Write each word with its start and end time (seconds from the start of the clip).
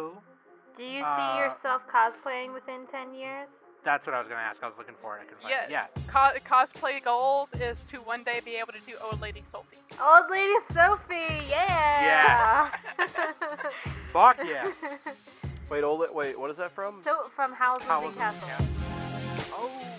who. 0.00 0.12
Do 0.76 0.84
you 0.84 1.00
see 1.00 1.04
Uh, 1.04 1.38
yourself 1.38 1.82
cosplaying 1.92 2.54
within 2.54 2.86
10 2.90 3.14
years? 3.14 3.48
That's 3.84 4.04
what 4.06 4.14
I 4.14 4.18
was 4.20 4.28
gonna 4.28 4.40
ask. 4.40 4.62
I 4.62 4.66
was 4.66 4.74
looking 4.78 4.94
for 5.00 5.16
it. 5.16 5.22
I 5.22 5.24
couldn't 5.24 5.40
find 5.42 5.50
Yes. 5.50 5.68
it. 5.68 5.70
Yeah. 5.72 5.86
Co- 6.06 6.38
cosplay 6.54 7.02
goals 7.02 7.48
is 7.54 7.76
to 7.90 7.98
one 8.02 8.22
day 8.24 8.40
be 8.44 8.56
able 8.56 8.72
to 8.74 8.80
do 8.80 8.92
Old 9.02 9.20
Lady 9.20 9.42
Sophie. 9.52 9.78
Old 10.00 10.30
Lady 10.30 10.54
Sophie, 10.74 11.46
yeah! 11.48 12.70
Yeah 12.70 13.06
Fuck 14.12 14.38
yeah. 14.44 14.66
Wait, 15.70 15.82
hold 15.84 16.02
it. 16.02 16.14
Wait, 16.14 16.38
what 16.38 16.50
is 16.50 16.56
that 16.58 16.72
from? 16.72 17.00
so, 17.04 17.30
from 17.34 17.52
Howl's 17.52 17.84
Howl's 17.84 18.04
Moving 18.04 18.18
Castle. 18.20 18.48
Castle. 18.48 19.54
Oh. 19.56 19.89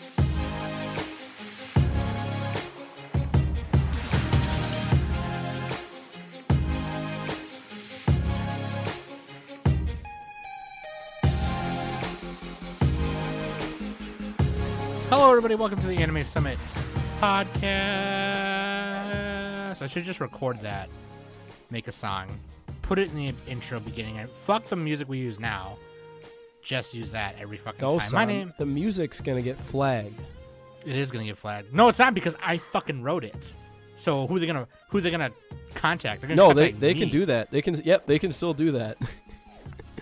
Hello, 15.11 15.29
everybody. 15.29 15.56
Welcome 15.56 15.79
to 15.82 15.88
the 15.88 15.97
Anime 15.97 16.24
Summit 16.24 16.57
podcast. 17.20 17.61
I 19.82 19.87
should 19.87 20.04
just 20.06 20.21
record 20.21 20.61
that, 20.61 20.89
make 21.70 21.87
a 21.87 21.92
song, 21.92 22.39
put 22.82 22.97
it 22.97 23.11
in 23.11 23.18
the 23.18 23.34
intro 23.47 23.79
beginning, 23.79 24.18
and 24.20 24.29
fuck 24.29 24.64
the 24.65 24.75
music 24.75 25.10
we 25.10 25.18
use 25.18 25.39
now. 25.39 25.78
Just 26.64 26.93
use 26.93 27.11
that 27.11 27.36
every 27.39 27.57
fucking 27.57 27.82
No, 27.82 28.00
time. 28.00 28.07
son. 28.10 28.18
My 28.20 28.25
name. 28.25 28.54
The 28.57 28.65
music's 28.65 29.20
gonna 29.20 29.42
get 29.42 29.57
flagged. 29.57 30.20
It 30.86 30.96
is 30.96 31.12
gonna 31.12 31.25
get 31.25 31.37
flagged. 31.37 31.73
No, 31.73 31.89
it's 31.89 32.00
not 32.00 32.14
because 32.14 32.36
I 32.42 32.58
fucking 32.58 33.03
wrote 33.03 33.23
it. 33.25 33.53
So 33.98 34.25
who 34.28 34.38
are 34.38 34.39
they 34.39 34.45
gonna 34.48 34.67
who 34.89 34.98
are 34.98 35.02
they 35.02 35.12
gonna 35.12 35.31
contact? 35.75 36.22
They're 36.22 36.30
gonna 36.30 36.42
No, 36.42 36.53
they, 36.53 36.67
contact 36.67 36.80
they 36.81 36.94
me. 36.94 37.00
can 37.02 37.09
do 37.09 37.25
that. 37.25 37.52
They 37.52 37.62
can. 37.62 37.75
Yep, 37.75 38.08
they 38.08 38.17
can 38.20 38.31
still 38.31 38.53
do 38.53 38.72
that. 38.73 38.98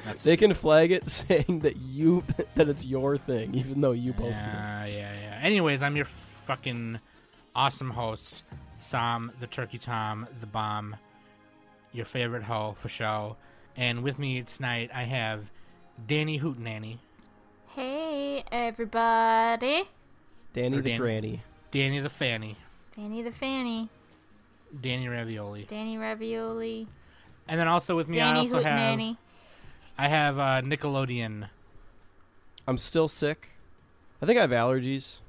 That's- 0.09 0.23
They 0.23 0.38
can 0.38 0.54
flag 0.54 0.91
it 0.91 1.09
saying 1.09 1.59
that 1.62 1.77
you 1.77 2.23
that 2.55 2.68
it's 2.70 2.86
your 2.86 3.18
thing, 3.18 3.54
even 3.55 3.82
though 3.82 3.91
you 3.91 4.13
posted 4.13 4.48
it. 4.49 4.54
Yeah, 4.55 4.85
yeah, 4.85 5.13
yeah. 5.21 5.40
Anyways, 5.41 5.82
I'm 5.84 5.96
your 5.96 6.05
fucking 6.05 6.99
awesome 7.55 7.91
host, 7.91 8.43
Sam, 8.77 9.32
the 9.40 9.48
Turkey 9.48 9.77
Tom, 9.77 10.27
the 10.40 10.48
Bomb, 10.48 10.96
your 11.93 12.05
favorite 12.05 12.43
hoe 12.43 12.76
for 12.80 12.90
show. 12.90 13.35
And 13.77 14.04
with 14.04 14.20
me 14.20 14.41
tonight, 14.43 14.90
I 14.93 15.04
have 15.04 15.49
Danny 16.07 16.40
Hootenanny, 16.40 16.98
Hey, 17.76 18.43
everybody. 18.52 19.84
Danny 20.54 20.77
Or 20.77 20.82
the 20.82 20.90
Dan- 20.90 20.99
granny. 20.99 21.43
Danny 21.71 21.99
the 21.99 22.10
Fanny, 22.10 22.55
Danny 22.98 23.21
the 23.21 23.32
Fanny. 23.32 23.90
Danny 24.82 25.07
Ravioli, 25.07 25.63
Danny 25.70 25.98
Ravioli. 25.98 26.87
and 27.48 27.60
then 27.60 27.68
also 27.68 27.96
with 27.96 28.07
me, 28.07 28.20
I 28.20 28.26
Danny 28.26 28.40
also 28.40 28.62
have 28.63 28.98
Hootenanny. 28.99 29.18
I 30.00 30.08
have 30.08 30.40
uh, 30.40 30.62
Nickelodeon. 30.62 31.50
I'm 32.66 32.78
still 32.78 33.10
sick. 33.10 33.50
I 34.22 34.26
think 34.26 34.38
I 34.38 34.42
have 34.42 34.52
allergies. 34.52 35.20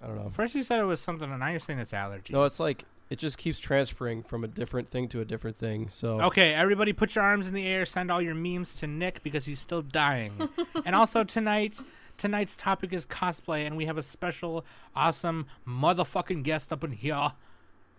I 0.00 0.06
don't 0.06 0.14
know. 0.14 0.30
First, 0.30 0.54
you 0.54 0.62
said 0.62 0.78
it 0.78 0.84
was 0.84 1.00
something, 1.00 1.28
and 1.28 1.40
now 1.40 1.48
you're 1.48 1.58
saying 1.58 1.80
it's 1.80 1.90
allergies. 1.90 2.30
No, 2.30 2.44
it's 2.44 2.60
like 2.60 2.84
it 3.10 3.18
just 3.18 3.36
keeps 3.36 3.58
transferring 3.58 4.22
from 4.22 4.44
a 4.44 4.46
different 4.46 4.88
thing 4.88 5.08
to 5.08 5.20
a 5.20 5.24
different 5.24 5.56
thing. 5.56 5.88
So 5.88 6.20
Okay, 6.20 6.54
everybody 6.54 6.92
put 6.92 7.16
your 7.16 7.24
arms 7.24 7.48
in 7.48 7.54
the 7.54 7.66
air, 7.66 7.84
send 7.84 8.12
all 8.12 8.22
your 8.22 8.36
memes 8.36 8.76
to 8.76 8.86
Nick 8.86 9.24
because 9.24 9.46
he's 9.46 9.58
still 9.58 9.82
dying. 9.82 10.48
and 10.84 10.94
also 10.94 11.24
tonight 11.24 11.82
tonight's 12.18 12.56
topic 12.56 12.92
is 12.92 13.04
cosplay 13.04 13.66
and 13.66 13.76
we 13.76 13.86
have 13.86 13.98
a 13.98 14.02
special 14.02 14.64
awesome 14.94 15.46
motherfucking 15.66 16.44
guest 16.44 16.72
up 16.72 16.84
in 16.84 16.92
here. 16.92 17.32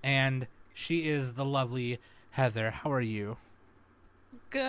And 0.01 0.47
she 0.73 1.09
is 1.09 1.33
the 1.33 1.43
lovely 1.43 1.99
Heather. 2.31 2.71
How 2.71 2.91
are 2.91 3.01
you? 3.01 3.35
Good. 4.49 4.61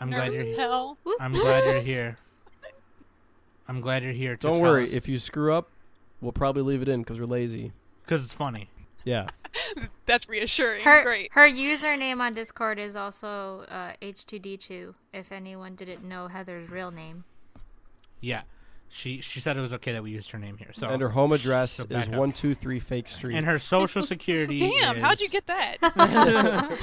I'm 0.00 0.10
glad 0.10 0.18
Nervous 0.18 0.34
you're 0.36 0.42
as 0.42 0.48
here. 0.48 0.56
hell. 0.58 0.98
I'm 1.20 1.32
glad 1.32 1.64
you're 1.72 1.82
here. 1.82 2.16
I'm 3.68 3.80
glad 3.80 4.02
you're 4.02 4.12
here 4.12 4.36
to 4.36 4.46
don't 4.46 4.54
tell 4.54 4.62
worry. 4.62 4.84
us- 4.84 4.92
If 4.92 5.08
you 5.08 5.18
screw 5.18 5.54
up, 5.54 5.68
we'll 6.20 6.32
probably 6.32 6.62
leave 6.62 6.82
it 6.82 6.88
in 6.88 7.00
because 7.02 7.18
we're 7.20 7.26
lazy. 7.26 7.72
cuz 8.06 8.22
it's 8.24 8.34
funny. 8.34 8.68
Yeah. 9.04 9.28
That's 10.06 10.28
reassuring. 10.28 10.82
Her, 10.84 11.02
Great. 11.02 11.30
her 11.32 11.48
username 11.48 12.20
on 12.20 12.32
Discord 12.34 12.78
is 12.78 12.94
also 12.94 13.64
uh, 13.68 13.92
H2D2, 14.02 14.94
if 15.12 15.32
anyone 15.32 15.74
didn't 15.74 16.04
know 16.04 16.28
Heather's 16.28 16.68
real 16.70 16.90
name. 16.90 17.24
Yeah. 18.20 18.42
She 18.88 19.20
she 19.22 19.40
said 19.40 19.56
it 19.56 19.60
was 19.60 19.72
okay 19.72 19.92
that 19.92 20.02
we 20.02 20.10
used 20.10 20.30
her 20.32 20.38
name 20.38 20.58
here. 20.58 20.68
So 20.72 20.88
and 20.88 21.00
her 21.00 21.08
home 21.08 21.32
address 21.32 21.72
so 21.72 21.84
is 21.88 22.08
up. 22.08 22.14
one 22.14 22.30
two 22.30 22.54
three 22.54 22.78
Fake 22.78 23.08
Street. 23.08 23.34
and 23.36 23.46
her 23.46 23.58
social 23.58 24.02
security 24.14 24.58
Damn, 24.60 24.96
how'd 24.98 25.18
you 25.18 25.26
is- 25.26 25.30
get 25.32 25.46
that? 25.46 25.78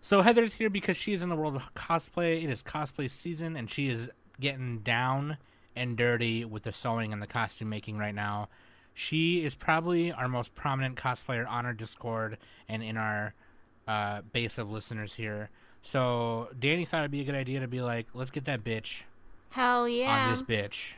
So 0.00 0.22
Heather's 0.22 0.54
here 0.54 0.70
because 0.70 0.96
she's 0.96 1.22
in 1.22 1.28
the 1.28 1.36
world 1.36 1.56
of 1.56 1.74
cosplay. 1.74 2.42
It 2.44 2.50
is 2.50 2.62
cosplay 2.62 3.10
season, 3.10 3.56
and 3.56 3.70
she 3.70 3.88
is 3.88 4.10
getting 4.40 4.78
down 4.78 5.38
and 5.74 5.96
dirty 5.96 6.44
with 6.44 6.64
the 6.64 6.72
sewing 6.72 7.12
and 7.12 7.22
the 7.22 7.26
costume 7.26 7.68
making 7.68 7.98
right 7.98 8.14
now. 8.14 8.48
She 8.94 9.44
is 9.44 9.54
probably 9.54 10.10
our 10.10 10.28
most 10.28 10.54
prominent 10.54 10.96
cosplayer 10.96 11.48
on 11.48 11.64
our 11.66 11.72
Discord 11.72 12.38
and 12.68 12.82
in 12.82 12.96
our 12.96 13.34
uh, 13.86 14.22
base 14.32 14.58
of 14.58 14.70
listeners 14.70 15.14
here. 15.14 15.50
So 15.82 16.48
Danny 16.58 16.84
thought 16.84 17.00
it'd 17.00 17.10
be 17.10 17.20
a 17.20 17.24
good 17.24 17.36
idea 17.36 17.60
to 17.60 17.68
be 17.68 17.80
like, 17.80 18.06
let's 18.12 18.30
get 18.30 18.44
that 18.46 18.64
bitch 18.64 19.02
Hell 19.50 19.88
yeah. 19.88 20.24
on 20.24 20.30
this 20.30 20.42
bitch. 20.42 20.92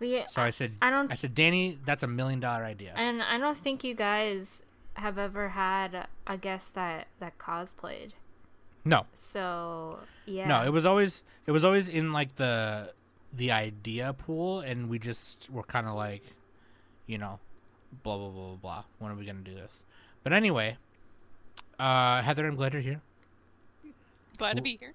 We, 0.00 0.24
So 0.28 0.42
I 0.42 0.50
said, 0.50 0.72
I 0.82 0.90
don't 0.90 1.10
I 1.10 1.14
said, 1.14 1.34
Danny, 1.34 1.78
that's 1.84 2.02
a 2.02 2.08
million 2.08 2.40
dollar 2.40 2.64
idea. 2.64 2.92
and 2.96 3.22
I 3.22 3.38
don't 3.38 3.56
think 3.56 3.84
you 3.84 3.94
guys 3.94 4.62
have 4.94 5.18
ever 5.18 5.50
had 5.50 6.08
a 6.26 6.36
guest 6.36 6.74
that 6.74 7.06
that 7.20 7.38
cosplayed. 7.38 8.10
No, 8.84 9.06
So 9.14 10.00
yeah. 10.26 10.46
No, 10.46 10.62
it 10.64 10.70
was 10.70 10.84
always 10.84 11.22
it 11.46 11.52
was 11.52 11.64
always 11.64 11.88
in 11.88 12.12
like 12.12 12.36
the 12.36 12.92
the 13.32 13.50
idea 13.50 14.12
pool, 14.12 14.60
and 14.60 14.88
we 14.88 14.98
just 14.98 15.48
were 15.50 15.62
kind 15.62 15.86
of 15.86 15.94
like, 15.94 16.22
you 17.06 17.16
know, 17.18 17.38
blah 18.02 18.16
blah 18.18 18.28
blah 18.28 18.46
blah 18.48 18.56
blah. 18.56 18.84
When 18.98 19.10
are 19.10 19.14
we 19.14 19.24
gonna 19.24 19.40
do 19.40 19.54
this? 19.54 19.84
But 20.22 20.32
anyway, 20.32 20.76
uh, 21.78 22.22
Heather, 22.22 22.46
I'm 22.46 22.56
glad 22.56 22.72
you're 22.74 22.82
here. 22.82 23.00
Glad 24.36 24.56
to 24.56 24.62
be 24.62 24.76
here. 24.76 24.92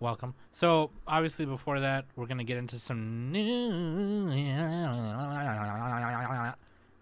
Welcome. 0.00 0.34
So 0.52 0.90
obviously, 1.06 1.44
before 1.44 1.80
that, 1.80 2.06
we're 2.16 2.26
gonna 2.26 2.44
get 2.44 2.56
into 2.56 2.78
some 2.78 3.30
news, 3.32 4.34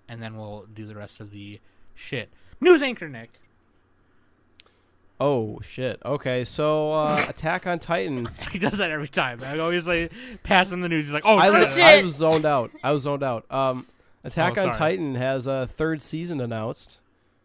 and 0.09 0.23
then 0.23 0.37
we'll 0.37 0.67
do 0.73 0.87
the 0.87 0.95
rest 0.95 1.21
of 1.21 1.31
the 1.31 1.61
shit. 1.95 2.31
News 2.61 2.83
anchor 2.83 3.09
Nick. 3.09 3.31
Oh 5.21 5.61
shit. 5.63 6.01
Okay, 6.05 6.45
so 6.45 6.93
uh, 6.93 7.25
Attack 7.29 7.67
on 7.67 7.79
Titan. 7.79 8.29
He 8.53 8.59
does 8.59 8.79
that 8.79 8.91
every 8.91 9.09
time. 9.09 9.41
I 9.45 9.59
always 9.59 9.87
like 9.87 10.13
pass 10.43 10.71
him 10.73 10.81
the 10.81 10.89
news. 10.89 11.07
He's 11.07 11.15
like, 11.15 11.25
"Oh 11.27 11.37
I, 11.39 11.51
shit!" 11.51 11.61
was, 11.61 11.79
I 11.79 12.03
was 12.03 12.15
zoned 12.15 12.45
out. 12.47 12.71
I 12.83 12.93
was 12.93 13.03
zoned 13.03 13.23
out. 13.23 13.51
Um, 13.53 13.87
Attack 14.25 14.59
Oh, 14.59 14.69
on. 14.69 14.75
Titan 14.75 15.15
has 15.15 15.47
a 15.47 15.67
third 15.67 16.03
season 16.03 16.41
announced, 16.41 16.99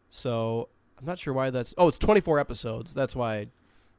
so 0.09 0.69
I'm 0.99 1.05
not 1.05 1.19
sure 1.19 1.33
why 1.33 1.49
that's. 1.49 1.73
Oh, 1.77 1.87
it's 1.87 1.97
24 1.97 2.39
episodes. 2.39 2.93
That's 2.93 3.15
why. 3.15 3.47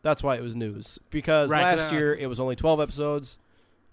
That's 0.02 0.22
why 0.22 0.34
it 0.36 0.42
was 0.42 0.56
news 0.56 0.98
because 1.10 1.50
Right, 1.50 1.62
last 1.62 1.92
year 1.92 2.12
it 2.12 2.26
was 2.26 2.40
only 2.40 2.56
12 2.56 2.80
episodes. 2.80 3.38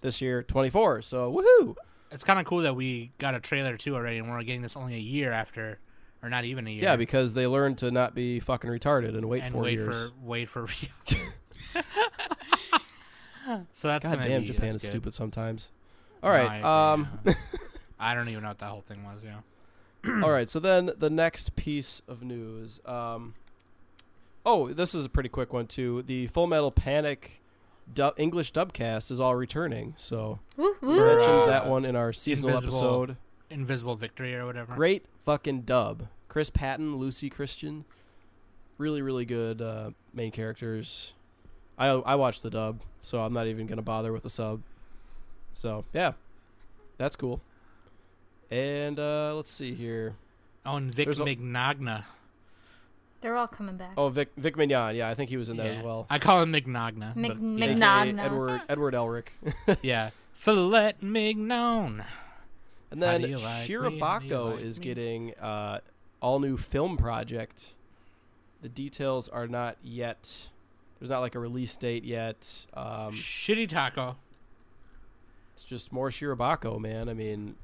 This 0.00 0.20
year 0.20 0.42
24. 0.42 1.02
So 1.02 1.30
woohoo! 1.32 1.76
It's 2.10 2.24
kind 2.24 2.40
of 2.40 2.46
cool 2.46 2.62
that 2.62 2.74
we 2.74 3.12
got 3.18 3.34
a 3.36 3.40
trailer 3.40 3.76
too 3.76 3.94
already, 3.94 4.18
and 4.18 4.28
we're 4.28 4.42
getting 4.42 4.62
this 4.62 4.74
only 4.76 4.94
a 4.94 4.98
year 4.98 5.30
after, 5.30 5.78
or 6.22 6.28
not 6.28 6.44
even 6.44 6.66
a 6.66 6.70
year. 6.70 6.82
Yeah, 6.82 6.96
because 6.96 7.34
they 7.34 7.46
learn 7.46 7.76
to 7.76 7.90
not 7.90 8.14
be 8.14 8.40
fucking 8.40 8.70
retarded 8.70 9.16
and 9.16 9.28
wait 9.28 9.42
and 9.42 9.52
four 9.52 9.62
wait 9.62 9.78
years. 9.78 9.94
for 9.94 10.10
wait 10.22 10.48
for. 10.48 10.66
so 13.72 13.88
that's 13.88 14.06
God 14.06 14.22
damn, 14.22 14.42
be, 14.42 14.48
Japan 14.48 14.70
is 14.70 14.82
good. 14.82 14.90
stupid 14.90 15.14
sometimes. 15.14 15.70
All 16.22 16.30
right. 16.30 16.60
No. 16.60 16.68
I 16.68 16.92
um. 16.92 17.08
yeah. 17.24 17.34
I 18.00 18.14
don't 18.14 18.28
even 18.28 18.42
know 18.42 18.48
what 18.48 18.58
that 18.58 18.70
whole 18.70 18.80
thing 18.80 19.04
was. 19.04 19.20
Yeah. 19.22 19.40
All 20.24 20.30
right, 20.30 20.48
so 20.48 20.58
then 20.58 20.92
the 20.96 21.10
next 21.10 21.54
piece 21.56 22.00
of 22.08 22.22
news. 22.22 22.80
Um, 22.86 23.34
oh, 24.46 24.72
this 24.72 24.94
is 24.94 25.04
a 25.04 25.10
pretty 25.10 25.28
quick 25.28 25.52
one 25.52 25.66
too. 25.66 26.02
The 26.02 26.26
Full 26.28 26.46
Metal 26.46 26.70
Panic 26.70 27.42
du- 27.92 28.14
English 28.16 28.52
dubcast 28.52 29.10
is 29.10 29.20
all 29.20 29.34
returning. 29.34 29.94
So 29.98 30.40
Woo, 30.56 30.74
we 30.80 30.98
mentioned 30.98 31.48
that 31.48 31.66
one 31.66 31.84
in 31.84 31.96
our 31.96 32.14
seasonal 32.14 32.56
Invisible 32.56 32.76
episode. 32.76 33.16
Invisible 33.50 33.96
Victory 33.96 34.34
or 34.34 34.46
whatever. 34.46 34.74
Great 34.74 35.04
fucking 35.24 35.62
dub. 35.62 36.06
Chris 36.28 36.50
Patton, 36.50 36.96
Lucy 36.96 37.28
Christian, 37.28 37.84
really 38.78 39.02
really 39.02 39.24
good 39.24 39.60
uh, 39.60 39.90
main 40.14 40.30
characters. 40.30 41.12
I 41.78 41.88
I 41.88 42.14
watched 42.14 42.42
the 42.42 42.50
dub, 42.50 42.80
so 43.02 43.20
I'm 43.22 43.32
not 43.32 43.46
even 43.46 43.66
gonna 43.66 43.82
bother 43.82 44.12
with 44.12 44.22
the 44.22 44.30
sub. 44.30 44.62
So 45.52 45.84
yeah, 45.92 46.12
that's 46.98 47.16
cool. 47.16 47.40
And 48.50 48.98
uh, 48.98 49.34
let's 49.34 49.50
see 49.50 49.74
here. 49.74 50.14
Oh, 50.66 50.76
and 50.76 50.94
Vic 50.94 51.06
There's 51.06 51.20
a- 51.20 51.24
Mignogna. 51.24 52.04
They're 53.22 53.36
all 53.36 53.48
coming 53.48 53.76
back. 53.76 53.92
Oh, 53.98 54.08
Vic 54.08 54.30
Vic 54.36 54.56
Mignon. 54.56 54.94
Yeah, 54.96 55.08
I 55.10 55.14
think 55.14 55.28
he 55.30 55.36
was 55.36 55.48
in 55.50 55.56
that 55.58 55.66
Yeah. 55.66 55.72
as 55.78 55.84
well. 55.84 56.06
I 56.08 56.18
call 56.18 56.42
him 56.42 56.52
Mignogna. 56.52 57.14
Mig- 57.16 57.28
but 57.32 57.40
Mig- 57.40 57.78
yeah. 57.78 58.00
AKA 58.02 58.06
Mignon. 58.12 58.18
Edward 58.18 58.62
Edward 58.68 58.94
Elric. 58.94 59.26
yeah. 59.82 60.10
Filet 60.32 60.94
Mignon. 61.02 62.02
And 62.90 63.02
then 63.02 63.22
like 63.22 63.30
me? 63.30 63.40
How 63.40 63.64
do 63.64 63.72
you 63.72 63.78
Shirobako 63.80 64.56
like 64.56 64.64
is 64.64 64.78
me? 64.78 64.84
getting 64.84 65.34
uh, 65.34 65.80
all 66.20 66.40
new 66.40 66.56
film 66.56 66.96
project. 66.96 67.74
The 68.62 68.68
details 68.68 69.28
are 69.28 69.46
not 69.48 69.76
yet 69.82 70.48
There's 70.98 71.10
not 71.10 71.20
like 71.20 71.34
a 71.34 71.38
release 71.38 71.74
date 71.76 72.04
yet. 72.04 72.66
Um, 72.74 73.12
Shitty 73.12 73.68
taco. 73.68 74.16
it's 75.54 75.64
just 75.64 75.92
more 75.92 76.10
Shirobako, 76.10 76.78
man. 76.78 77.08
I 77.08 77.14
mean, 77.14 77.54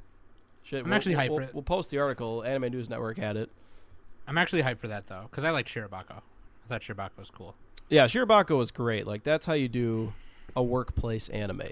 shit. 0.62 0.80
I'm 0.80 0.84
we'll- 0.86 0.94
actually 0.94 1.14
hyped 1.16 1.28
we'll, 1.30 1.38
for 1.38 1.42
it. 1.44 1.54
We'll 1.54 1.62
post 1.62 1.90
the 1.90 1.98
article. 1.98 2.42
Anime 2.44 2.70
News 2.72 2.88
Network 2.88 3.18
had 3.18 3.36
it. 3.36 3.50
I'm 4.28 4.38
actually 4.38 4.62
hyped 4.62 4.78
for 4.78 4.88
that 4.88 5.06
though, 5.06 5.26
because 5.30 5.44
I 5.44 5.50
like 5.50 5.66
Shirobako. 5.66 6.16
I 6.18 6.68
thought 6.68 6.80
Shirobako 6.82 7.18
was 7.18 7.30
cool. 7.30 7.54
Yeah, 7.88 8.06
Shirobako 8.06 8.56
was 8.56 8.70
great. 8.70 9.06
Like 9.06 9.22
that's 9.22 9.46
how 9.46 9.52
you 9.52 9.68
do 9.68 10.12
a 10.56 10.62
workplace 10.62 11.28
anime. 11.28 11.62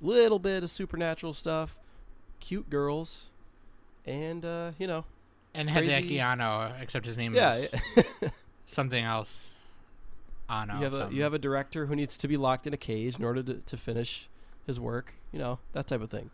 Little 0.00 0.38
bit 0.38 0.62
of 0.62 0.70
supernatural 0.70 1.32
stuff, 1.32 1.76
cute 2.40 2.68
girls, 2.70 3.26
and 4.04 4.44
uh, 4.44 4.72
you 4.78 4.86
know, 4.86 5.04
And 5.54 5.70
Crazy- 5.70 6.20
Anno, 6.20 6.72
except 6.80 7.06
his 7.06 7.16
name 7.16 7.34
yeah, 7.34 7.54
is 7.56 7.74
something 8.66 9.02
else. 9.04 9.52
Anno. 10.48 10.78
you 10.78 10.84
have 10.84 10.94
a 10.94 11.08
you 11.14 11.22
have 11.22 11.34
a 11.34 11.38
director 11.38 11.86
who 11.86 11.96
needs 11.96 12.16
to 12.18 12.28
be 12.28 12.36
locked 12.36 12.66
in 12.66 12.72
a 12.72 12.76
cage 12.76 13.16
in 13.18 13.24
order 13.24 13.42
to, 13.42 13.54
to 13.54 13.76
finish 13.76 14.28
his 14.66 14.78
work. 14.78 15.14
You 15.32 15.38
know 15.38 15.58
that 15.72 15.86
type 15.88 16.00
of 16.00 16.10
thing. 16.10 16.30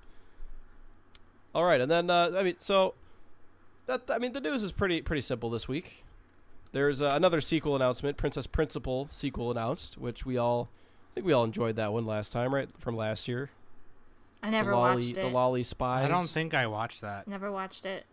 All 1.55 1.65
right, 1.65 1.81
and 1.81 1.91
then 1.91 2.11
uh, 2.11 2.31
I 2.37 2.43
mean, 2.43 2.57
so 2.59 2.95
that 3.87 4.03
I 4.11 4.19
mean, 4.19 4.33
the 4.33 4.41
news 4.41 4.63
is 4.63 4.73
pretty 4.73 5.01
pretty 5.01 5.23
simple 5.23 5.51
this 5.51 5.67
week. 5.69 6.05
There's 6.73 7.03
uh, 7.03 7.11
another 7.15 7.41
sequel 7.43 7.77
announcement, 7.77 8.17
Princess 8.17 8.47
Principal 8.47 9.09
sequel 9.11 9.51
announced, 9.51 9.99
which 9.99 10.25
we 10.25 10.37
all 10.39 10.69
I 11.13 11.15
think 11.15 11.27
we 11.27 11.33
all 11.33 11.45
enjoyed 11.45 11.77
that 11.77 11.93
one 11.93 12.07
last 12.07 12.33
time, 12.33 12.55
right? 12.55 12.69
From 12.79 12.97
last 12.97 13.29
year. 13.29 13.51
I 14.43 14.51
never 14.51 14.71
the 14.71 14.77
lolly, 14.77 14.95
watched 14.97 15.15
The 15.15 15.29
lolly 15.29 15.63
spies. 15.63 16.05
I 16.05 16.09
don't 16.09 16.29
think 16.29 16.55
I 16.55 16.67
watched 16.67 17.01
that. 17.03 17.29
Never 17.29 17.51
watched 17.53 17.87
it. 17.87 18.05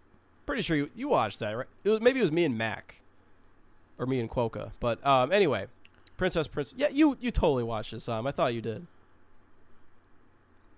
Pretty 0.45 0.61
sure 0.61 0.77
you, 0.77 0.89
you 0.95 1.07
watched 1.07 1.39
that, 1.39 1.51
right? 1.51 1.67
It 1.83 1.89
was, 1.89 2.01
maybe 2.01 2.19
it 2.19 2.23
was 2.23 2.31
me 2.31 2.43
and 2.45 2.57
Mac, 2.57 3.01
or 3.97 4.05
me 4.05 4.19
and 4.19 4.29
Quoka. 4.29 4.71
But 4.79 5.05
um, 5.05 5.31
anyway, 5.31 5.67
Princess 6.17 6.47
Prince. 6.47 6.73
Yeah, 6.77 6.89
you 6.91 7.17
you 7.19 7.31
totally 7.31 7.63
watched 7.63 7.91
this. 7.91 8.07
Um, 8.09 8.25
I 8.27 8.31
thought 8.31 8.53
you 8.53 8.61
did. 8.61 8.85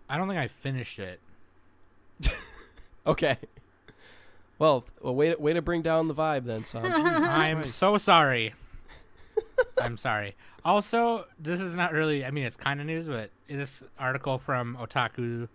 I 0.09 0.18
don't 0.18 0.27
think 0.27 0.39
I 0.39 0.48
finished 0.48 1.00
it. 1.00 1.19
Okay. 3.06 3.38
Well, 4.59 4.81
th- 4.81 4.92
well, 5.01 5.15
way 5.15 5.33
to, 5.33 5.42
way 5.42 5.53
to 5.53 5.62
bring 5.62 5.81
down 5.81 6.07
the 6.07 6.13
vibe 6.13 6.45
then, 6.45 6.63
Sam. 6.63 6.86
I'm 6.86 7.65
so 7.65 7.98
sorry. 7.98 8.53
I'm 9.81 9.98
sorry. 9.98 10.36
Also, 10.63 11.25
this 11.40 11.60
is 11.60 11.74
not 11.75 11.92
really. 11.94 12.24
I 12.25 12.31
mean, 12.31 12.44
it's 12.46 12.56
kind 12.58 12.80
of 12.80 12.86
news, 12.86 13.08
but 13.08 13.31
this 13.48 13.84
article 14.00 14.38
from 14.38 14.78
Otaku 14.80 15.48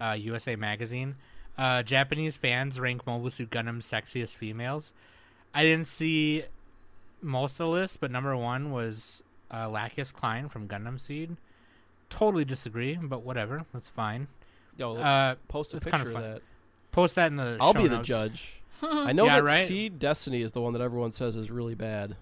uh, 0.00 0.16
USA 0.18 0.56
magazine. 0.56 1.16
Uh, 1.58 1.82
Japanese 1.82 2.36
fans 2.36 2.80
rank 2.80 3.06
Mobile 3.06 3.30
Suit 3.30 3.50
Gundam's 3.50 3.86
sexiest 3.86 4.34
females. 4.34 4.92
I 5.54 5.62
didn't 5.62 5.86
see 5.88 6.44
most 7.20 7.52
of 7.54 7.66
the 7.66 7.68
list, 7.68 8.00
but 8.00 8.10
number 8.10 8.36
one 8.36 8.70
was 8.70 9.22
uh, 9.52 9.68
Lacus 9.68 10.10
Clyne 10.12 10.48
from 10.48 10.66
Gundam 10.68 10.98
Seed. 10.98 11.36
Totally 12.08 12.44
disagree, 12.44 12.96
but 13.00 13.22
whatever. 13.22 13.66
That's 13.72 13.88
fine. 13.90 14.28
Yo, 14.78 14.96
Uh, 14.96 15.34
post 15.48 15.74
a 15.74 15.76
it's 15.76 15.84
picture 15.84 15.98
kinda 16.04 16.12
fun. 16.12 16.22
that. 16.22 16.42
post 16.92 17.14
that 17.16 17.26
in 17.26 17.36
the. 17.36 17.58
I'll 17.60 17.72
show 17.74 17.82
be 17.82 17.88
the 17.88 17.96
notes. 17.96 18.08
judge. 18.08 18.62
I 18.82 19.12
know 19.12 19.26
Yeah, 19.26 19.36
that 19.40 19.44
right? 19.46 19.66
Seed 19.66 19.98
Destiny 19.98 20.40
is 20.42 20.52
the 20.52 20.60
one 20.62 20.72
that 20.72 20.80
everyone 20.82 21.12
says 21.12 21.36
is 21.36 21.50
really 21.50 21.74
bad. 21.74 22.16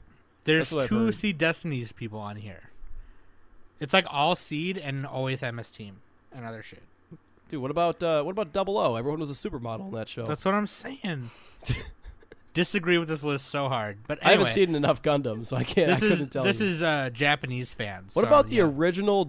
There's 0.44 0.70
That's 0.70 0.72
what 0.72 0.82
I've 0.84 0.88
two. 0.88 1.12
Seed 1.12 1.38
Destinies 1.38 1.92
people 1.92 2.18
on 2.18 2.36
here. 2.36 2.70
It's 3.80 3.92
like 3.92 4.06
all 4.10 4.34
Seed 4.36 4.76
and 4.76 5.06
always 5.06 5.42
MS 5.42 5.70
Team 5.70 6.00
and 6.32 6.44
other 6.44 6.62
shit. 6.62 6.82
Dude, 7.50 7.62
what 7.62 7.70
about 7.70 8.02
uh, 8.02 8.22
what 8.22 8.32
about 8.32 8.52
Double 8.52 8.76
O? 8.78 8.96
Everyone 8.96 9.20
was 9.20 9.30
a 9.30 9.48
supermodel 9.48 9.88
in 9.88 9.94
that 9.94 10.08
show. 10.08 10.24
That's 10.24 10.44
what 10.44 10.54
I'm 10.54 10.66
saying. 10.66 11.30
Disagree 12.54 12.98
with 12.98 13.08
this 13.08 13.22
list 13.22 13.46
so 13.46 13.68
hard, 13.68 13.98
but 14.06 14.18
I 14.24 14.32
haven't 14.32 14.48
seen 14.48 14.74
enough 14.74 15.00
Gundam, 15.00 15.46
so 15.46 15.56
I 15.56 15.64
can't. 15.64 15.88
this 15.88 16.02
I 16.02 16.06
is 16.06 16.12
couldn't 16.12 16.30
tell 16.30 16.44
this 16.44 16.60
you. 16.60 16.66
is 16.66 16.82
uh, 16.82 17.10
Japanese 17.12 17.72
fans. 17.72 18.16
What 18.16 18.22
so, 18.22 18.28
about 18.28 18.50
the 18.50 18.56
yeah. 18.56 18.64
original 18.64 19.24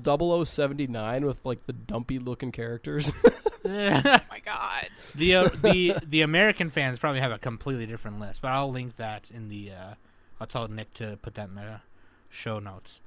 0079 0.46 1.26
with 1.26 1.46
like 1.46 1.66
the 1.66 1.74
dumpy 1.74 2.18
looking 2.18 2.52
characters? 2.52 3.12
Oh 3.66 3.70
my 4.32 4.40
god. 4.44 4.88
the 5.14 5.36
uh, 5.36 5.50
the 5.50 5.96
the 6.06 6.22
American 6.22 6.70
fans 6.70 6.98
probably 6.98 7.20
have 7.20 7.34
a 7.34 7.38
completely 7.38 7.86
different 7.86 8.20
list, 8.20 8.42
but 8.42 8.48
I'll 8.50 8.72
link 8.72 8.96
that 8.96 9.30
in 9.30 9.50
the. 9.50 9.72
Uh, 9.72 9.94
I'll 10.40 10.48
tell 10.48 10.68
Nick 10.68 10.94
to 10.96 11.18
put 11.22 11.36
that 11.36 11.50
in 11.50 11.56
the 11.56 11.82
show 12.30 12.60
notes. 12.60 13.02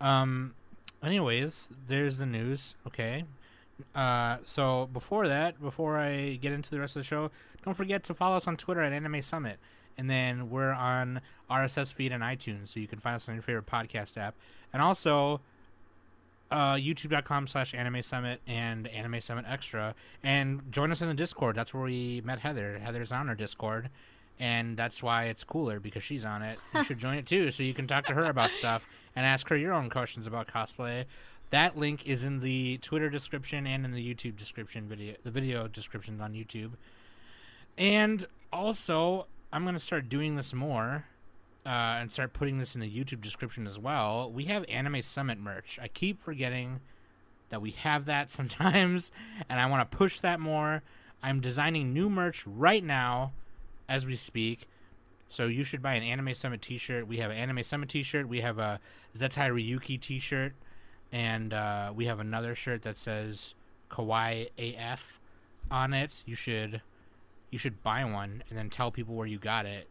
Um. 0.00 0.54
Anyways, 1.02 1.68
there's 1.88 2.18
the 2.18 2.26
news. 2.26 2.74
Okay. 2.86 3.24
Uh. 3.94 4.38
So 4.44 4.88
before 4.92 5.28
that, 5.28 5.60
before 5.60 5.98
I 5.98 6.38
get 6.40 6.52
into 6.52 6.70
the 6.70 6.80
rest 6.80 6.96
of 6.96 7.00
the 7.00 7.06
show, 7.06 7.30
don't 7.64 7.74
forget 7.74 8.04
to 8.04 8.14
follow 8.14 8.36
us 8.36 8.46
on 8.46 8.56
Twitter 8.56 8.82
at 8.82 8.92
Anime 8.92 9.22
Summit, 9.22 9.58
and 9.96 10.10
then 10.10 10.50
we're 10.50 10.72
on 10.72 11.20
RSS 11.50 11.94
feed 11.94 12.12
and 12.12 12.22
iTunes, 12.22 12.68
so 12.68 12.80
you 12.80 12.88
can 12.88 12.98
find 12.98 13.16
us 13.16 13.28
on 13.28 13.34
your 13.34 13.42
favorite 13.42 13.66
podcast 13.66 14.16
app, 14.16 14.34
and 14.72 14.82
also. 14.82 15.40
Uh, 16.50 16.74
youtube.com 16.74 17.46
slash 17.46 17.72
anime 17.72 18.02
summit 18.02 18.38
and 18.46 18.86
anime 18.88 19.18
summit 19.22 19.46
extra 19.48 19.94
and 20.22 20.60
join 20.70 20.92
us 20.92 21.00
in 21.00 21.08
the 21.08 21.14
discord 21.14 21.56
that's 21.56 21.72
where 21.72 21.84
we 21.84 22.20
met 22.26 22.40
heather 22.40 22.78
heather's 22.78 23.10
on 23.10 23.26
our 23.26 23.34
discord 23.34 23.88
and 24.38 24.76
that's 24.76 25.02
why 25.02 25.24
it's 25.24 25.44
cooler 25.44 25.80
because 25.80 26.02
she's 26.02 26.24
on 26.24 26.42
it. 26.42 26.58
You 26.74 26.84
should 26.84 26.98
join 26.98 27.16
it 27.16 27.26
too 27.26 27.50
so 27.50 27.62
you 27.62 27.74
can 27.74 27.86
talk 27.86 28.06
to 28.06 28.14
her 28.14 28.24
about 28.24 28.50
stuff 28.58 28.88
and 29.14 29.26
ask 29.26 29.48
her 29.48 29.56
your 29.56 29.72
own 29.72 29.90
questions 29.90 30.26
about 30.26 30.48
cosplay. 30.48 31.04
That 31.50 31.76
link 31.76 32.06
is 32.06 32.24
in 32.24 32.40
the 32.40 32.78
twitter 32.78 33.10
description 33.10 33.66
and 33.66 33.84
in 33.84 33.92
the 33.92 34.14
youtube 34.14 34.36
description 34.36 34.88
video 34.88 35.14
the 35.22 35.30
video 35.30 35.68
description 35.68 36.20
on 36.20 36.32
youtube. 36.32 36.72
And 37.76 38.24
also 38.52 39.26
i'm 39.52 39.62
going 39.64 39.74
to 39.74 39.80
start 39.80 40.08
doing 40.08 40.36
this 40.36 40.52
more 40.54 41.04
uh, 41.64 41.68
and 42.00 42.12
start 42.12 42.32
putting 42.32 42.58
this 42.58 42.74
in 42.74 42.80
the 42.80 42.90
youtube 42.90 43.20
description 43.20 43.66
as 43.66 43.78
well. 43.78 44.30
We 44.30 44.46
have 44.46 44.64
anime 44.68 45.02
summit 45.02 45.38
merch. 45.38 45.78
I 45.80 45.88
keep 45.88 46.20
forgetting 46.20 46.80
that 47.50 47.60
we 47.60 47.72
have 47.72 48.06
that 48.06 48.30
sometimes 48.38 49.12
and 49.48 49.60
i 49.60 49.66
want 49.66 49.88
to 49.88 49.96
push 49.96 50.20
that 50.20 50.40
more. 50.40 50.82
I'm 51.22 51.40
designing 51.40 51.92
new 51.92 52.10
merch 52.10 52.44
right 52.46 52.82
now 52.82 53.32
as 53.88 54.06
we 54.06 54.16
speak. 54.16 54.68
So 55.28 55.46
you 55.46 55.64
should 55.64 55.82
buy 55.82 55.94
an 55.94 56.02
anime 56.02 56.34
summit 56.34 56.60
t-shirt. 56.60 57.06
We 57.06 57.18
have 57.18 57.30
an 57.30 57.38
anime 57.38 57.62
summit 57.62 57.88
t-shirt. 57.88 58.28
We 58.28 58.42
have 58.42 58.58
a 58.58 58.80
zettai 59.16 59.50
ryouiki 59.50 60.00
t-shirt. 60.00 60.54
And 61.10 61.52
uh, 61.52 61.92
we 61.94 62.06
have 62.06 62.20
another 62.20 62.54
shirt 62.54 62.82
that 62.82 62.98
says 62.98 63.54
kawaii 63.90 64.48
af 64.78 65.20
on 65.70 65.94
it. 65.94 66.22
You 66.26 66.34
should 66.34 66.82
you 67.50 67.58
should 67.58 67.82
buy 67.82 68.04
one 68.04 68.42
and 68.48 68.58
then 68.58 68.70
tell 68.70 68.90
people 68.90 69.14
where 69.14 69.26
you 69.26 69.38
got 69.38 69.66
it. 69.66 69.88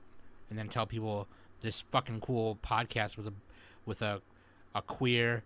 And 0.49 0.57
then 0.59 0.67
tell 0.67 0.85
people 0.85 1.27
this 1.61 1.81
fucking 1.81 2.21
cool 2.21 2.57
podcast 2.63 3.17
with 3.17 3.27
a 3.27 3.33
with 3.85 4.01
a 4.01 4.21
a 4.75 4.81
queer 4.81 5.43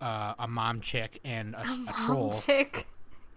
uh, 0.00 0.34
a 0.38 0.48
mom 0.48 0.80
chick 0.80 1.20
and 1.24 1.54
a 1.54 1.64
troll 2.04 2.30
Mom 2.30 2.40
chick. 2.40 2.86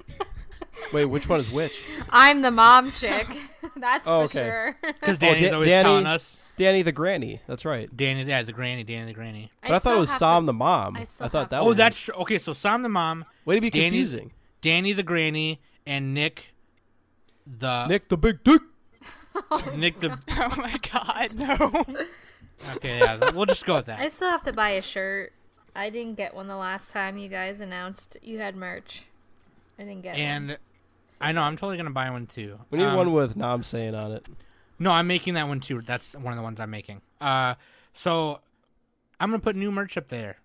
Wait, 0.93 1.05
which 1.05 1.27
one 1.29 1.39
is 1.39 1.51
which? 1.51 1.83
I'm 2.09 2.41
the 2.41 2.51
mom 2.51 2.91
chick. 2.91 3.27
That's 3.75 4.05
Oh, 4.07 4.27
for 4.27 4.37
okay. 4.39 4.47
sure. 4.49 4.77
because 4.99 5.17
Danny's 5.17 5.49
Da- 5.49 5.53
always 5.53 5.67
Danny- 5.67 5.83
telling 5.83 6.05
us 6.05 6.37
Danny 6.57 6.81
the 6.81 6.91
granny. 6.91 7.41
That's 7.47 7.65
right. 7.65 7.95
Danny 7.95 8.23
yeah 8.23 8.41
the 8.43 8.51
granny 8.53 8.83
Danny 8.83 9.05
the 9.05 9.13
granny 9.13 9.51
But 9.61 9.71
I, 9.71 9.79
thought 9.79 9.95
it 9.97 9.99
was 9.99 10.11
Sam 10.11 10.43
to- 10.43 10.45
the 10.47 10.53
mom. 10.53 10.97
I 10.97 11.01
I, 11.01 11.05
thought 11.05 11.31
have 11.33 11.49
that 11.49 11.61
oh 11.61 11.65
was 11.65 11.77
that's 11.77 11.99
tr- 11.99 12.13
okay 12.13 12.37
so 12.37 12.53
Sam 12.53 12.81
the 12.81 12.89
mom 12.89 13.25
way 13.45 13.55
to 13.55 13.61
be 13.61 13.69
Danny- 13.69 13.85
confusing. 13.89 14.31
Danny 14.61 14.93
the 14.93 15.03
granny 15.03 15.61
and 15.85 16.13
Nick 16.13 16.53
the 17.45 17.85
Nick 17.87 18.09
the 18.09 18.17
big 18.17 18.43
dick. 18.43 18.61
Nick 19.75 19.99
the 19.99 20.17
Oh 20.31 20.53
my 20.57 20.75
god, 20.91 21.35
no. 21.35 21.83
okay 22.75 22.97
yeah 22.99 23.29
we'll 23.31 23.45
just 23.45 23.65
go 23.65 23.75
with 23.75 23.85
that. 23.85 23.99
I 23.99 24.09
still 24.09 24.29
have 24.29 24.41
to 24.43 24.53
buy 24.53 24.71
a 24.71 24.81
shirt. 24.81 25.33
I 25.75 25.91
didn't 25.91 26.15
get 26.15 26.33
one 26.33 26.47
the 26.47 26.55
last 26.55 26.89
time 26.89 27.17
you 27.19 27.29
guys 27.29 27.61
announced 27.61 28.17
you 28.23 28.39
had 28.39 28.55
merch. 28.55 29.03
I 29.79 29.83
didn't 29.83 30.01
get 30.01 30.13
one. 30.13 30.19
and 30.21 30.57
I 31.21 31.31
know 31.31 31.41
I'm 31.41 31.55
totally 31.55 31.77
gonna 31.77 31.89
buy 31.91 32.09
one 32.09 32.25
too 32.27 32.59
We 32.69 32.77
need 32.79 32.85
Um, 32.85 32.95
one 32.97 33.11
with 33.13 33.35
Nam 33.35 33.63
saying 33.63 33.95
on 33.95 34.11
it. 34.11 34.25
No, 34.79 34.91
I'm 34.91 35.07
making 35.07 35.33
that 35.35 35.47
one 35.47 35.59
too. 35.59 35.81
That's 35.81 36.13
one 36.13 36.33
of 36.33 36.37
the 36.37 36.43
ones 36.43 36.59
I'm 36.59 36.69
making. 36.69 37.01
Uh, 37.19 37.55
so 37.93 38.41
I'm 39.19 39.29
gonna 39.29 39.39
put 39.41 39.55
new 39.55 39.71
merch 39.71 39.97
up 39.97 40.07
there, 40.09 40.37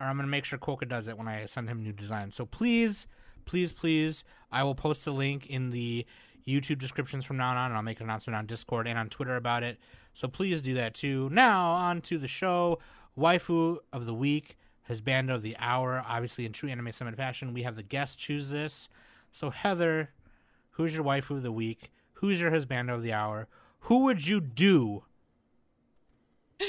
or 0.00 0.06
I'm 0.06 0.16
gonna 0.16 0.28
make 0.28 0.44
sure 0.44 0.58
Koka 0.58 0.88
does 0.88 1.06
it 1.08 1.16
when 1.16 1.28
I 1.28 1.46
send 1.46 1.68
him 1.68 1.82
new 1.82 1.92
designs. 1.92 2.34
So 2.34 2.44
please, 2.46 3.06
please, 3.44 3.72
please, 3.72 4.24
I 4.50 4.64
will 4.64 4.74
post 4.74 5.06
a 5.06 5.12
link 5.12 5.46
in 5.46 5.70
the 5.70 6.04
YouTube 6.46 6.78
descriptions 6.78 7.24
from 7.24 7.36
now 7.36 7.50
on, 7.50 7.66
and 7.66 7.74
I'll 7.76 7.82
make 7.82 8.00
an 8.00 8.06
announcement 8.06 8.36
on 8.36 8.46
Discord 8.46 8.88
and 8.88 8.98
on 8.98 9.08
Twitter 9.08 9.36
about 9.36 9.62
it. 9.62 9.78
So 10.12 10.26
please 10.26 10.60
do 10.60 10.74
that 10.74 10.94
too. 10.94 11.28
Now 11.30 11.70
on 11.72 12.00
to 12.02 12.18
the 12.18 12.28
show. 12.28 12.80
Waifu 13.16 13.76
of 13.92 14.06
the 14.06 14.14
week, 14.14 14.56
husband 14.88 15.30
of 15.30 15.42
the 15.42 15.56
hour. 15.58 16.04
Obviously, 16.06 16.44
in 16.46 16.52
true 16.52 16.68
anime 16.68 16.92
summit 16.92 17.16
fashion, 17.16 17.52
we 17.54 17.62
have 17.62 17.76
the 17.76 17.82
guest 17.82 18.18
choose 18.18 18.48
this. 18.48 18.88
So 19.30 19.50
Heather, 19.50 20.10
who's 20.72 20.94
your 20.94 21.04
waifu 21.04 21.30
of 21.32 21.42
the 21.42 21.52
week? 21.52 21.90
Who's 22.14 22.40
your 22.40 22.50
husband 22.50 22.90
of 22.90 23.02
the 23.02 23.12
hour? 23.12 23.48
Who 23.86 24.04
would 24.04 24.26
you 24.26 24.40
do 24.40 25.02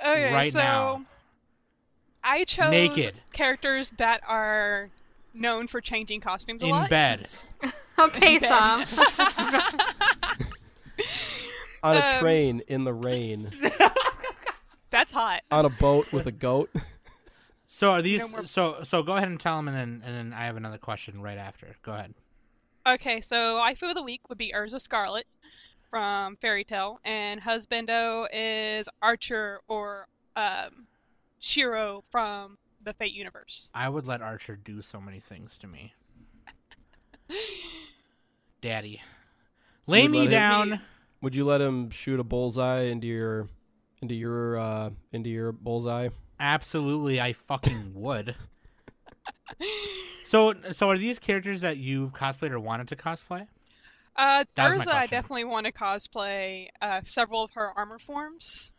Okay, 0.00 0.34
right 0.34 0.52
so 0.52 0.58
now? 0.58 1.04
I 2.22 2.44
chose 2.44 2.70
Naked. 2.70 3.14
characters 3.32 3.90
that 3.98 4.20
are 4.26 4.90
known 5.32 5.66
for 5.66 5.80
changing 5.80 6.20
costumes 6.20 6.62
a 6.62 6.66
in 6.66 6.70
lot. 6.72 6.90
bed? 6.90 7.28
okay, 7.98 8.38
bed. 8.38 8.86
Sam. 8.86 9.78
On 11.82 11.96
a 11.96 11.98
Um, 12.00 12.18
train 12.20 12.62
in 12.66 12.84
the 12.84 12.94
rain. 12.94 13.50
That's 14.90 15.12
hot. 15.12 15.42
on 15.50 15.64
a 15.66 15.70
boat 15.70 16.10
with 16.12 16.26
a 16.26 16.32
goat. 16.32 16.70
So 17.74 17.90
are 17.90 18.02
these? 18.02 18.30
more- 18.30 18.44
so 18.46 18.84
so 18.84 19.02
go 19.02 19.16
ahead 19.16 19.26
and 19.26 19.40
tell 19.40 19.56
them, 19.56 19.66
and 19.66 19.76
then 19.76 20.02
and 20.06 20.14
then 20.14 20.32
I 20.32 20.44
have 20.44 20.56
another 20.56 20.78
question 20.78 21.20
right 21.20 21.36
after. 21.36 21.74
Go 21.82 21.90
ahead. 21.90 22.14
Okay, 22.86 23.20
so 23.20 23.56
waifu 23.60 23.88
of 23.88 23.96
the 23.96 24.02
week 24.04 24.28
would 24.28 24.38
be 24.38 24.52
Erza 24.54 24.80
Scarlet 24.80 25.26
from 25.90 26.36
Fairy 26.36 26.62
Tail, 26.62 27.00
and 27.04 27.42
husbando 27.42 28.28
is 28.32 28.88
Archer 29.02 29.60
or 29.66 30.06
um, 30.36 30.86
Shiro 31.40 32.04
from 32.12 32.58
the 32.80 32.92
Fate 32.92 33.12
universe. 33.12 33.72
I 33.74 33.88
would 33.88 34.06
let 34.06 34.22
Archer 34.22 34.54
do 34.54 34.80
so 34.80 35.00
many 35.00 35.18
things 35.18 35.58
to 35.58 35.66
me. 35.66 35.94
Daddy, 38.62 39.02
lay 39.88 40.02
You'd 40.02 40.12
me 40.12 40.18
let 40.18 40.26
him- 40.26 40.30
down. 40.30 40.80
Would 41.22 41.34
you 41.34 41.44
let 41.44 41.60
him 41.60 41.90
shoot 41.90 42.20
a 42.20 42.24
bullseye 42.24 42.82
into 42.82 43.08
your 43.08 43.48
into 44.00 44.14
your 44.14 44.60
uh 44.60 44.90
into 45.10 45.28
your 45.28 45.50
bullseye? 45.50 46.10
Absolutely, 46.40 47.20
I 47.20 47.32
fucking 47.32 47.92
would. 47.94 48.34
So, 50.24 50.54
so 50.72 50.90
are 50.90 50.98
these 50.98 51.18
characters 51.18 51.60
that 51.60 51.76
you've 51.76 52.12
cosplayed 52.12 52.50
or 52.50 52.58
wanted 52.58 52.88
to 52.88 52.96
cosplay? 52.96 53.46
Uh, 54.16 54.44
That 54.54 54.72
Erza, 54.72 54.88
I 54.92 55.06
definitely 55.06 55.44
want 55.44 55.66
to 55.66 55.72
cosplay 55.72 56.68
uh, 56.80 57.02
several 57.04 57.42
of 57.44 57.52
her 57.54 57.70
armor 57.76 57.98
forms, 57.98 58.72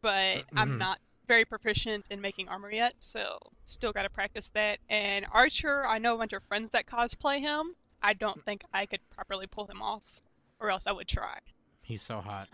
but 0.00 0.38
Mhm. 0.38 0.44
I'm 0.56 0.78
not 0.78 1.00
very 1.26 1.44
proficient 1.44 2.06
in 2.10 2.20
making 2.20 2.48
armor 2.48 2.70
yet, 2.70 2.94
so 3.00 3.38
still 3.64 3.92
got 3.92 4.02
to 4.02 4.10
practice 4.10 4.48
that. 4.54 4.78
And 4.88 5.26
Archer, 5.32 5.86
I 5.86 5.98
know 5.98 6.14
a 6.14 6.18
bunch 6.18 6.32
of 6.32 6.42
friends 6.42 6.70
that 6.72 6.86
cosplay 6.86 7.40
him. 7.40 7.74
I 8.02 8.12
don't 8.12 8.44
think 8.44 8.62
I 8.72 8.86
could 8.86 9.00
properly 9.10 9.46
pull 9.46 9.66
him 9.66 9.80
off, 9.80 10.20
or 10.60 10.70
else 10.70 10.86
I 10.86 10.92
would 10.92 11.08
try. 11.08 11.38
He's 11.82 12.02
so 12.02 12.20
hot. 12.20 12.48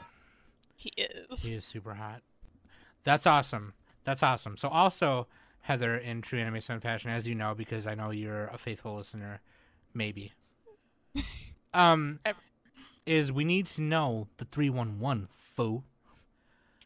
He 0.76 0.92
is. 0.96 1.42
He 1.42 1.54
is 1.54 1.64
super 1.64 1.94
hot. 1.94 2.22
That's 3.02 3.26
awesome. 3.26 3.74
That's 4.08 4.22
awesome. 4.22 4.56
So 4.56 4.68
also, 4.70 5.26
Heather, 5.60 5.94
in 5.94 6.22
true 6.22 6.38
anime 6.38 6.62
sun 6.62 6.80
fashion, 6.80 7.10
as 7.10 7.28
you 7.28 7.34
know, 7.34 7.54
because 7.54 7.86
I 7.86 7.94
know 7.94 8.10
you're 8.10 8.46
a 8.46 8.56
faithful 8.56 8.94
listener, 8.96 9.42
maybe. 9.92 10.32
um, 11.74 12.18
Ever. 12.24 12.38
is 13.04 13.30
we 13.30 13.44
need 13.44 13.66
to 13.66 13.82
know 13.82 14.28
the 14.38 14.46
three 14.46 14.70
one 14.70 14.98
one 14.98 15.28
foo. 15.30 15.82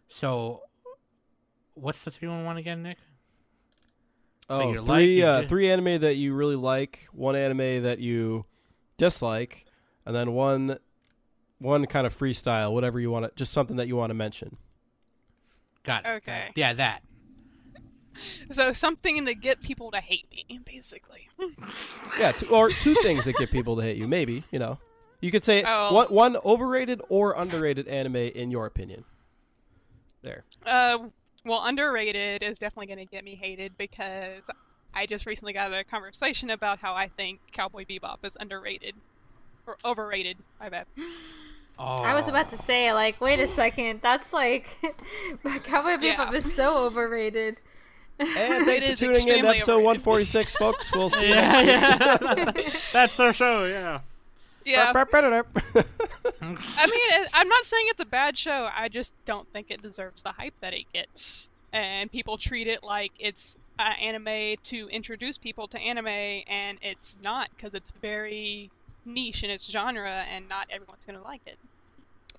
So, 0.08 0.62
what's 1.74 2.02
the 2.02 2.10
three 2.10 2.26
one 2.26 2.44
one 2.44 2.56
again, 2.56 2.82
Nick? 2.82 2.98
So 4.48 4.56
Oh, 4.62 4.72
you're 4.72 4.82
three 4.84 5.22
like- 5.22 5.28
uh, 5.36 5.40
you- 5.42 5.48
three 5.48 5.70
anime 5.70 6.00
that 6.00 6.14
you 6.16 6.34
really 6.34 6.56
like, 6.56 7.06
one 7.12 7.36
anime 7.36 7.84
that 7.84 8.00
you 8.00 8.46
dislike, 8.98 9.64
and 10.04 10.12
then 10.12 10.32
one 10.32 10.80
one 11.60 11.86
kind 11.86 12.04
of 12.04 12.18
freestyle, 12.18 12.72
whatever 12.72 12.98
you 12.98 13.12
want 13.12 13.24
to, 13.26 13.30
just 13.36 13.52
something 13.52 13.76
that 13.76 13.86
you 13.86 13.94
want 13.94 14.10
to 14.10 14.14
mention. 14.14 14.56
Got 15.84 16.04
it. 16.04 16.08
Okay. 16.16 16.50
Yeah, 16.56 16.72
that. 16.72 17.04
So 18.50 18.72
something 18.72 19.24
to 19.26 19.34
get 19.34 19.62
people 19.62 19.90
to 19.92 19.98
hate 19.98 20.26
me, 20.30 20.60
basically. 20.64 21.28
Yeah, 22.18 22.32
two, 22.32 22.46
or 22.54 22.68
two 22.68 22.94
things 22.96 23.24
that 23.24 23.36
get 23.36 23.50
people 23.50 23.76
to 23.76 23.82
hate 23.82 23.96
you. 23.96 24.06
Maybe 24.06 24.44
you 24.50 24.58
know, 24.58 24.78
you 25.20 25.30
could 25.30 25.44
say 25.44 25.62
Oh. 25.66 25.94
one 25.94 26.06
one 26.08 26.36
overrated 26.44 27.00
or 27.08 27.32
underrated 27.32 27.88
anime 27.88 28.16
in 28.16 28.50
your 28.50 28.66
opinion. 28.66 29.04
There. 30.22 30.44
Uh, 30.64 30.98
well, 31.44 31.64
underrated 31.64 32.42
is 32.42 32.58
definitely 32.58 32.86
going 32.94 32.98
to 33.06 33.10
get 33.10 33.24
me 33.24 33.34
hated 33.34 33.76
because 33.76 34.44
I 34.94 35.06
just 35.06 35.26
recently 35.26 35.52
got 35.52 35.72
a 35.72 35.82
conversation 35.82 36.50
about 36.50 36.80
how 36.80 36.94
I 36.94 37.08
think 37.08 37.40
Cowboy 37.50 37.84
Bebop 37.86 38.18
is 38.24 38.36
underrated 38.38 38.94
or 39.66 39.78
overrated. 39.84 40.36
My 40.60 40.68
bad. 40.68 40.86
Oh, 41.78 41.84
I 41.96 42.14
was 42.14 42.28
about 42.28 42.50
to 42.50 42.56
say, 42.56 42.92
like, 42.92 43.20
wait 43.20 43.40
a 43.40 43.48
second, 43.48 44.00
that's 44.02 44.32
like, 44.32 44.68
Cowboy 45.64 45.96
Bebop 45.96 46.02
Yeah. 46.02 46.32
is 46.34 46.54
so 46.54 46.76
overrated. 46.84 47.60
And 48.18 48.28
thanks 48.66 48.86
for 48.86 48.96
tuning 48.96 49.28
in 49.28 49.42
to 49.44 49.48
episode 49.48 49.72
overrated. 49.84 50.06
146, 50.06 50.54
folks. 50.56 50.92
We'll 50.94 51.10
see 51.10 51.28
you 51.28 51.34
next 51.34 51.66
yeah. 51.66 52.52
That's 52.92 53.16
their 53.16 53.32
show. 53.32 53.64
Yeah. 53.64 54.00
Yeah, 54.64 54.92
week. 54.92 55.08
I 56.40 56.86
mean, 56.86 57.26
I'm 57.34 57.48
not 57.48 57.64
saying 57.64 57.86
it's 57.88 58.02
a 58.02 58.06
bad 58.06 58.38
show. 58.38 58.68
I 58.72 58.88
just 58.88 59.12
don't 59.24 59.48
think 59.52 59.66
it 59.70 59.82
deserves 59.82 60.22
the 60.22 60.30
hype 60.30 60.54
that 60.60 60.72
it 60.72 60.84
gets, 60.92 61.50
and 61.72 62.12
people 62.12 62.38
treat 62.38 62.68
it 62.68 62.84
like 62.84 63.10
it's 63.18 63.58
uh, 63.80 63.94
anime 64.00 64.56
to 64.62 64.88
introduce 64.90 65.36
people 65.36 65.66
to 65.66 65.80
anime, 65.80 66.06
and 66.06 66.78
it's 66.80 67.18
not 67.24 67.48
because 67.56 67.74
it's 67.74 67.90
very 68.00 68.70
niche 69.04 69.42
in 69.42 69.50
its 69.50 69.68
genre, 69.68 70.24
and 70.32 70.48
not 70.48 70.68
everyone's 70.70 71.04
going 71.04 71.18
to 71.18 71.24
like 71.24 71.40
it. 71.46 71.58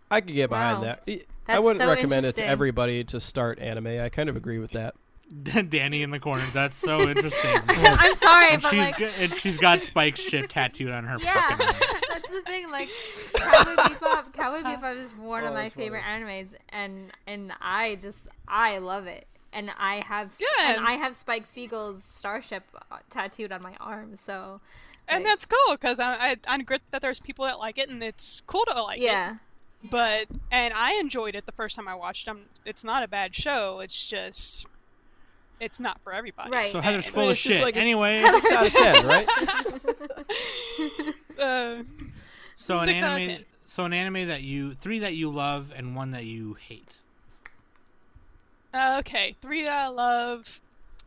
I 0.09 0.21
could 0.21 0.33
get 0.33 0.49
behind 0.49 0.77
Wow. 0.79 0.83
that. 0.85 1.03
I- 1.07 1.21
I 1.45 1.59
wouldn't 1.59 1.81
so 1.81 1.87
recommend 1.89 2.25
it 2.25 2.37
to 2.37 2.45
everybody 2.45 3.03
to 3.03 3.19
start 3.19 3.59
anime. 3.59 3.87
I 3.87 4.07
kind 4.07 4.29
of 4.29 4.37
agree 4.37 4.59
with 4.59 4.71
that. 4.71 4.95
Danny 5.69 6.03
in 6.03 6.11
the 6.11 6.19
corner. 6.19 6.43
That's 6.53 6.77
so 6.77 7.01
interesting. 7.09 7.61
I'm 7.67 8.15
sorry, 8.17 8.53
and 8.53 8.61
but 8.61 8.69
she's 8.69 8.79
like, 8.79 8.97
go- 8.97 9.09
and 9.19 9.33
she's 9.35 9.57
got 9.57 9.81
Spike's 9.81 10.19
shit 10.19 10.49
tattooed 10.49 10.91
on 10.91 11.05
her 11.05 11.17
yeah, 11.21 11.47
fucking 11.47 11.65
that's 12.09 12.29
the 12.29 12.41
thing. 12.45 12.69
Like, 12.69 12.89
Cowboy 13.33 13.75
Bebop, 13.81 14.33
Cowboy 14.33 14.67
Bebop 14.67 14.97
is 14.97 15.15
one 15.15 15.43
Oh, 15.43 15.47
of 15.47 15.53
my 15.53 15.63
that's 15.63 15.73
funny. 15.73 15.85
favorite 15.87 16.03
animes, 16.03 16.49
and 16.69 17.11
and 17.25 17.53
I 17.61 17.95
just 17.95 18.27
I 18.47 18.77
love 18.79 19.07
it, 19.07 19.25
and 19.51 19.71
I 19.77 20.03
have 20.05 20.31
Sp- 20.33 20.45
Yeah. 20.59 20.75
and 20.77 20.85
I 20.87 20.93
have 20.93 21.15
Spike 21.15 21.47
Spiegel's 21.47 22.03
starship 22.13 22.63
uh, 22.91 22.97
tattooed 23.09 23.51
on 23.51 23.61
my 23.63 23.75
arm, 23.79 24.15
so 24.17 24.61
And 25.07 25.23
Like- 25.23 25.31
that's 25.31 25.45
cool 25.45 25.75
because 25.75 25.99
I, 25.99 26.13
I 26.13 26.35
I'm 26.47 26.63
great 26.63 26.81
that 26.91 27.01
there's 27.01 27.19
people 27.19 27.45
that 27.45 27.57
like 27.59 27.77
it, 27.79 27.89
and 27.89 28.03
it's 28.03 28.43
cool 28.45 28.65
to 28.71 28.81
like 28.83 28.99
it. 28.99 29.03
yeah, 29.03 29.37
But 29.89 30.27
and 30.51 30.73
I 30.75 30.93
enjoyed 30.95 31.33
it 31.35 31.45
the 31.45 31.51
first 31.53 31.75
time 31.75 31.87
I 31.87 31.95
watched 31.95 32.25
them. 32.27 32.41
It's 32.65 32.83
not 32.83 33.01
a 33.03 33.07
bad 33.07 33.35
show. 33.35 33.79
It's 33.79 34.05
just 34.07 34.67
it's 35.59 35.79
not 35.79 35.99
for 36.03 36.11
everybody. 36.13 36.51
Right. 36.51 36.71
So 36.71 36.81
Heather's 36.81 37.05
And- 37.05 37.13
full 37.13 37.25
of 37.25 37.31
it's 37.31 37.41
just 37.41 37.55
shit. 37.57 37.63
like 37.63 37.75
anyway, 37.77 38.21
Six 38.43 38.51
out 38.51 38.65
of 38.67 38.73
ten, 38.73 39.07
right? 39.07 39.27
Uh, 41.39 41.83
so 42.57 42.77
an 42.77 42.85
six 42.85 43.01
out 43.01 43.19
anime. 43.19 43.43
So 43.65 43.85
an 43.85 43.93
anime 43.93 44.27
that 44.27 44.43
you 44.43 44.75
three 44.75 44.99
that 44.99 45.15
you 45.15 45.29
love 45.31 45.73
and 45.75 45.95
one 45.95 46.11
that 46.11 46.25
you 46.25 46.53
hate. 46.67 46.97
okay, 48.73 49.35
three 49.41 49.63
that 49.63 49.71
I 49.71 49.87
love. 49.87 50.61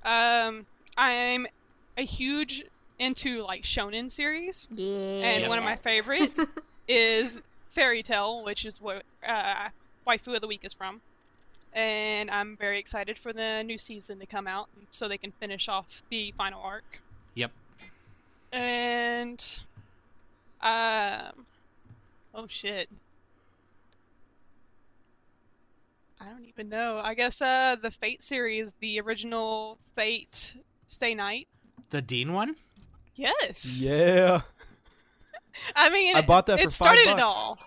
Um, 0.05 0.67
I'm 0.97 1.47
a 1.97 2.03
huge 2.03 2.65
into 2.99 3.43
like 3.43 3.63
shonen 3.63 4.11
series, 4.11 4.69
yeah. 4.75 4.95
and 4.95 5.49
one 5.49 5.59
of 5.59 5.65
my 5.65 5.77
favorite 5.77 6.33
is 6.89 7.41
Fairy 7.71 8.03
Tail, 8.03 8.45
which 8.45 8.65
is 8.67 8.81
what 8.81 9.03
uh, 9.27 9.69
Waifu 10.07 10.35
of 10.35 10.41
the 10.41 10.47
Week 10.49 10.61
is 10.65 10.73
from. 10.73 11.01
And 11.77 12.31
I'm 12.31 12.57
very 12.57 12.79
excited 12.79 13.19
for 13.19 13.35
the 13.35 13.63
new 13.63 13.77
season 13.77 14.19
to 14.21 14.27
come 14.27 14.47
out 14.47 14.71
so 14.91 15.09
they 15.09 15.19
can 15.19 15.31
finish 15.31 15.69
off 15.69 16.03
the 16.09 16.33
final 16.33 16.63
arc. 16.63 17.03
Yep. 17.35 17.53
And 18.51 19.61
um 20.63 21.45
oh 22.35 22.47
shit. 22.49 22.89
I 26.19 26.31
don't 26.31 26.47
even 26.47 26.71
know. 26.71 26.99
I 27.05 27.13
guess 27.13 27.43
uh 27.43 27.77
the 27.81 27.91
Fate 27.91 28.23
series, 28.23 28.73
the 28.81 28.99
original 28.99 29.77
Fate 29.95 30.57
Stay 30.87 31.15
Night. 31.15 31.47
The 31.91 32.01
Deen 32.01 32.33
one. 32.33 32.57
Yes. 33.17 33.83
yeah. 33.83 34.41
I 35.77 35.91
mean, 35.91 36.17
I 36.17 36.23
bought 36.23 36.47
that 36.47 36.59
it 36.59 36.65
for 36.65 36.71
five 36.71 36.73
started 36.73 37.03
it 37.03 37.17
bucks. 37.19 37.23
all. 37.23 37.59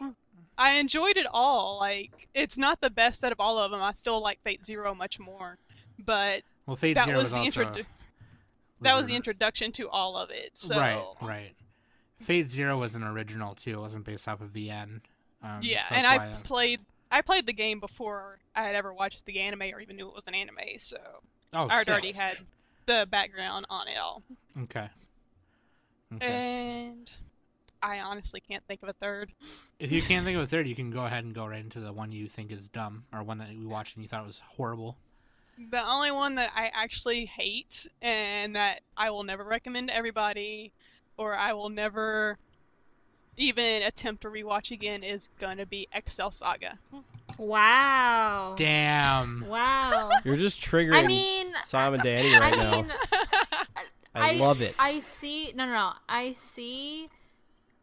I 0.59 0.73
enjoyed 0.73 1.15
it 1.15 1.25
all. 1.31 1.79
Like, 1.79 2.27
it's 2.33 2.57
not 2.57 2.81
the 2.81 2.89
best 2.89 3.23
out 3.23 3.31
of 3.31 3.39
all 3.39 3.57
of 3.57 3.71
them. 3.71 3.81
I 3.81 3.93
still 3.93 4.21
like 4.21 4.41
Fate 4.43 4.65
Zero 4.65 4.93
much 4.93 5.19
more, 5.19 5.57
but 5.97 6.43
Well, 6.65 6.75
Fate 6.75 6.95
that 6.95 7.05
Zero 7.05 7.19
was, 7.19 7.31
was, 7.31 7.53
the 7.53 7.61
introdu- 7.61 7.85
that 8.81 8.95
was 8.95 9.07
the 9.07 9.15
introduction 9.15 9.71
to 9.73 9.89
all 9.89 10.17
of 10.17 10.29
it. 10.29 10.51
So 10.53 10.77
right, 10.77 11.03
right. 11.21 11.55
Fate 12.19 12.51
Zero 12.51 12.77
was 12.77 12.95
an 12.95 13.03
original 13.03 13.55
too. 13.55 13.71
It 13.71 13.79
wasn't 13.79 14.03
based 14.03 14.27
off 14.27 14.41
of 14.41 14.49
VN. 14.49 15.01
Um, 15.41 15.59
yeah, 15.61 15.87
so 15.87 15.95
and 15.95 16.05
I 16.05 16.17
uh, 16.17 16.35
played 16.43 16.81
I 17.09 17.21
played 17.21 17.45
the 17.45 17.53
game 17.53 17.79
before 17.79 18.39
I 18.53 18.63
had 18.63 18.75
ever 18.75 18.93
watched 18.93 19.25
the 19.25 19.39
anime 19.39 19.61
or 19.73 19.79
even 19.79 19.95
knew 19.95 20.09
it 20.09 20.13
was 20.13 20.27
an 20.27 20.35
anime. 20.35 20.57
So 20.77 20.97
Oh, 21.53 21.67
I 21.69 21.83
already 21.87 22.11
had 22.11 22.37
the 22.85 23.07
background 23.09 23.65
on 23.69 23.87
it 23.87 23.97
all. 23.97 24.21
Okay. 24.63 24.89
Okay. 26.15 26.91
And 26.91 27.11
I 27.81 27.99
honestly 27.99 28.39
can't 28.41 28.63
think 28.67 28.83
of 28.83 28.89
a 28.89 28.93
third. 28.93 29.31
if 29.79 29.91
you 29.91 30.01
can't 30.01 30.25
think 30.25 30.37
of 30.37 30.43
a 30.43 30.47
third, 30.47 30.67
you 30.67 30.75
can 30.75 30.91
go 30.91 31.05
ahead 31.05 31.23
and 31.23 31.33
go 31.33 31.45
right 31.45 31.63
into 31.63 31.79
the 31.79 31.93
one 31.93 32.11
you 32.11 32.27
think 32.27 32.51
is 32.51 32.67
dumb 32.67 33.03
or 33.13 33.23
one 33.23 33.37
that 33.37 33.49
we 33.49 33.65
watched 33.65 33.95
and 33.95 34.03
you 34.03 34.09
thought 34.09 34.25
was 34.25 34.41
horrible. 34.55 34.97
The 35.71 35.85
only 35.85 36.11
one 36.11 36.35
that 36.35 36.51
I 36.55 36.71
actually 36.73 37.25
hate 37.25 37.87
and 38.01 38.55
that 38.55 38.81
I 38.95 39.09
will 39.11 39.23
never 39.23 39.43
recommend 39.43 39.89
to 39.89 39.95
everybody 39.95 40.71
or 41.17 41.35
I 41.35 41.51
will 41.53 41.69
never 41.69 42.37
even 43.35 43.81
attempt 43.83 44.21
to 44.23 44.29
rewatch 44.29 44.71
again 44.71 45.03
is 45.03 45.29
gonna 45.39 45.65
be 45.65 45.87
Excel 45.93 46.31
Saga. 46.31 46.79
wow, 47.37 48.53
Damn. 48.57 49.45
wow. 49.47 50.09
You're 50.23 50.35
just 50.35 50.61
triggering 50.61 51.03
I 51.03 51.07
mean, 51.07 51.53
Sam 51.61 51.93
and 51.93 52.03
Danny 52.03 52.31
right 52.39 52.53
I 52.53 52.55
now. 52.55 52.75
mean, 52.81 52.93
I, 54.15 54.33
love 54.33 54.61
it. 54.61 54.75
I 54.79 54.99
see. 54.99 55.53
No, 55.55 55.65
no, 55.65 55.71
no. 55.71 55.91
I 56.09 56.33
see 56.33 57.09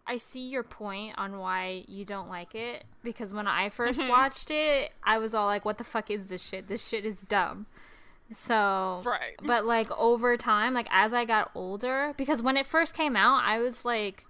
I 0.09 0.19
see 0.19 0.49
your 0.49 0.63
point 0.63 1.15
on 1.19 1.39
why 1.39 1.85
you 1.89 2.05
don't 2.05 2.29
like 2.29 2.55
it 2.55 2.85
because 3.03 3.33
when 3.33 3.47
I 3.49 3.69
1st 3.69 4.01
Mhm. 4.01 4.09
watched 4.09 4.51
it, 4.51 4.93
I 5.03 5.19
was 5.19 5.35
all 5.35 5.47
like, 5.47 5.65
"What 5.65 5.79
the 5.79 5.85
fuck 5.85 6.11
is 6.11 6.27
this 6.29 6.43
shit? 6.43 6.69
This 6.69 6.87
shit 6.87 7.05
is 7.05 7.23
dumb." 7.23 7.67
So, 8.33 9.03
Right. 9.05 9.35
but 9.43 9.65
like 9.65 9.91
over 9.93 10.37
time, 10.37 10.75
like 10.75 10.89
as 10.91 11.13
I 11.13 11.25
got 11.25 11.51
older, 11.55 12.15
because 12.17 12.43
when 12.43 12.57
it 12.57 12.67
first 12.67 12.95
came 12.95 13.17
out, 13.17 13.43
I 13.45 13.59
was 13.59 13.85
like, 13.85 14.25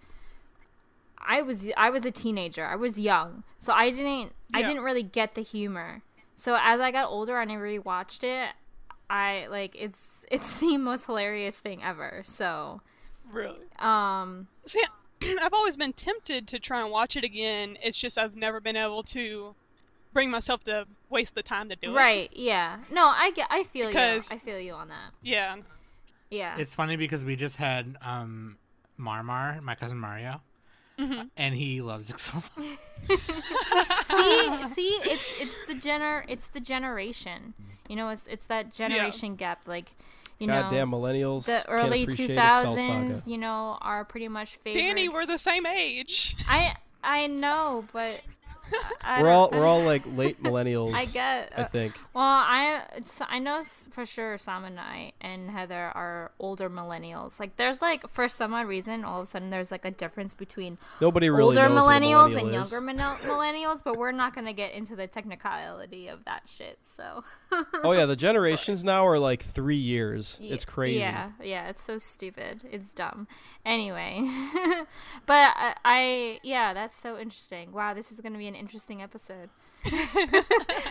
I 1.18 1.42
was 1.42 1.68
I 1.76 1.90
was 1.90 2.04
a 2.04 2.10
teenager. 2.10 2.64
I 2.66 2.76
was 2.76 2.98
young, 3.00 3.42
so 3.58 3.72
I 3.72 3.90
didn't 3.90 4.32
I 4.54 4.62
didn't 4.62 4.82
really 4.82 5.02
get 5.02 5.34
the 5.34 5.42
humor. 5.42 6.02
So 6.34 6.56
as 6.60 6.80
I 6.80 6.90
got 6.90 7.08
older 7.08 7.40
and 7.40 7.50
I 7.50 7.56
rewatched 7.56 8.22
it, 8.22 8.50
I 9.10 9.46
like 9.48 9.74
it's 9.78 10.24
it's 10.30 10.60
the 10.60 10.76
most 10.78 11.06
hilarious 11.06 11.56
thing 11.58 11.82
ever. 11.82 12.22
So, 12.24 12.80
Really? 13.30 13.58
um, 13.78 14.48
See, 14.66 14.82
I've 15.42 15.52
always 15.52 15.76
been 15.76 15.92
tempted 15.92 16.46
to 16.48 16.58
try 16.58 16.80
and 16.82 16.90
watch 16.90 17.16
it 17.16 17.24
again. 17.24 17.78
It's 17.82 17.98
just 17.98 18.18
I've 18.18 18.36
never 18.36 18.60
been 18.60 18.76
able 18.76 19.02
to 19.04 19.54
bring 20.12 20.30
myself 20.30 20.64
to 20.64 20.86
waste 21.10 21.34
the 21.34 21.42
time 21.42 21.68
to 21.68 21.76
do 21.76 21.90
it. 21.92 21.94
right, 21.98 22.30
yeah. 22.34 22.78
No, 22.90 23.06
I 23.06 23.30
get 23.32 23.46
I 23.50 23.64
feel 23.64 23.88
Because- 23.88 24.30
you. 24.30 24.36
I 24.36 24.40
feel 24.40 24.58
you 24.58 24.72
on 24.72 24.88
that. 24.88 25.12
Yeah. 25.22 25.56
Yeah. 26.30 26.56
It's 26.58 26.74
funny 26.74 26.96
because 26.96 27.24
we 27.24 27.36
just 27.36 27.56
had 27.56 27.96
um 28.02 28.56
Marmar, 28.98 29.60
my 29.62 29.74
cousin 29.74 29.98
Mario, 29.98 30.40
Mhm. 30.98 31.28
and 31.36 31.54
he 31.54 31.82
loves 31.82 32.08
Excel. 32.10 32.40
see, 33.08 34.66
see, 34.74 34.98
it's 35.04 35.40
it's 35.40 35.66
the 35.66 35.74
gener 35.74 36.24
it's 36.28 36.48
the 36.48 36.60
generation. 36.60 37.54
You 37.88 37.96
know, 37.96 38.08
it's 38.08 38.26
it's 38.26 38.46
that 38.46 38.72
generation 38.72 39.36
gap. 39.36 39.62
Like, 39.66 39.94
you 40.38 40.46
know, 40.46 40.62
Goddamn 40.62 40.90
millennials. 40.90 41.46
the 41.46 41.68
early 41.68 42.02
appreciate 42.02 42.26
two 42.26 42.32
Excel 42.34 42.62
thousands. 42.76 43.18
Saga. 43.20 43.30
You 43.30 43.38
know, 43.38 43.78
are 43.80 44.04
pretty 44.04 44.28
much 44.28 44.56
favorite. 44.56 44.80
Danny, 44.82 45.08
we're 45.08 45.26
the 45.26 45.38
same 45.38 45.66
age. 45.66 46.36
I 46.48 46.76
I 47.02 47.26
know, 47.26 47.84
but 47.92 48.00
I, 48.00 48.14
I 48.14 48.20
We're 49.20 49.30
all 49.30 49.50
we're 49.50 49.64
all 49.64 49.82
like 49.82 50.02
late 50.16 50.42
millennials. 50.42 50.92
I 50.92 51.04
get. 51.06 51.52
I 51.56 51.62
uh, 51.62 51.68
think. 51.68 51.94
Well, 52.12 52.24
I 52.24 52.82
it's, 52.96 53.18
I 53.20 53.38
know 53.38 53.62
for 53.90 54.04
sure 54.04 54.36
Sam 54.38 54.64
and 54.64 54.80
I 54.80 55.12
and 55.20 55.50
Heather 55.50 55.92
are 55.94 56.32
older 56.38 56.68
millennials. 56.68 57.38
Like, 57.38 57.56
there's 57.56 57.80
like 57.80 58.08
for 58.08 58.28
some 58.28 58.52
odd 58.52 58.66
reason, 58.66 59.04
all 59.04 59.20
of 59.20 59.28
a 59.28 59.30
sudden 59.30 59.50
there's 59.50 59.70
like 59.70 59.84
a 59.84 59.90
difference 59.90 60.34
between 60.34 60.78
Nobody 61.00 61.30
really 61.30 61.56
older 61.56 61.68
knows 61.68 61.84
what 61.84 61.96
a 61.96 62.00
millennials 62.00 62.30
millennial 62.30 62.46
and 62.46 62.52
younger 62.52 62.80
millenn- 62.80 63.18
millennials, 63.20 63.80
but 63.84 63.96
we're 63.96 64.12
not 64.12 64.34
gonna 64.34 64.52
get 64.52 64.72
into 64.72 64.96
the 64.96 65.06
technicality 65.06 66.08
of 66.08 66.24
that 66.24 66.48
shit. 66.48 66.78
So. 66.82 67.22
Oh 67.84 67.92
yeah, 67.92 68.06
the 68.06 68.16
generations 68.16 68.82
now 68.82 69.06
are 69.06 69.18
like 69.18 69.42
three 69.42 69.76
years. 69.76 70.36
Ye- 70.40 70.50
It's 70.50 70.64
crazy. 70.64 71.00
Yeah, 71.00 71.30
yeah, 71.42 71.68
it's 71.68 71.84
so 71.84 71.98
stupid. 71.98 72.62
It's 72.70 72.92
dumb. 72.92 73.28
Anyway, 73.64 74.28
but 75.26 75.52
I, 75.56 75.74
I, 75.84 76.40
yeah, 76.42 76.74
that's 76.74 76.96
so 77.00 77.16
interesting. 77.18 77.72
Wow, 77.72 77.94
this 77.94 78.10
is 78.10 78.20
gonna 78.20 78.38
be 78.38 78.48
an 78.48 78.55
interesting 78.56 79.02
episode. 79.02 79.50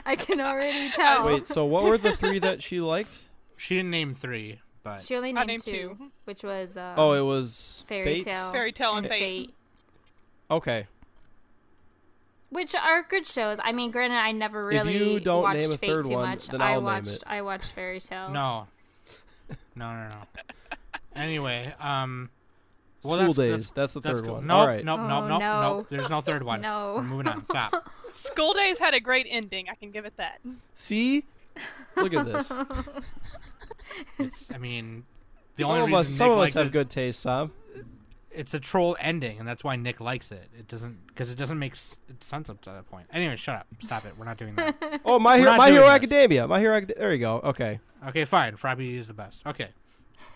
I 0.05 0.15
can 0.17 0.39
already 0.41 0.89
tell. 0.93 1.25
Wait, 1.25 1.47
so 1.47 1.65
what 1.65 1.83
were 1.83 1.97
the 1.97 2.15
three 2.15 2.39
that 2.39 2.61
she 2.63 2.79
liked? 2.81 3.19
She 3.57 3.75
didn't 3.77 3.91
name 3.91 4.13
three, 4.13 4.61
but 4.83 5.03
she 5.03 5.15
only 5.15 5.33
named 5.33 5.47
named 5.47 5.63
two, 5.63 5.71
two. 5.97 6.11
which 6.25 6.43
was 6.43 6.77
um, 6.77 6.93
Oh, 6.97 7.13
it 7.13 7.21
was 7.21 7.83
Fairy 7.87 8.03
Fate? 8.21 8.25
Tale, 8.25 8.51
Fairy 8.51 8.71
Tail 8.71 8.95
and 8.95 9.05
and 9.05 9.13
Fate. 9.13 9.53
Okay. 10.51 10.87
which 12.49 12.75
are 12.75 13.03
good 13.03 13.25
shows. 13.27 13.57
I 13.63 13.71
mean, 13.71 13.91
granted, 13.91 14.15
I 14.15 14.31
never 14.31 14.65
really 14.65 14.95
if 14.95 15.01
you 15.01 15.19
don't 15.19 15.43
watched 15.43 15.59
name 15.59 15.71
a 15.71 15.77
Fate 15.77 15.87
third 15.89 16.05
too 16.05 16.11
one, 16.11 16.29
much. 16.29 16.47
then 16.47 16.61
I 16.61 16.71
I'll 16.73 16.75
name 16.81 16.83
watched, 16.85 17.07
it. 17.17 17.23
I 17.25 17.41
watched 17.41 17.71
Fairy 17.71 17.99
Tail. 17.99 18.29
no, 18.29 18.67
no, 19.75 19.93
no, 19.93 20.09
no. 20.09 20.15
Anyway, 21.15 21.73
um, 21.79 22.29
well, 23.05 23.19
School 23.19 23.33
that's- 23.33 23.35
days. 23.37 23.71
that's- 23.71 23.71
That's, 23.71 23.93
the 23.93 23.99
that's 24.01 24.19
third 24.19 24.25
cool. 24.25 24.35
one. 24.35 24.47
Nope, 24.47 24.57
All 24.57 24.67
right. 24.67 24.85
nope, 24.85 24.99
Oh, 24.99 25.07
nope, 25.07 25.29
nope, 25.29 25.39
no. 25.41 25.61
nope. 25.61 25.87
There's 25.89 26.09
no 26.09 26.21
third 26.21 26.43
one. 26.43 26.61
No. 26.65 26.95
We're 26.97 27.03
moving 27.03 27.27
on. 27.27 27.45
Stop. 27.45 27.89
School 28.13 28.53
Days 28.53 28.79
had 28.79 28.93
a 28.93 28.99
great 28.99 29.27
ending. 29.29 29.67
I 29.69 29.75
can 29.75 29.91
give 29.91 30.05
it 30.05 30.15
that. 30.17 30.39
See? 30.73 31.25
Look 31.95 32.13
at 32.13 32.25
this. 32.25 32.51
It's. 34.17 34.51
I 34.53 34.57
mean, 34.57 35.03
the 35.55 35.63
some 35.63 35.71
only 35.71 35.91
of 35.93 35.99
us, 35.99 36.09
some 36.09 36.27
Nick 36.29 36.33
of 36.33 36.39
us 36.43 36.53
have 36.53 36.67
it- 36.67 36.71
good 36.73 36.89
taste, 36.89 37.19
Sam. 37.19 37.51
It's 38.31 38.53
a 38.53 38.59
troll 38.59 38.97
ending, 38.99 39.39
and 39.39 39.47
that's 39.47 39.63
why 39.63 39.77
Nick 39.77 40.01
likes 40.01 40.29
it. 40.29 40.49
It 40.57 40.67
doesn't 40.67 41.07
because 41.07 41.31
it 41.31 41.37
doesn't 41.37 41.57
make 41.57 41.75
sense 41.75 42.49
up 42.49 42.59
to 42.61 42.69
that 42.71 42.89
point. 42.89 43.07
Anyway, 43.13 43.37
shut 43.37 43.55
up. 43.55 43.67
Stop 43.79 44.05
it. 44.05 44.13
We're 44.17 44.25
not 44.25 44.35
doing 44.37 44.55
that. 44.55 44.75
Oh, 45.05 45.19
my 45.19 45.35
We're 45.35 45.43
hero, 45.45 45.55
my 45.57 45.69
hero 45.69 45.83
this. 45.83 45.91
academia. 45.91 46.45
My 46.47 46.59
hero. 46.59 46.77
Acad- 46.77 46.95
there 46.97 47.13
you 47.13 47.19
go. 47.19 47.37
Okay. 47.45 47.79
okay, 48.09 48.25
fine. 48.25 48.57
Frabby 48.57 48.97
is 48.97 49.07
the 49.07 49.13
best. 49.13 49.45
Okay. 49.47 49.69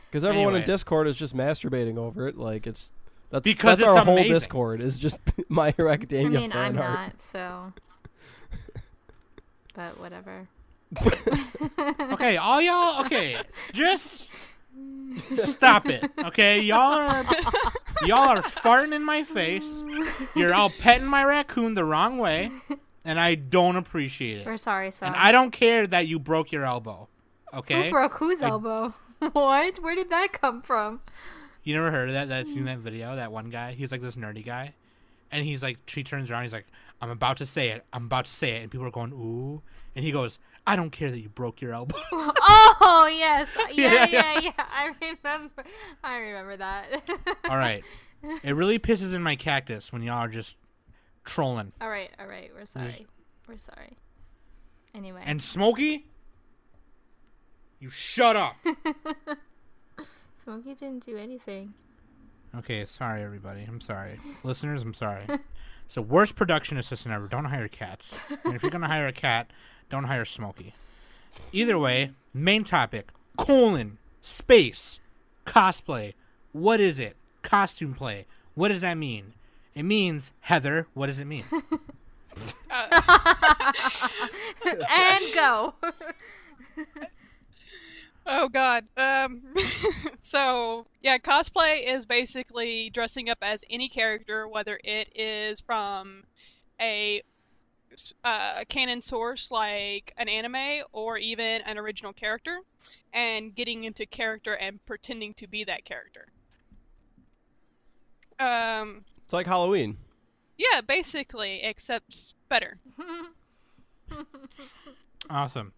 Because 0.10 0.26
everyone 0.26 0.48
Anyway. 0.50 0.60
in 0.62 0.65
Discord 0.65 1.08
is 1.08 1.15
just 1.15 1.36
masturbating 1.36 1.98
over 1.98 2.28
it. 2.28 2.38
Like 2.38 2.65
it's 2.67 2.91
that's 3.30 3.43
Because 3.43 3.78
that's 3.78 3.88
it's 3.89 3.98
our 3.98 4.04
whole. 4.06 4.24
Discord 4.24 4.82
is 4.82 4.98
just 4.98 5.19
my 5.50 5.72
hero 5.78 5.89
I 5.91 5.93
academia 5.93 6.39
mean, 6.41 6.52
fan 6.52 6.76
I'm 6.78 6.82
art. 6.82 7.00
not, 7.00 7.22
so. 7.22 7.74
But 9.76 10.00
whatever. 10.00 10.48
Okay, 12.13 12.38
all 12.38 12.60
y'all. 12.62 13.06
Okay, 13.06 13.38
just 13.72 14.30
stop 15.38 15.88
it. 15.88 16.10
Okay, 16.26 16.60
y'all 16.62 16.93
are 16.93 17.24
y'all 18.06 18.28
are 18.30 18.41
farting 18.41 18.93
in 18.93 19.04
my 19.04 19.24
face. 19.24 19.86
You're 20.36 20.54
all 20.54 20.69
petting 20.69 21.08
my 21.08 21.24
raccoon 21.24 21.76
the 21.76 21.86
wrong 21.86 22.17
way, 22.17 22.52
and 23.06 23.19
I 23.19 23.36
don't 23.36 23.76
appreciate 23.76 24.39
it. 24.39 24.45
We're 24.48 24.58
sorry, 24.58 24.91
son. 24.91 25.10
And 25.10 25.15
I 25.15 25.32
don't 25.32 25.52
care 25.52 25.86
that 25.88 26.08
you 26.08 26.19
broke 26.19 26.52
your 26.52 26.65
elbow. 26.65 27.08
Okay, 27.54 27.86
Who 27.86 27.91
broke 27.91 28.15
whose 28.15 28.41
I- 28.41 28.50
elbow? 28.50 28.93
what? 29.34 29.80
Where 29.80 29.96
did 29.96 30.10
that 30.10 30.34
come 30.34 30.62
from? 30.62 31.02
you 31.64 31.76
never 31.76 31.92
heard 31.92 32.10
of 32.10 32.14
that? 32.14 32.30
That 32.30 32.48
seen 32.48 32.60
hmm. 32.60 32.66
that 32.66 32.80
video? 32.80 33.16
That 33.16 33.32
one 33.32 33.50
guy. 33.50 33.74
He's 33.74 33.92
like 33.92 34.02
this 34.02 34.16
nerdy 34.16 34.46
guy, 34.46 34.74
and 35.32 35.46
he's 35.46 35.62
like 35.62 35.90
he 35.90 36.04
turns 36.04 36.32
around. 36.32 36.44
He's 36.44 36.54
like, 36.54 36.68
"I'm 37.02 37.10
about 37.10 37.38
to 37.38 37.46
say 37.46 37.70
it. 37.70 37.86
I'm 37.94 38.06
about 38.06 38.26
to 38.26 38.32
say 38.32 38.58
it," 38.58 38.64
and 38.64 38.72
people 38.72 38.88
are 38.88 38.92
going, 38.92 39.12
"Ooh," 39.12 39.62
and 39.96 40.06
he 40.06 40.12
goes, 40.12 40.40
"I 40.66 40.76
don't 40.76 40.92
care 40.92 41.12
that 41.12 41.20
you 41.20 41.30
broke 41.30 41.62
your 41.62 41.74
elbow." 41.74 41.98
Oh 42.82 43.08
yes, 43.08 43.50
yeah, 43.56 43.66
Yeah, 43.74 44.08
yeah, 44.10 44.10
yeah. 44.10 44.40
yeah. 44.40 44.52
I 44.58 44.92
remember. 45.02 45.64
I 46.04 46.18
remember 46.18 46.58
that. 46.58 47.10
all 47.50 47.58
right, 47.58 47.84
it 48.44 48.56
really 48.56 48.80
pisses 48.80 49.14
in 49.14 49.22
my 49.22 49.36
cactus 49.36 49.94
when 49.94 50.02
y'all 50.02 50.18
are 50.18 50.28
just 50.28 50.58
trolling. 51.24 51.74
all 51.82 51.90
right, 51.90 52.10
all 52.20 52.28
right. 52.28 52.52
We're 52.56 52.66
sorry. 52.66 53.06
We're 53.48 53.58
sorry. 53.58 53.98
Anyway. 54.96 55.22
And 55.24 55.42
Smokey, 55.42 56.08
you 57.80 57.89
shut 57.89 58.36
up. 58.36 58.56
Smokey 60.44 60.74
didn't 60.76 61.06
do 61.06 61.18
anything. 61.18 61.74
okay, 62.58 62.86
sorry 62.86 63.24
everybody. 63.24 63.63
I'm 63.68 63.82
sorry, 63.82 64.20
listeners. 64.44 64.84
I'm 64.84 64.94
sorry. 64.94 65.24
So 65.88 66.02
worst 66.02 66.36
production 66.36 66.78
assistant 66.78 67.13
ever. 67.13 67.28
Don't 67.28 67.46
hire 67.46 67.68
cats. 67.68 68.20
And 68.44 68.56
if 68.56 68.62
you're 68.62 68.72
gonna 68.72 68.88
hire 68.88 69.08
a 69.08 69.13
cat, 69.13 69.50
don't 69.89 70.06
hire 70.06 70.26
Smokey. 70.26 70.74
Either 71.52 71.78
way, 71.80 72.12
main 72.34 72.63
topic: 72.63 73.10
colon 73.38 73.98
space 74.22 75.00
cosplay. 75.46 76.13
What 76.52 76.80
is 76.80 77.00
it? 77.00 77.15
Costume 77.42 77.94
play. 77.94 78.26
What 78.56 78.70
does 78.70 78.82
that 78.82 78.96
mean? 78.98 79.34
It 79.76 79.84
means 79.84 80.32
Heather. 80.42 80.88
What 80.94 81.08
does 81.08 81.20
it 81.20 81.26
mean? 81.26 81.46
and 84.89 85.24
go. 85.34 85.74
Oh 88.32 88.48
God. 88.48 88.86
Um. 88.96 89.42
so 90.22 90.86
yeah, 91.02 91.18
cosplay 91.18 91.84
is 91.92 92.06
basically 92.06 92.92
dressing 92.92 93.28
up 93.30 93.39
as 93.42 93.65
any 93.70 93.89
character, 93.89 94.48
whether 94.48 94.80
it 94.84 95.10
is 95.15 95.62
from 95.62 96.26
a 96.80 97.24
uh, 98.24 98.63
canon 98.70 99.02
source 99.02 99.50
like 99.50 100.13
an 100.18 100.30
anime 100.30 100.84
or 100.92 101.18
even 101.18 101.62
an 101.62 101.80
original 101.80 102.13
character, 102.13 102.60
and 103.12 103.56
getting 103.56 103.84
into 103.84 104.06
character 104.06 104.54
and 104.54 104.86
pretending 104.86 105.34
to 105.34 105.48
be 105.48 105.63
that 105.63 105.84
character. 105.84 106.28
Um. 108.39 109.06
It's 109.26 109.34
like 109.34 109.48
Halloween. 109.48 109.98
Yeah, 110.56 110.82
basically, 110.82 111.62
except 111.63 112.36
better. 112.48 112.78
Awesome. 115.30 115.74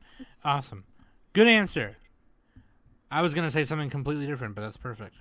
Awesome. 0.46 0.86
Good 1.34 1.48
answer. 1.48 1.98
I 3.12 3.22
was 3.22 3.34
going 3.34 3.46
to 3.46 3.52
say 3.52 3.66
something 3.66 3.90
completely 3.90 4.26
different, 4.26 4.56
but 4.56 4.62
that's 4.62 4.78
perfect. 4.78 5.16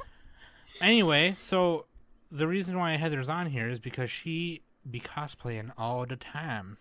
anyway, 0.82 1.34
so 1.36 1.86
the 2.30 2.46
reason 2.46 2.78
why 2.78 2.96
Heather's 2.96 3.30
on 3.30 3.46
here 3.46 3.68
is 3.68 3.80
because 3.80 4.10
she 4.10 4.62
be 4.88 5.00
cosplaying 5.00 5.72
all 5.78 6.04
the 6.06 6.16
time. 6.16 6.76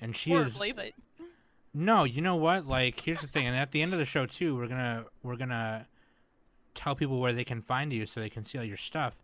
And 0.00 0.14
she 0.14 0.30
is. 0.48 0.58
No, 1.72 2.04
you 2.04 2.20
know 2.20 2.36
what? 2.36 2.66
Like 2.66 3.00
here's 3.00 3.20
the 3.20 3.26
thing, 3.26 3.46
and 3.46 3.56
at 3.56 3.70
the 3.72 3.82
end 3.82 3.92
of 3.92 3.98
the 3.98 4.04
show 4.04 4.26
too, 4.26 4.56
we're 4.56 4.66
going 4.66 4.80
to 4.80 5.04
we're 5.22 5.36
to 5.36 5.86
tell 6.74 6.94
people 6.94 7.20
where 7.20 7.32
they 7.32 7.44
can 7.44 7.60
find 7.62 7.92
you 7.92 8.06
so 8.06 8.20
they 8.20 8.30
can 8.30 8.44
see 8.44 8.58
all 8.58 8.64
your 8.64 8.76
stuff. 8.76 9.14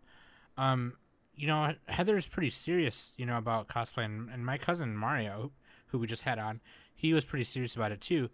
Um 0.57 0.93
you 1.37 1.45
know, 1.45 1.75
Heather 1.87 2.17
is 2.17 2.27
pretty 2.27 2.49
serious, 2.49 3.13
you 3.15 3.25
know, 3.25 3.37
about 3.37 3.67
cosplay, 3.67 4.05
and, 4.05 4.27
and 4.29 4.43
my 4.43 4.57
cousin 4.57 4.97
Mario, 4.97 5.51
who 5.87 5.99
we 5.99 6.07
just 6.07 6.23
had 6.23 6.39
on, 6.39 6.61
he 6.95 7.13
was 7.13 7.25
pretty 7.25 7.43
serious 7.43 7.75
about 7.75 7.91
it 7.91 8.01
too. 8.01 8.29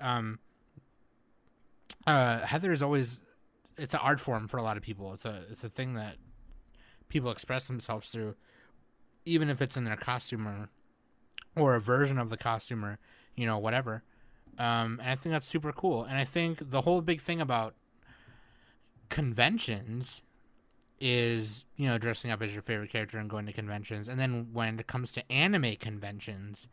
Um, 0.00 0.40
uh, 2.08 2.40
Heather 2.46 2.72
is 2.72 2.82
always, 2.82 3.20
it's 3.76 3.94
an 3.94 4.00
art 4.02 4.20
form 4.20 4.48
for 4.48 4.56
a 4.56 4.62
lot 4.62 4.76
of 4.76 4.82
people. 4.82 5.12
It's 5.12 5.24
a, 5.24 5.42
it's 5.50 5.64
a 5.64 5.68
thing 5.68 5.94
that 5.94 6.16
people 7.08 7.30
express 7.30 7.66
themselves 7.66 8.08
through, 8.10 8.34
even 9.24 9.50
if 9.50 9.60
it's 9.60 9.76
in 9.76 9.84
their 9.84 9.96
costume 9.96 10.48
or, 10.48 10.68
or 11.56 11.74
a 11.74 11.80
version 11.80 12.18
of 12.18 12.30
the 12.30 12.36
costume 12.36 12.84
or 12.84 12.98
you 13.36 13.46
know 13.46 13.58
whatever. 13.58 14.02
Um, 14.58 14.98
and 15.00 15.10
I 15.10 15.14
think 15.14 15.32
that's 15.32 15.46
super 15.46 15.72
cool. 15.72 16.04
And 16.04 16.16
I 16.18 16.24
think 16.24 16.70
the 16.70 16.80
whole 16.80 17.00
big 17.00 17.20
thing 17.20 17.40
about 17.40 17.74
conventions 19.08 20.22
is 21.00 21.64
you 21.76 21.86
know 21.86 21.96
dressing 21.96 22.30
up 22.30 22.42
as 22.42 22.52
your 22.52 22.62
favorite 22.62 22.90
character 22.90 23.18
and 23.18 23.30
going 23.30 23.46
to 23.46 23.52
conventions 23.52 24.08
and 24.08 24.18
then 24.18 24.48
when 24.52 24.80
it 24.80 24.86
comes 24.86 25.12
to 25.12 25.32
anime 25.32 25.76
conventions 25.76 26.66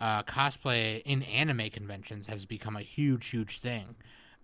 uh, 0.00 0.22
cosplay 0.22 1.02
in 1.04 1.24
anime 1.24 1.68
conventions 1.68 2.28
has 2.28 2.46
become 2.46 2.76
a 2.76 2.82
huge 2.82 3.26
huge 3.28 3.58
thing 3.58 3.96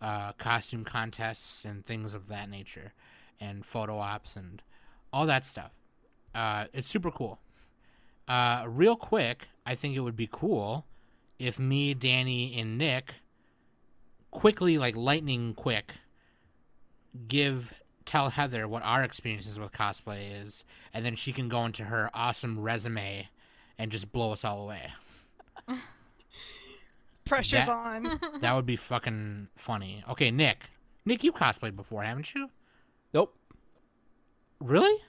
uh, 0.04 0.32
costume 0.32 0.84
contests 0.84 1.64
and 1.64 1.86
things 1.86 2.14
of 2.14 2.28
that 2.28 2.48
nature 2.48 2.92
and 3.40 3.64
photo 3.64 3.98
ops 3.98 4.36
and 4.36 4.62
all 5.12 5.26
that 5.26 5.46
stuff 5.46 5.72
uh, 6.34 6.66
it's 6.72 6.88
super 6.88 7.10
cool 7.10 7.38
uh, 8.28 8.64
real 8.68 8.96
quick 8.96 9.48
i 9.64 9.74
think 9.74 9.96
it 9.96 10.00
would 10.00 10.16
be 10.16 10.28
cool 10.30 10.86
if 11.38 11.58
me 11.58 11.94
danny 11.94 12.54
and 12.58 12.76
nick 12.76 13.14
quickly 14.30 14.78
like 14.78 14.96
lightning 14.96 15.54
quick 15.54 15.94
give 17.28 17.72
tell 18.04 18.30
Heather 18.30 18.68
what 18.68 18.82
our 18.82 19.02
experiences 19.02 19.58
with 19.58 19.72
cosplay 19.72 20.40
is, 20.42 20.64
and 20.92 21.04
then 21.04 21.16
she 21.16 21.32
can 21.32 21.48
go 21.48 21.64
into 21.64 21.84
her 21.84 22.10
awesome 22.12 22.60
resume 22.60 23.28
and 23.78 23.90
just 23.90 24.12
blow 24.12 24.32
us 24.32 24.44
all 24.44 24.62
away. 24.62 24.92
Pressure's 27.24 27.66
That- 27.66 27.72
on. 27.76 28.20
That 28.40 28.54
would 28.54 28.66
be 28.66 28.76
fucking 28.76 29.48
funny. 29.56 30.04
Okay, 30.08 30.30
Nick. 30.30 30.70
Nick, 31.04 31.22
you 31.24 31.32
cosplayed 31.32 31.76
before, 31.76 32.02
haven't 32.02 32.34
you? 32.34 32.50
Nope. 33.12 33.34
Really? 34.60 35.00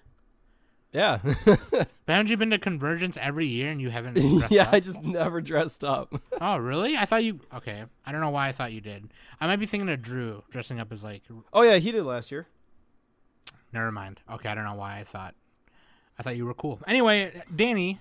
Yeah. 0.91 1.19
But 2.06 2.13
haven't 2.13 2.30
you 2.30 2.38
been 2.38 2.51
to 2.51 2.60
Convergence 2.60 3.17
every 3.19 3.47
year 3.47 3.71
and 3.71 3.82
you 3.82 3.89
haven't? 3.89 4.13
dressed 4.38 4.51
yeah, 4.51 4.63
up? 4.63 4.73
I 4.73 4.80
just 4.80 5.01
never 5.01 5.41
dressed 5.41 5.84
up. 5.84 6.13
Oh, 6.39 6.58
really? 6.58 6.95
I 6.95 7.06
thought 7.06 7.23
you. 7.23 7.39
Okay, 7.51 7.84
I 8.06 8.12
don't 8.12 8.21
know 8.21 8.30
why 8.30 8.47
I 8.47 8.51
thought 8.51 8.71
you 8.71 8.80
did. 8.80 9.10
I 9.41 9.47
might 9.47 9.56
be 9.56 9.65
thinking 9.65 9.89
of 9.89 10.04
Drew 10.04 10.43
dressing 10.51 10.80
up 10.80 10.91
as 10.91 11.04
like. 11.04 11.23
Oh 11.51 11.63
yeah, 11.63 11.78
he 11.78 11.91
did 11.91 12.04
last 12.04 12.32
year. 12.32 12.45
Never 13.73 13.91
mind. 13.91 14.19
Okay, 14.32 14.47
I 14.49 14.54
don't 14.54 14.65
know 14.65 14.75
why 14.75 14.99
I 14.99 15.04
thought. 15.04 15.34
I 16.19 16.21
thought 16.21 16.38
you 16.38 16.45
were 16.45 16.54
cool. 16.54 16.80
Anyway, 16.86 17.41
Danny, 17.56 17.99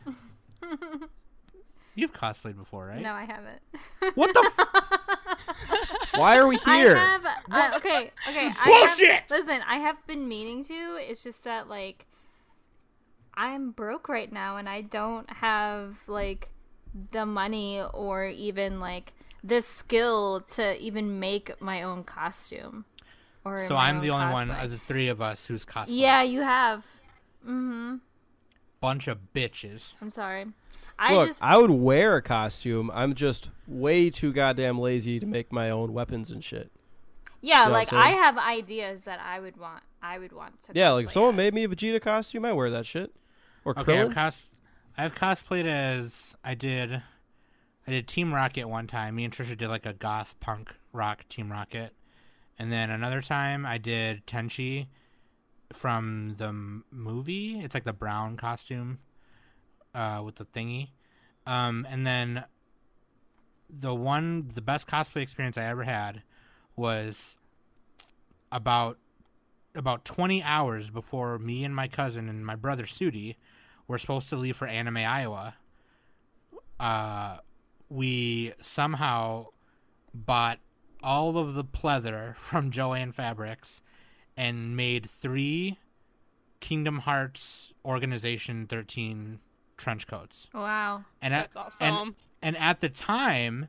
you've 1.94 2.12
cosplayed 2.12 2.56
before, 2.56 2.86
right? 2.86 3.00
No, 3.00 3.12
I 3.12 3.24
haven't. 3.24 3.60
What 4.14 4.32
the? 4.34 4.50
F- 4.58 6.14
Why 6.16 6.36
are 6.36 6.46
we 6.46 6.56
here? 6.56 6.96
I 6.96 7.00
have. 7.00 7.26
I, 7.50 7.76
okay, 7.76 8.10
okay. 8.28 8.52
I 8.60 8.66
Bullshit! 8.66 9.10
Have, 9.10 9.30
listen, 9.30 9.60
I 9.66 9.78
have 9.78 10.06
been 10.06 10.28
meaning 10.28 10.64
to. 10.64 10.98
It's 11.00 11.24
just 11.24 11.44
that 11.44 11.68
like, 11.68 12.06
I'm 13.34 13.70
broke 13.70 14.08
right 14.08 14.32
now, 14.32 14.56
and 14.56 14.68
I 14.68 14.82
don't 14.82 15.28
have 15.30 15.96
like 16.06 16.50
the 17.10 17.26
money 17.26 17.82
or 17.92 18.26
even 18.26 18.80
like 18.80 19.12
the 19.42 19.60
skill 19.60 20.40
to 20.52 20.78
even 20.80 21.18
make 21.18 21.60
my 21.60 21.82
own 21.82 22.04
costume. 22.04 22.84
Or 23.44 23.66
so 23.66 23.76
I'm 23.76 24.00
the 24.00 24.10
only 24.10 24.32
one 24.32 24.50
of 24.50 24.70
the 24.70 24.78
three 24.78 25.08
of 25.08 25.20
us 25.20 25.46
who's 25.46 25.66
cosplayed. 25.66 25.86
Yeah, 25.88 26.22
you 26.22 26.40
have. 26.40 26.86
Mm-hmm. 27.44 27.96
Bunch 28.80 29.06
of 29.06 29.18
bitches. 29.34 29.96
I'm 30.00 30.10
sorry. 30.10 30.46
I 31.04 31.14
Look, 31.14 31.28
just 31.28 31.42
I 31.42 31.56
would 31.58 31.70
wear 31.70 32.16
a 32.16 32.22
costume. 32.22 32.90
I'm 32.94 33.14
just 33.14 33.50
way 33.66 34.08
too 34.10 34.32
goddamn 34.32 34.78
lazy 34.78 35.20
to 35.20 35.26
make 35.26 35.52
my 35.52 35.68
own 35.70 35.92
weapons 35.92 36.30
and 36.30 36.42
shit. 36.42 36.70
yeah, 37.42 37.66
know 37.66 37.72
like 37.72 37.92
I'm 37.92 37.98
I 37.98 38.02
saying? 38.04 38.16
have 38.18 38.38
ideas 38.38 39.00
that 39.04 39.20
I 39.20 39.38
would 39.40 39.56
want. 39.58 39.82
I 40.02 40.18
would 40.18 40.32
want 40.32 40.62
to. 40.62 40.72
Yeah, 40.74 40.90
like 40.92 41.06
if 41.06 41.12
someone 41.12 41.34
as. 41.34 41.36
made 41.36 41.54
me 41.54 41.64
a 41.64 41.68
Vegeta 41.68 42.00
costume, 42.00 42.44
I 42.44 42.52
wear 42.52 42.70
that 42.70 42.86
shit. 42.86 43.14
Or 43.64 43.78
Okay, 43.78 44.00
I've 44.00 44.14
cos. 44.14 44.48
I've 44.96 45.14
cosplayed 45.14 45.66
as 45.66 46.34
I 46.44 46.54
did. 46.54 47.02
I 47.86 47.90
did 47.90 48.08
Team 48.08 48.32
Rocket 48.32 48.66
one 48.66 48.86
time. 48.86 49.16
Me 49.16 49.24
and 49.24 49.32
Trisha 49.32 49.56
did 49.56 49.68
like 49.68 49.84
a 49.84 49.92
goth 49.92 50.40
punk 50.40 50.74
rock 50.92 51.26
Team 51.28 51.52
Rocket, 51.52 51.92
and 52.58 52.72
then 52.72 52.88
another 52.90 53.20
time 53.20 53.66
I 53.66 53.76
did 53.76 54.26
Tenchi 54.26 54.86
from 55.72 56.36
the 56.38 56.52
movie. 56.90 57.60
It's 57.60 57.74
like 57.74 57.84
the 57.84 57.92
brown 57.92 58.36
costume, 58.38 59.00
uh, 59.94 60.22
with 60.24 60.36
the 60.36 60.44
thingy. 60.44 60.88
Um, 61.46 61.86
and 61.88 62.06
then 62.06 62.44
the 63.68 63.94
one, 63.94 64.50
the 64.54 64.60
best 64.60 64.86
cosplay 64.86 65.22
experience 65.22 65.58
I 65.58 65.64
ever 65.64 65.84
had 65.84 66.22
was 66.76 67.36
about 68.50 68.98
about 69.76 70.04
20 70.04 70.40
hours 70.42 70.90
before 70.90 71.36
me 71.36 71.64
and 71.64 71.74
my 71.74 71.88
cousin 71.88 72.28
and 72.28 72.46
my 72.46 72.54
brother 72.54 72.84
Sudi 72.84 73.34
were 73.88 73.98
supposed 73.98 74.28
to 74.28 74.36
leave 74.36 74.56
for 74.56 74.68
Anime 74.68 74.98
Iowa. 74.98 75.56
Uh, 76.78 77.38
we 77.88 78.52
somehow 78.60 79.46
bought 80.14 80.60
all 81.02 81.36
of 81.36 81.54
the 81.54 81.64
pleather 81.64 82.36
from 82.38 82.70
Jo-Ann 82.70 83.12
Fabrics 83.12 83.82
and 84.36 84.76
made 84.76 85.08
three 85.08 85.78
Kingdom 86.60 87.00
Hearts 87.00 87.72
Organization 87.84 88.66
13 88.66 89.40
trench 89.76 90.06
coats. 90.06 90.48
Wow. 90.54 91.04
And 91.22 91.34
at, 91.34 91.52
That's 91.52 91.80
and- 91.80 91.94
awesome. 91.94 92.16
and 92.42 92.56
at 92.56 92.80
the 92.80 92.88
time 92.88 93.68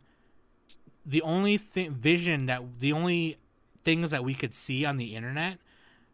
the 1.06 1.22
only 1.22 1.58
th- 1.58 1.90
vision 1.92 2.48
that 2.48 2.80
the 2.80 2.92
only 2.92 3.38
things 3.84 4.10
that 4.12 4.24
we 4.24 4.34
could 4.34 4.56
see 4.56 4.84
on 4.86 4.98
the 4.98 5.16
internet 5.16 5.60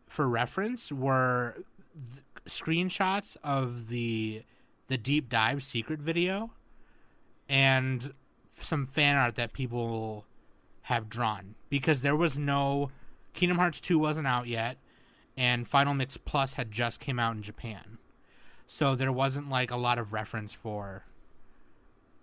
for 0.08 0.28
reference 0.28 0.92
were 0.92 1.56
th- 1.96 2.22
screenshots 2.46 3.38
of 3.44 3.88
the 3.88 4.44
the 4.88 4.98
deep 4.98 5.30
dive 5.30 5.64
secret 5.64 6.00
video 6.00 6.52
and 7.48 8.14
some 8.52 8.86
fan 8.86 9.16
art 9.16 9.36
that 9.36 9.54
people 9.54 10.26
have 10.84 11.08
drawn 11.10 11.56
because 11.70 12.02
there 12.02 12.16
was 12.16 12.38
no 12.38 12.90
Kingdom 13.34 13.58
Hearts 13.58 13.80
2 13.80 13.98
wasn't 13.98 14.28
out 14.28 14.48
yet 14.48 14.78
and 15.38 15.66
Final 15.68 15.94
Mix 15.94 16.18
Plus 16.18 16.54
had 16.54 16.72
just 16.72 17.00
came 17.00 17.18
out 17.20 17.36
in 17.36 17.42
Japan. 17.42 17.98
So 18.74 18.96
there 18.96 19.12
wasn't 19.12 19.50
like 19.50 19.70
a 19.70 19.76
lot 19.76 20.00
of 20.00 20.14
reference 20.14 20.54
for 20.54 21.04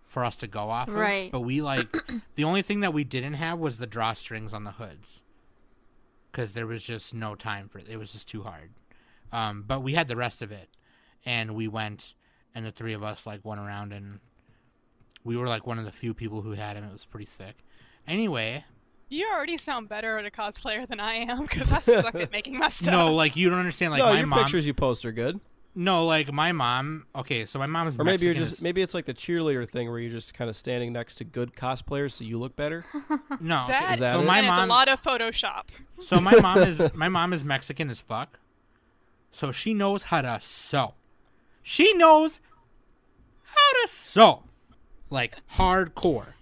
for 0.06 0.24
us 0.24 0.34
to 0.36 0.46
go 0.46 0.70
off 0.70 0.88
Right. 0.88 1.26
of. 1.26 1.32
But 1.32 1.40
we 1.42 1.60
like 1.60 1.94
the 2.36 2.44
only 2.44 2.62
thing 2.62 2.80
that 2.80 2.94
we 2.94 3.04
didn't 3.04 3.34
have 3.34 3.58
was 3.58 3.76
the 3.76 3.86
drawstrings 3.86 4.54
on 4.54 4.64
the 4.64 4.72
hoods. 4.72 5.20
Cuz 6.32 6.54
there 6.54 6.66
was 6.66 6.82
just 6.82 7.12
no 7.12 7.34
time 7.34 7.68
for 7.68 7.78
it. 7.80 7.86
It 7.86 7.98
was 7.98 8.14
just 8.14 8.26
too 8.28 8.44
hard. 8.44 8.70
Um, 9.30 9.62
but 9.66 9.80
we 9.82 9.92
had 9.92 10.08
the 10.08 10.16
rest 10.16 10.40
of 10.40 10.50
it 10.50 10.70
and 11.22 11.54
we 11.54 11.68
went 11.68 12.14
and 12.54 12.64
the 12.64 12.72
three 12.72 12.94
of 12.94 13.02
us 13.02 13.26
like 13.26 13.44
went 13.44 13.60
around 13.60 13.92
and 13.92 14.20
we 15.24 15.36
were 15.36 15.48
like 15.48 15.66
one 15.66 15.78
of 15.78 15.84
the 15.84 15.90
few 15.90 16.14
people 16.14 16.40
who 16.40 16.52
had 16.52 16.76
him. 16.78 16.84
It 16.84 16.92
was 16.92 17.04
pretty 17.04 17.26
sick. 17.26 17.56
Anyway, 18.06 18.64
You 19.10 19.28
already 19.30 19.58
sound 19.58 19.90
better 19.90 20.16
at 20.16 20.24
a 20.24 20.30
cosplayer 20.30 20.88
than 20.88 20.98
I 20.98 21.12
am 21.14 21.42
because 21.42 21.70
I 21.70 21.80
suck 21.80 22.14
at 22.14 22.32
making 22.38 22.56
my 22.56 22.70
stuff. 22.70 22.90
no, 22.90 23.14
like 23.14 23.36
you 23.36 23.50
don't 23.50 23.58
understand. 23.58 23.90
Like 23.92 23.98
no, 23.98 24.12
my 24.12 24.16
your 24.18 24.26
mom. 24.26 24.38
pictures 24.38 24.66
you 24.66 24.72
post 24.72 25.04
are 25.04 25.12
good. 25.12 25.40
No, 25.80 26.06
like 26.06 26.32
my 26.32 26.50
mom. 26.50 27.06
Okay, 27.14 27.46
so 27.46 27.56
my 27.60 27.66
mom 27.66 27.86
is 27.86 27.96
Or 27.96 28.02
maybe 28.02 28.24
you're 28.24 28.34
just 28.34 28.60
maybe 28.62 28.82
it's 28.82 28.94
like 28.94 29.04
the 29.04 29.14
cheerleader 29.14 29.66
thing 29.68 29.88
where 29.88 30.00
you're 30.00 30.10
just 30.10 30.34
kind 30.34 30.50
of 30.50 30.56
standing 30.56 30.92
next 30.92 31.14
to 31.16 31.24
good 31.24 31.54
cosplayers 31.54 32.10
so 32.10 32.24
you 32.24 32.36
look 32.36 32.56
better. 32.56 32.84
no. 33.40 33.62
okay, 33.62 33.72
That, 33.74 33.98
that 34.00 34.12
so 34.14 34.20
it? 34.20 34.24
my 34.24 34.38
and 34.38 34.48
it's 34.48 34.58
a 34.58 34.66
lot 34.66 34.88
of 34.88 35.00
Photoshop. 35.00 35.66
So 36.00 36.20
my 36.20 36.34
mom 36.40 36.58
is 36.64 36.82
my 36.96 37.08
mom 37.08 37.32
is 37.32 37.44
Mexican 37.44 37.90
as 37.90 38.00
fuck. 38.00 38.40
So 39.30 39.52
she 39.52 39.72
knows 39.72 40.02
how 40.04 40.20
to 40.20 40.40
sew. 40.40 40.94
She 41.62 41.92
knows 41.92 42.40
how 43.44 43.82
to 43.82 43.88
sew. 43.88 44.42
Like 45.10 45.36
hardcore. 45.52 46.32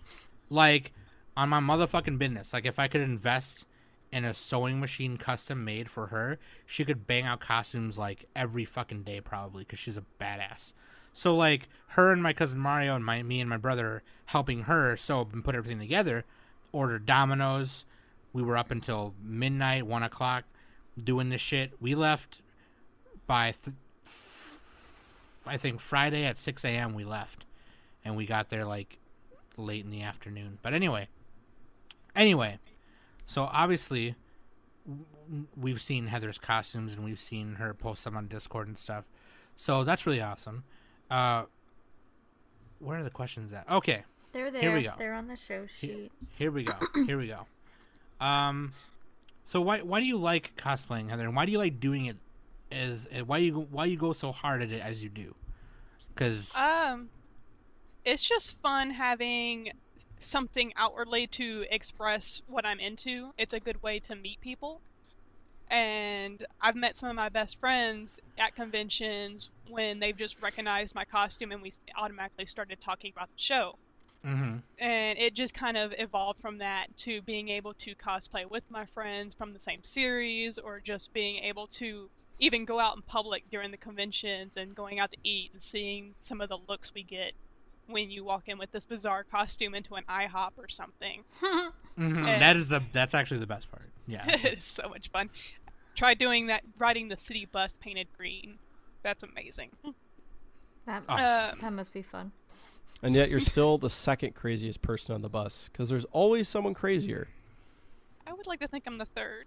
Like 0.48 0.94
on 1.36 1.50
my 1.50 1.60
motherfucking 1.60 2.16
business. 2.16 2.54
Like 2.54 2.64
if 2.64 2.78
I 2.78 2.88
could 2.88 3.02
invest 3.02 3.66
in 4.12 4.24
a 4.24 4.34
sewing 4.34 4.80
machine 4.80 5.16
custom 5.16 5.64
made 5.64 5.90
for 5.90 6.08
her, 6.08 6.38
she 6.64 6.84
could 6.84 7.06
bang 7.06 7.24
out 7.24 7.40
costumes 7.40 7.98
like 7.98 8.26
every 8.34 8.64
fucking 8.64 9.02
day 9.02 9.20
probably 9.20 9.64
cuz 9.64 9.78
she's 9.78 9.96
a 9.96 10.04
badass. 10.20 10.72
So 11.12 11.34
like 11.34 11.68
her 11.88 12.12
and 12.12 12.22
my 12.22 12.32
cousin 12.32 12.58
Mario 12.58 12.94
and 12.94 13.04
my 13.04 13.22
me 13.22 13.40
and 13.40 13.48
my 13.48 13.56
brother 13.56 14.02
helping 14.26 14.62
her 14.64 14.96
sew 14.96 15.26
and 15.32 15.42
put 15.44 15.54
everything 15.54 15.78
together, 15.78 16.24
ordered 16.72 17.06
dominoes. 17.06 17.84
We 18.32 18.42
were 18.42 18.58
up 18.58 18.70
until 18.70 19.14
midnight, 19.22 19.86
one 19.86 20.02
o'clock, 20.02 20.44
doing 21.02 21.30
this 21.30 21.40
shit. 21.40 21.72
We 21.80 21.94
left 21.94 22.42
by, 23.26 23.52
th- 23.52 23.76
I 25.46 25.56
think 25.56 25.80
Friday 25.80 26.24
at 26.24 26.38
six 26.38 26.64
a.m. 26.64 26.92
We 26.92 27.04
left, 27.04 27.46
and 28.04 28.14
we 28.14 28.26
got 28.26 28.50
there 28.50 28.66
like 28.66 28.98
late 29.56 29.84
in 29.84 29.90
the 29.90 30.02
afternoon. 30.02 30.58
But 30.60 30.74
anyway, 30.74 31.08
anyway, 32.14 32.58
so 33.26 33.48
obviously 33.52 34.14
we've 35.56 35.80
seen 35.80 36.06
Heather's 36.06 36.38
costumes 36.38 36.94
and 36.94 37.04
we've 37.04 37.18
seen 37.18 37.54
her 37.56 37.74
post 37.74 38.04
them 38.04 38.16
on 38.16 38.28
Discord 38.28 38.68
and 38.68 38.78
stuff. 38.78 39.04
So 39.56 39.84
that's 39.84 40.06
really 40.06 40.20
awesome. 40.22 40.64
Uh, 41.10 41.44
where 42.78 42.98
are 43.00 43.02
the 43.02 43.10
questions 43.10 43.52
at? 43.52 43.68
Okay. 43.70 44.04
They're 44.32 44.50
there. 44.50 44.60
Here 44.60 44.74
we 44.74 44.82
go. 44.82 44.92
They're 44.98 45.14
on 45.14 45.28
the 45.28 45.36
show 45.36 45.66
sheet. 45.66 46.12
Here 46.36 46.50
we 46.50 46.64
go. 46.64 46.74
Here 47.06 47.18
we 47.18 47.28
go. 47.28 47.46
Um, 48.24 48.74
so 49.44 49.60
why 49.60 49.80
why 49.80 50.00
do 50.00 50.06
you 50.06 50.18
like 50.18 50.52
cosplaying, 50.56 51.08
Heather? 51.08 51.24
And 51.24 51.34
why 51.34 51.46
do 51.46 51.52
you 51.52 51.58
like 51.58 51.80
doing 51.80 52.06
it 52.06 52.16
is 52.70 53.08
uh, 53.16 53.24
why 53.24 53.38
you 53.38 53.66
why 53.70 53.86
you 53.86 53.96
go 53.96 54.12
so 54.12 54.30
hard 54.32 54.62
at 54.62 54.70
it 54.70 54.82
as 54.82 55.02
you 55.02 55.08
do? 55.08 55.34
Because 56.14 56.54
Um, 56.54 57.08
it's 58.04 58.22
just 58.24 58.60
fun 58.60 58.90
having 58.90 59.72
something 60.20 60.72
outwardly 60.76 61.26
to 61.26 61.64
express 61.70 62.42
what 62.46 62.64
I'm 62.64 62.80
into. 62.80 63.32
It's 63.38 63.54
a 63.54 63.60
good 63.60 63.82
way 63.82 63.98
to 64.00 64.14
meet 64.14 64.40
people. 64.40 64.80
And 65.68 66.44
I've 66.60 66.76
met 66.76 66.96
some 66.96 67.08
of 67.08 67.16
my 67.16 67.28
best 67.28 67.58
friends 67.58 68.20
at 68.38 68.54
conventions 68.54 69.50
when 69.68 69.98
they've 69.98 70.16
just 70.16 70.40
recognized 70.40 70.94
my 70.94 71.04
costume 71.04 71.50
and 71.50 71.60
we 71.60 71.72
automatically 71.96 72.46
started 72.46 72.80
talking 72.80 73.12
about 73.14 73.28
the 73.28 73.42
show. 73.42 73.76
hmm 74.24 74.58
And 74.78 75.18
it 75.18 75.34
just 75.34 75.54
kind 75.54 75.76
of 75.76 75.92
evolved 75.98 76.40
from 76.40 76.58
that 76.58 76.96
to 76.98 77.20
being 77.22 77.48
able 77.48 77.74
to 77.74 77.94
cosplay 77.96 78.48
with 78.48 78.62
my 78.70 78.84
friends 78.86 79.34
from 79.34 79.52
the 79.54 79.60
same 79.60 79.82
series 79.82 80.56
or 80.56 80.80
just 80.80 81.12
being 81.12 81.42
able 81.42 81.66
to 81.68 82.10
even 82.38 82.64
go 82.64 82.78
out 82.78 82.96
in 82.96 83.02
public 83.02 83.44
during 83.50 83.70
the 83.70 83.76
conventions 83.76 84.56
and 84.56 84.74
going 84.74 85.00
out 85.00 85.10
to 85.10 85.16
eat 85.24 85.50
and 85.52 85.62
seeing 85.62 86.14
some 86.20 86.40
of 86.40 86.48
the 86.48 86.58
looks 86.68 86.92
we 86.94 87.02
get 87.02 87.32
when 87.86 88.10
you 88.10 88.24
walk 88.24 88.44
in 88.48 88.58
with 88.58 88.72
this 88.72 88.86
bizarre 88.86 89.24
costume 89.24 89.74
into 89.74 89.94
an 89.94 90.04
IHOP 90.08 90.52
or 90.58 90.68
something. 90.68 91.24
hmm 91.40 91.68
And- 91.98 92.42
that 92.42 92.56
is 92.56 92.68
the 92.68 92.82
that's 92.92 93.14
actually 93.14 93.40
the 93.40 93.46
best 93.46 93.70
part. 93.70 93.90
Yeah. 94.06 94.24
it's 94.28 94.64
so 94.64 94.88
much 94.88 95.10
fun. 95.10 95.30
Try 95.94 96.14
doing 96.14 96.46
that, 96.48 96.62
riding 96.78 97.08
the 97.08 97.16
city 97.16 97.48
bus 97.50 97.72
painted 97.80 98.08
green. 98.16 98.58
That's 99.02 99.22
amazing. 99.22 99.70
That 100.86 101.02
Awesome. 101.08 101.54
Um, 101.54 101.58
that 101.62 101.72
must 101.72 101.92
be 101.92 102.02
fun. 102.02 102.32
And 103.02 103.14
yet 103.14 103.30
you're 103.30 103.40
still 103.54 103.78
the 103.78 103.90
second 103.90 104.34
craziest 104.34 104.82
person 104.82 105.14
on 105.14 105.22
the 105.22 105.28
bus 105.28 105.68
because 105.72 105.88
there's 105.88 106.04
always 106.06 106.48
someone 106.48 106.74
crazier. 106.74 107.28
I 108.26 108.32
would 108.32 108.46
like 108.46 108.60
to 108.60 108.68
think 108.68 108.84
I'm 108.86 108.98
the 108.98 109.04
third. 109.04 109.46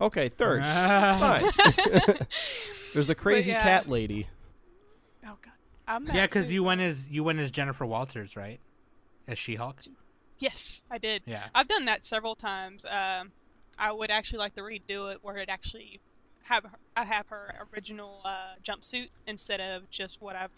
Okay, 0.00 0.28
third. 0.28 0.62
Fine. 0.62 1.44
there's 2.92 3.06
the 3.06 3.14
crazy 3.14 3.52
yeah. 3.52 3.62
cat 3.62 3.88
lady. 3.88 4.28
I'm 5.90 6.06
yeah, 6.06 6.26
because 6.26 6.52
you 6.52 6.62
went 6.62 6.80
as 6.80 7.08
you 7.08 7.24
went 7.24 7.40
as 7.40 7.50
Jennifer 7.50 7.84
Walters, 7.84 8.36
right? 8.36 8.60
As 9.26 9.38
She-Hulk. 9.38 9.80
Yes, 10.38 10.84
I 10.90 10.98
did. 10.98 11.22
Yeah. 11.26 11.46
I've 11.54 11.68
done 11.68 11.84
that 11.86 12.04
several 12.04 12.36
times. 12.36 12.86
Um, 12.88 13.32
I 13.76 13.90
would 13.92 14.10
actually 14.10 14.38
like 14.38 14.54
to 14.54 14.60
redo 14.60 15.12
it 15.12 15.18
where 15.22 15.36
it 15.36 15.48
actually 15.48 16.00
have 16.44 16.64
her, 16.64 16.70
I 16.96 17.04
have 17.04 17.26
her 17.28 17.66
original 17.72 18.20
uh, 18.24 18.54
jumpsuit 18.64 19.08
instead 19.26 19.60
of 19.60 19.90
just 19.90 20.22
what 20.22 20.36
I've 20.36 20.50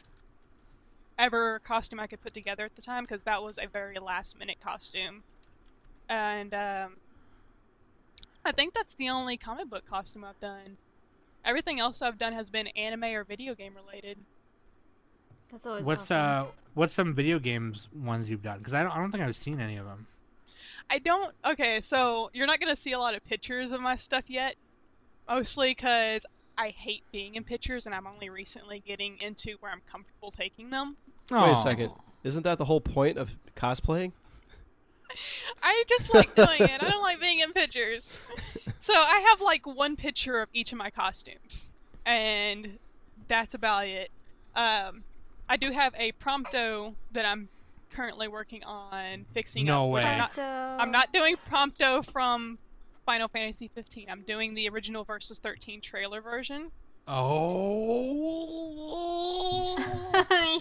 ever 1.19 1.59
costume 1.61 2.01
I 2.01 2.07
could 2.07 2.21
put 2.21 2.35
together 2.35 2.65
at 2.65 2.77
the 2.77 2.83
time 2.83 3.05
because 3.05 3.23
that 3.23 3.43
was 3.43 3.59
a 3.59 3.67
very 3.67 3.99
last 3.99 4.39
minute 4.39 4.59
costume, 4.63 5.23
and 6.09 6.53
um, 6.53 6.97
I 8.45 8.53
think 8.53 8.75
that's 8.75 8.95
the 8.95 9.09
only 9.09 9.37
comic 9.39 9.71
book 9.71 9.87
costume 9.87 10.25
I've 10.25 10.41
done. 10.41 10.77
Everything 11.45 11.81
else 11.81 12.03
I've 12.03 12.19
done 12.19 12.35
has 12.35 12.51
been 12.51 12.69
anime 12.69 13.05
or 13.05 13.25
video 13.25 13.55
game 13.55 13.75
related. 13.75 14.19
That's 15.53 15.67
always 15.67 15.85
What's 15.85 16.11
awesome. 16.11 16.49
uh 16.49 16.51
what's 16.75 16.95
some 16.95 17.15
video 17.15 17.39
games 17.39 17.89
ones 17.95 18.31
you've 18.31 18.43
done? 18.43 18.59
Because 18.59 18.75
I 18.75 18.83
don't 18.83 18.91
I 18.93 18.97
don't 18.97 19.13
think 19.13 19.23
I've 19.23 19.37
seen 19.37 19.61
any 19.61 19.77
of 19.77 19.85
them. 19.85 20.07
I 20.91 20.99
don't. 20.99 21.33
Okay, 21.45 21.81
so 21.81 22.31
you're 22.33 22.47
not 22.47 22.59
gonna 22.59 22.75
see 22.75 22.93
a 22.93 22.99
lot 22.99 23.15
of 23.15 23.25
pictures 23.25 23.73
of 23.73 23.81
my 23.81 23.97
stuff 23.97 24.29
yet, 24.29 24.57
mostly 25.29 25.71
because 25.71 26.27
I 26.59 26.69
hate 26.69 27.05
being 27.13 27.35
in 27.35 27.45
pictures, 27.45 27.87
and 27.87 27.95
I'm 27.95 28.07
only 28.07 28.29
recently 28.31 28.83
getting 28.85 29.19
into 29.21 29.57
where 29.61 29.71
I'm 29.71 29.83
comfortable 29.91 30.31
taking 30.31 30.71
them. 30.71 30.97
Wait 31.31 31.53
a 31.53 31.57
second. 31.57 31.93
Isn't 32.25 32.43
that 32.43 32.59
the 32.59 32.65
whole 32.65 32.81
point 32.81 33.19
of 33.19 33.37
cosplaying? 33.57 34.13
I 35.63 35.85
just 35.89 36.15
like 36.15 36.35
doing 36.35 36.61
it. 36.61 36.83
I 36.83 36.89
don't 36.89 37.03
like 37.03 37.21
being 37.21 37.41
in 37.41 37.53
pictures. 37.53 38.19
So 38.79 38.93
I 38.95 39.25
have 39.31 39.41
like 39.41 39.67
one 39.67 39.97
picture 39.97 40.41
of 40.41 40.49
each 40.53 40.73
of 40.73 40.79
my 40.79 40.91
costumes, 40.91 41.73
and 42.05 42.79
that's 43.29 43.55
about 43.55 43.87
it. 43.87 44.11
Um, 44.55 45.05
I 45.53 45.57
do 45.57 45.71
have 45.71 45.95
a 45.99 46.13
prompto 46.13 46.95
that 47.13 47.27
I'm 47.27 47.51
currently 47.91 48.27
working 48.27 48.65
on 48.65 49.27
fixing. 49.35 49.67
No 49.67 49.85
up, 49.85 49.91
which 49.93 50.05
way. 50.05 50.11
I'm 50.11 50.19
not, 50.19 50.39
I'm 50.39 50.91
not 50.91 51.13
doing 51.13 51.37
Prompto 51.47 52.03
from 52.03 52.57
Final 53.05 53.29
Fantasy 53.29 53.69
15. 53.75 54.07
I'm 54.09 54.23
doing 54.23 54.55
the 54.55 54.67
original 54.71 55.05
Versus 55.05 55.39
13 55.39 55.83
trailer 55.83 56.23
version. 56.23 56.71
Oh. 57.07 57.37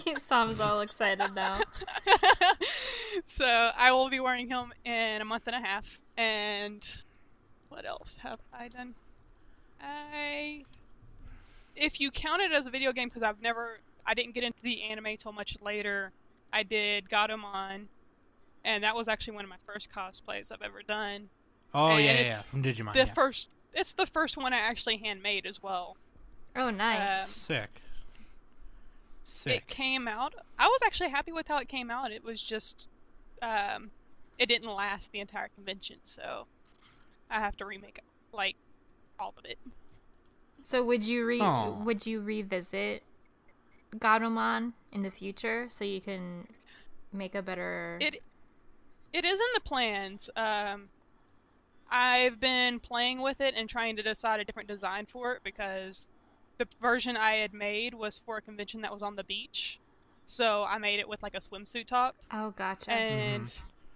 Sam's 0.20 0.60
all 0.60 0.82
excited 0.82 1.34
now. 1.34 1.62
so 3.24 3.70
I 3.74 3.92
will 3.92 4.10
be 4.10 4.20
wearing 4.20 4.48
him 4.48 4.74
in 4.84 5.22
a 5.22 5.24
month 5.24 5.44
and 5.46 5.56
a 5.56 5.60
half. 5.60 6.02
And 6.18 6.86
what 7.70 7.86
else 7.86 8.18
have 8.22 8.40
I 8.52 8.68
done? 8.68 8.92
I, 9.80 10.64
if 11.74 11.98
you 11.98 12.10
count 12.10 12.42
it 12.42 12.52
as 12.52 12.66
a 12.66 12.70
video 12.70 12.92
game, 12.92 13.08
because 13.08 13.22
I've 13.22 13.40
never, 13.40 13.78
I 14.06 14.14
didn't 14.14 14.34
get 14.34 14.44
into 14.44 14.60
the 14.62 14.82
anime 14.82 15.16
till 15.16 15.32
much 15.32 15.56
later. 15.62 16.12
I 16.52 16.62
did 16.62 17.08
Gatomon, 17.08 17.86
and 18.64 18.84
that 18.84 18.94
was 18.94 19.08
actually 19.08 19.34
one 19.34 19.44
of 19.44 19.50
my 19.50 19.56
first 19.66 19.88
cosplays 19.90 20.52
I've 20.52 20.62
ever 20.62 20.82
done. 20.82 21.28
oh 21.74 21.88
And 21.88 22.04
yeah, 22.04 22.12
yeah, 22.12 22.20
it's 22.20 22.42
from 22.42 22.62
Digimon. 22.62 22.92
The 22.92 23.00
yeah. 23.00 23.04
first, 23.06 23.48
it's 23.72 23.92
the 23.92 24.06
first 24.06 24.36
one 24.36 24.52
I 24.52 24.58
actually 24.58 24.98
handmade 24.98 25.46
as 25.46 25.62
well. 25.62 25.96
Oh, 26.54 26.70
nice. 26.70 27.20
Um, 27.22 27.26
Sick. 27.26 27.70
It 29.46 29.66
came 29.68 30.06
out. 30.08 30.34
I 30.58 30.66
was 30.66 30.80
actually 30.84 31.10
happy 31.10 31.32
with 31.32 31.48
how 31.48 31.56
it 31.58 31.68
came 31.68 31.90
out. 31.90 32.10
It 32.12 32.22
was 32.22 32.42
just, 32.42 32.88
um, 33.40 33.90
it 34.38 34.46
didn't 34.46 34.70
last 34.70 35.12
the 35.12 35.20
entire 35.20 35.48
convention, 35.48 35.96
so 36.04 36.46
I 37.30 37.40
have 37.40 37.56
to 37.58 37.64
remake 37.64 37.98
it, 37.98 38.04
like 38.36 38.56
all 39.18 39.32
of 39.38 39.44
it. 39.46 39.58
so 40.60 40.82
would 40.84 41.04
you 41.04 41.24
re 41.24 41.40
Aw. 41.40 41.70
would 41.70 42.04
you 42.06 42.20
revisit 42.20 43.02
Gatomon 43.98 44.72
in 44.90 45.02
the 45.02 45.10
future 45.10 45.66
so 45.68 45.84
you 45.84 46.00
can 46.00 46.46
make 47.12 47.34
a 47.34 47.42
better 47.42 47.98
It, 48.00 48.22
it 49.12 49.24
is 49.24 49.38
in 49.38 49.46
the 49.54 49.60
plans. 49.60 50.30
Um, 50.36 50.88
I've 51.90 52.40
been 52.40 52.80
playing 52.80 53.20
with 53.20 53.40
it 53.40 53.54
and 53.56 53.68
trying 53.68 53.96
to 53.96 54.02
decide 54.02 54.40
a 54.40 54.44
different 54.44 54.68
design 54.68 55.06
for 55.06 55.32
it 55.34 55.40
because 55.44 56.08
the 56.58 56.66
version 56.80 57.16
I 57.16 57.34
had 57.34 57.52
made 57.52 57.92
was 57.94 58.18
for 58.18 58.38
a 58.38 58.40
convention 58.42 58.80
that 58.82 58.92
was 58.92 59.02
on 59.02 59.16
the 59.16 59.24
beach. 59.24 59.78
So 60.26 60.64
I 60.66 60.78
made 60.78 61.00
it 61.00 61.08
with 61.08 61.22
like 61.22 61.34
a 61.34 61.40
swimsuit 61.40 61.86
top, 61.86 62.16
Oh, 62.32 62.52
gotcha. 62.56 62.90
and 62.92 63.52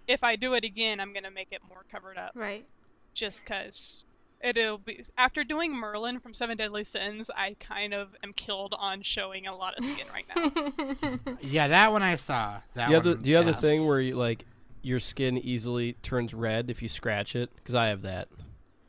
if 0.07 0.23
I 0.23 0.37
do 0.37 0.53
it 0.55 0.65
again, 0.65 1.01
I'm 1.01 1.15
gonna 1.15 1.31
make 1.31 1.49
it 1.53 1.63
more 1.69 1.85
covered 1.91 2.19
up. 2.19 2.33
right. 2.35 2.67
just 3.15 3.41
because 3.41 4.05
it'll 4.47 4.79
be 4.79 5.05
after 5.19 5.43
doing 5.45 5.75
Merlin 5.75 6.21
from 6.21 6.33
Seven 6.35 6.57
Deadly 6.57 6.85
Sins, 6.85 7.31
I 7.37 7.57
kind 7.59 7.93
of 7.95 8.15
am 8.23 8.33
killed 8.33 8.75
on 8.79 9.03
showing 9.03 9.47
a 9.47 9.55
lot 9.57 9.75
of 9.77 9.85
skin 9.85 10.07
right 10.13 10.27
now. 10.35 11.19
Yeah, 11.41 11.69
that 11.69 11.93
one 11.93 12.03
I 12.03 12.15
saw. 12.15 12.61
That 12.75 12.87
Do 12.87 12.91
you 12.91 12.95
have 12.97 13.05
the 13.05 13.11
one, 13.15 13.23
Do 13.23 13.31
you 13.31 13.37
have 13.37 13.47
the 13.47 13.53
yes. 13.53 13.61
thing 13.61 13.87
where 13.87 14.01
you 14.01 14.15
like 14.17 14.45
your 14.83 15.01
skin 15.01 15.37
easily 15.39 15.95
turns 16.03 16.33
red 16.35 16.71
if 16.71 16.81
you 16.83 16.89
scratch 16.89 17.35
it? 17.35 17.51
Because 17.57 17.75
I 17.75 17.87
have 17.89 18.03
that. 18.03 18.29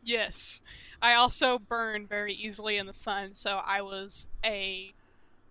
yes, 0.03 0.61
I 1.01 1.13
also 1.13 1.59
burn 1.59 2.07
very 2.07 2.33
easily 2.33 2.77
in 2.77 2.85
the 2.87 2.93
sun, 2.93 3.33
so 3.33 3.59
I 3.63 3.81
was 3.81 4.29
a 4.43 4.93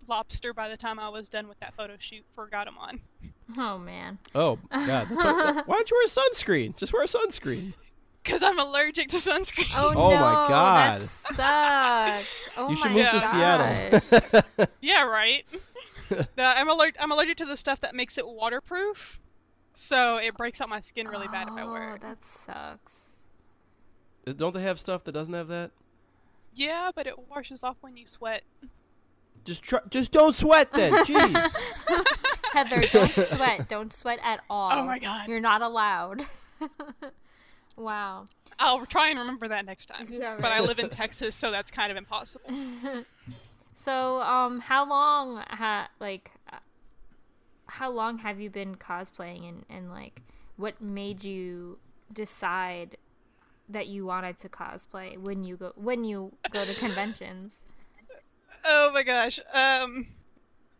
lobster 0.07 0.53
by 0.53 0.69
the 0.69 0.77
time 0.77 0.99
I 0.99 1.09
was 1.09 1.27
done 1.29 1.47
with 1.49 1.59
that 1.59 1.73
photo 1.75 1.95
shoot 1.99 2.23
for 2.33 2.47
Gatomon. 2.49 2.99
oh 3.57 3.77
man. 3.77 4.19
Oh 4.35 4.57
God! 4.71 5.07
That's 5.09 5.11
why, 5.11 5.61
why 5.65 5.75
don't 5.75 5.89
you 5.91 5.97
wear 5.97 6.07
sunscreen? 6.07 6.75
Just 6.77 6.93
wear 6.93 7.05
sunscreen. 7.05 7.73
Because 8.27 8.43
I'm 8.43 8.59
allergic 8.59 9.07
to 9.09 9.17
sunscreen. 9.17 9.71
Oh, 9.73 9.93
Oh 9.95 10.09
no, 10.09 10.19
my 10.19 10.47
God. 10.49 10.99
That 10.99 11.07
sucks. 11.07 12.49
Oh 12.57 12.69
You 12.69 12.75
should 12.75 12.91
my 12.91 12.97
move 12.97 13.09
to 13.11 13.19
Seattle. 13.21 14.67
yeah, 14.81 15.03
right. 15.03 15.45
No, 16.09 16.25
I'm 16.43 16.69
allergic. 16.69 16.97
I'm 16.99 17.09
allergic 17.11 17.37
to 17.37 17.45
the 17.45 17.55
stuff 17.55 17.79
that 17.81 17.95
makes 17.95 18.17
it 18.17 18.27
waterproof, 18.27 19.19
so 19.73 20.17
it 20.17 20.35
breaks 20.35 20.59
out 20.59 20.67
my 20.67 20.79
skin 20.81 21.07
really 21.07 21.27
bad 21.29 21.47
if 21.47 21.53
I 21.53 21.63
wear 21.65 21.91
Oh, 21.91 21.95
it. 21.95 22.01
that 22.01 22.25
sucks. 22.25 23.21
Don't 24.35 24.53
they 24.53 24.61
have 24.63 24.77
stuff 24.79 25.03
that 25.05 25.13
doesn't 25.13 25.33
have 25.33 25.47
that? 25.47 25.71
Yeah, 26.53 26.91
but 26.93 27.07
it 27.07 27.29
washes 27.29 27.63
off 27.63 27.77
when 27.81 27.95
you 27.95 28.05
sweat. 28.05 28.43
Just 29.45 29.63
try, 29.63 29.79
just 29.89 30.11
don't 30.11 30.35
sweat 30.35 30.73
then. 30.73 30.91
Jeez. 31.05 31.55
Heather, 32.51 32.83
don't 32.91 33.09
sweat. 33.11 33.69
Don't 33.69 33.93
sweat 33.93 34.19
at 34.23 34.39
oh 34.49 34.53
all. 34.53 34.71
Oh 34.79 34.85
my 34.85 34.99
God. 34.99 35.29
You're 35.29 35.39
not 35.39 35.61
allowed. 35.61 36.25
Wow. 37.77 38.27
I'll 38.59 38.85
try 38.85 39.09
and 39.09 39.19
remember 39.19 39.47
that 39.47 39.65
next 39.65 39.85
time. 39.85 40.07
Yeah, 40.11 40.37
But 40.39 40.51
I 40.51 40.59
live 40.61 40.79
in 40.79 40.89
Texas, 40.89 41.35
so 41.35 41.51
that's 41.51 41.71
kind 41.71 41.91
of 41.91 41.97
impossible. 41.97 42.49
So, 43.79 44.21
um, 44.21 44.59
how 44.61 44.89
long 44.89 45.43
ha 45.47 45.87
like, 45.99 46.31
uh, 46.51 46.57
how 47.67 47.91
long 47.91 48.17
have 48.17 48.39
you 48.41 48.49
been 48.49 48.73
cosplaying, 48.75 49.47
and 49.47 49.65
and 49.69 49.91
like, 49.91 50.23
what 50.55 50.81
made 50.81 51.23
you 51.23 51.77
decide 52.11 52.97
that 53.69 53.85
you 53.85 54.03
wanted 54.03 54.39
to 54.39 54.49
cosplay 54.49 55.15
when 55.15 55.43
you 55.43 55.57
go 55.57 55.73
when 55.75 56.03
you 56.03 56.33
go 56.51 56.65
to 56.65 56.73
conventions? 56.73 57.63
Oh 58.69 58.91
my 58.91 59.03
gosh. 59.03 59.39
Um, 59.53 60.07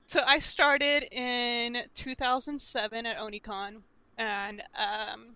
so 0.08 0.22
I 0.26 0.40
started 0.40 1.04
in 1.10 1.84
2007 1.94 3.06
at 3.06 3.18
Onicon, 3.18 3.84
and 4.18 4.64
um, 4.76 5.36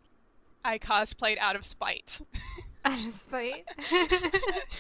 I 0.64 0.78
cosplayed 0.78 1.38
out 1.38 1.56
of 1.56 1.66
spite. 1.66 2.22
Out 2.84 2.98
of 2.98 3.14
spite. 3.14 3.64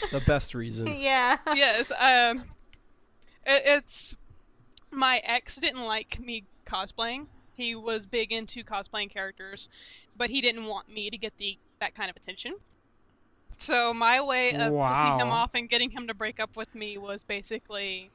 The 0.09 0.23
best 0.25 0.55
reason. 0.55 0.87
yeah. 0.99 1.37
yes, 1.53 1.91
um, 1.91 2.45
it, 3.45 3.61
it's 3.63 4.15
my 4.89 5.21
ex 5.23 5.57
didn't 5.57 5.83
like 5.83 6.19
me 6.19 6.45
cosplaying. 6.65 7.27
He 7.53 7.75
was 7.75 8.07
big 8.07 8.31
into 8.31 8.63
cosplaying 8.63 9.11
characters, 9.11 9.69
but 10.17 10.31
he 10.31 10.41
didn't 10.41 10.65
want 10.65 10.91
me 10.91 11.11
to 11.11 11.17
get 11.17 11.37
the 11.37 11.59
that 11.79 11.93
kind 11.93 12.09
of 12.09 12.15
attention. 12.15 12.55
So 13.57 13.93
my 13.93 14.19
way 14.19 14.53
of 14.53 14.71
pissing 14.73 15.21
him 15.21 15.29
off 15.29 15.51
and 15.53 15.69
getting 15.69 15.91
him 15.91 16.07
to 16.07 16.15
break 16.15 16.39
up 16.39 16.57
with 16.57 16.73
me 16.73 16.97
was 16.97 17.23
basically, 17.23 18.09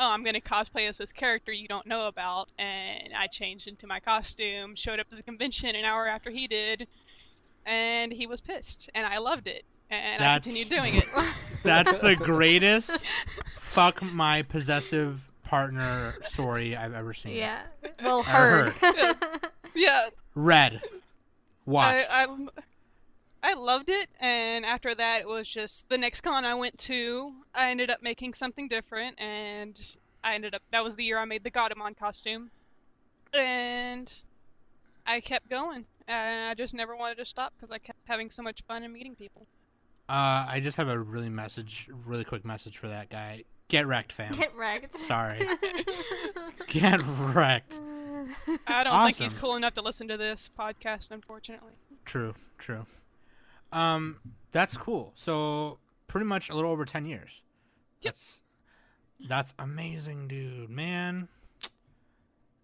oh, 0.00 0.10
I'm 0.10 0.24
gonna 0.24 0.40
cosplay 0.40 0.88
as 0.88 0.98
this 0.98 1.12
character 1.12 1.52
you 1.52 1.68
don't 1.68 1.86
know 1.86 2.08
about, 2.08 2.48
and 2.58 3.12
I 3.16 3.26
changed 3.26 3.68
into 3.68 3.86
my 3.86 4.00
costume, 4.00 4.74
showed 4.74 4.98
up 4.98 5.08
to 5.10 5.16
the 5.16 5.22
convention 5.22 5.76
an 5.76 5.84
hour 5.84 6.08
after 6.08 6.30
he 6.30 6.48
did, 6.48 6.88
and 7.66 8.12
he 8.12 8.26
was 8.26 8.40
pissed, 8.40 8.90
and 8.94 9.06
I 9.06 9.18
loved 9.18 9.46
it, 9.46 9.64
and 9.90 10.24
I 10.24 10.38
continued 10.40 10.70
doing 10.70 10.96
it. 10.96 11.04
That's 11.62 11.98
the 11.98 12.16
greatest 12.16 13.06
fuck 13.58 14.02
my 14.02 14.42
possessive 14.42 15.30
partner 15.44 16.14
story 16.22 16.74
I've 16.74 16.94
ever 16.94 17.12
seen. 17.12 17.36
Yeah. 17.36 17.60
Well, 18.02 18.20
Or 18.20 18.24
heard. 18.24 18.74
yeah, 19.74 20.08
Read. 20.34 20.80
Watched. 21.66 22.06
I, 22.10 22.26
I 23.42 23.50
I 23.50 23.54
loved 23.54 23.90
it, 23.90 24.08
and 24.20 24.64
after 24.64 24.94
that, 24.94 25.22
it 25.22 25.28
was 25.28 25.48
just 25.48 25.88
the 25.88 25.98
next 25.98 26.20
con 26.20 26.44
I 26.44 26.54
went 26.54 26.78
to. 26.78 27.32
I 27.54 27.70
ended 27.70 27.90
up 27.90 28.02
making 28.02 28.34
something 28.34 28.68
different, 28.68 29.20
and 29.20 29.80
I 30.22 30.34
ended 30.34 30.54
up 30.54 30.62
that 30.70 30.84
was 30.84 30.96
the 30.96 31.04
year 31.04 31.18
I 31.18 31.24
made 31.24 31.42
the 31.44 31.50
Godemon 31.50 31.96
costume, 31.96 32.50
and 33.34 34.22
I 35.06 35.20
kept 35.20 35.48
going, 35.48 35.86
and 36.06 36.48
I 36.48 36.54
just 36.54 36.74
never 36.74 36.94
wanted 36.94 37.18
to 37.18 37.24
stop 37.24 37.54
because 37.56 37.72
I 37.72 37.78
kept 37.78 37.98
having 38.04 38.30
so 38.30 38.42
much 38.42 38.62
fun 38.68 38.84
and 38.84 38.92
meeting 38.92 39.16
people. 39.16 39.46
Uh, 40.08 40.46
I 40.48 40.60
just 40.62 40.76
have 40.76 40.88
a 40.88 40.98
really 40.98 41.28
message, 41.28 41.88
really 42.04 42.24
quick 42.24 42.44
message 42.44 42.78
for 42.78 42.88
that 42.88 43.10
guy. 43.10 43.44
Get 43.68 43.86
wrecked, 43.86 44.12
fam. 44.12 44.32
Get 44.32 44.54
wrecked. 44.56 44.98
Sorry. 44.98 45.40
Get 46.68 47.00
wrecked. 47.04 47.80
I 48.66 48.84
don't 48.84 49.06
think 49.06 49.16
he's 49.16 49.34
cool 49.34 49.56
enough 49.56 49.74
to 49.74 49.82
listen 49.82 50.08
to 50.08 50.16
this 50.16 50.50
podcast, 50.58 51.10
unfortunately. 51.10 51.72
True, 52.04 52.34
true. 52.58 52.86
Um, 53.72 54.16
that's 54.52 54.76
cool. 54.76 55.12
So 55.14 55.78
pretty 56.06 56.26
much 56.26 56.50
a 56.50 56.54
little 56.54 56.70
over 56.70 56.84
ten 56.84 57.06
years. 57.06 57.42
Yep. 58.02 58.14
That's 58.14 58.40
that's 59.28 59.54
amazing, 59.58 60.28
dude. 60.28 60.70
Man. 60.70 61.28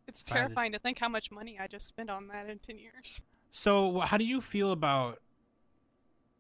It's 0.09 0.23
terrifying 0.23 0.73
to 0.73 0.79
think 0.79 0.99
how 0.99 1.09
much 1.09 1.31
money 1.31 1.59
I 1.61 1.67
just 1.67 1.87
spent 1.87 2.11
on 2.11 2.29
that 2.29 2.49
in 2.49 2.59
ten 2.59 2.79
years. 2.79 3.21
So 3.53 4.01
how 4.01 4.17
do 4.17 4.25
you 4.25 4.41
feel 4.41 4.73
about? 4.73 5.21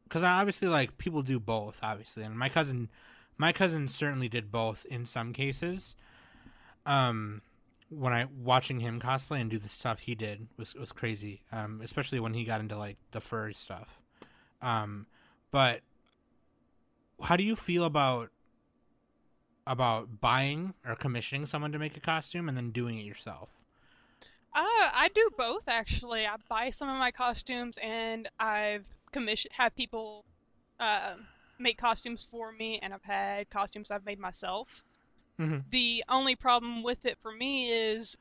Because 0.05 0.23
obviously, 0.23 0.69
like 0.69 0.99
people 0.99 1.23
do 1.23 1.41
both, 1.41 1.81
obviously, 1.83 2.23
and 2.23 2.39
my 2.39 2.49
cousin, 2.49 2.89
my 3.37 3.53
cousin 3.53 3.89
certainly 3.89 4.29
did 4.29 4.53
both 4.53 4.87
in 4.87 5.05
some 5.05 5.33
cases. 5.33 5.95
Um, 6.87 7.43
when 7.91 8.13
I 8.13 8.27
watching 8.43 8.81
him 8.81 9.01
cosplay 9.01 9.41
and 9.41 9.51
do 9.51 9.59
the 9.59 9.69
stuff 9.69 10.01
he 10.01 10.15
did 10.15 10.47
was 10.57 10.75
was 10.75 10.93
crazy. 10.93 11.43
Um, 11.53 11.81
especially 11.83 12.21
when 12.21 12.35
he 12.35 12.45
got 12.45 12.61
into 12.61 12.79
like 12.79 12.97
the 13.11 13.21
furry 13.21 13.55
stuff. 13.55 14.01
Um, 14.63 15.07
but 15.51 15.81
how 17.23 17.37
do 17.37 17.43
you 17.45 17.57
feel 17.57 17.85
about 17.85 18.31
about 19.67 20.21
buying 20.21 20.75
or 20.87 20.95
commissioning 20.95 21.45
someone 21.45 21.73
to 21.73 21.79
make 21.79 21.97
a 21.97 22.01
costume 22.01 22.49
and 22.49 22.57
then 22.57 22.71
doing 22.71 22.99
it 22.99 23.05
yourself? 23.05 23.51
Uh, 24.55 24.63
I 24.95 25.11
do 25.15 25.31
both 25.37 25.65
actually. 25.67 26.27
I 26.27 26.37
buy 26.49 26.71
some 26.71 26.89
of 26.89 26.99
my 26.99 27.11
costumes, 27.11 27.79
and 27.83 28.29
I've 28.39 28.87
commissioned 29.13 29.55
have 29.55 29.75
people 29.75 30.25
uh, 30.79 31.17
make 31.59 31.79
costumes 31.79 32.25
for 32.25 32.53
me, 32.53 32.79
and 32.81 32.95
I've 32.95 33.05
had 33.05 33.51
costumes 33.51 33.91
I've 33.91 34.05
made 34.05 34.19
myself. 34.19 34.85
Mhm. 35.39 35.65
The 35.71 36.05
only 36.09 36.35
problem 36.35 36.83
with 36.83 37.05
it 37.05 37.19
for 37.21 37.33
me 37.33 37.71
is 37.71 38.17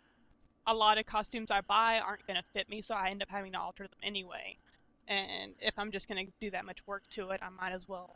a 0.67 0.73
lot 0.73 0.97
of 0.97 1.05
costumes 1.05 1.51
I 1.51 1.61
buy 1.61 1.99
aren't 1.99 2.25
going 2.27 2.37
to 2.37 2.43
fit 2.53 2.67
me, 2.69 2.81
so 2.81 2.95
I 2.95 3.09
end 3.09 3.21
up 3.21 3.29
having 3.29 3.53
to 3.53 3.59
alter 3.59 3.83
them 3.83 3.99
anyway. 4.03 4.57
And 5.07 5.53
if 5.59 5.77
I'm 5.77 5.91
just 5.91 6.07
going 6.07 6.25
to 6.25 6.31
do 6.39 6.49
that 6.51 6.65
much 6.65 6.85
work 6.87 7.03
to 7.11 7.29
it, 7.29 7.41
I 7.43 7.49
might 7.49 7.71
as 7.71 7.87
well 7.87 8.15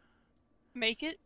make 0.73 1.03
it. 1.03 1.19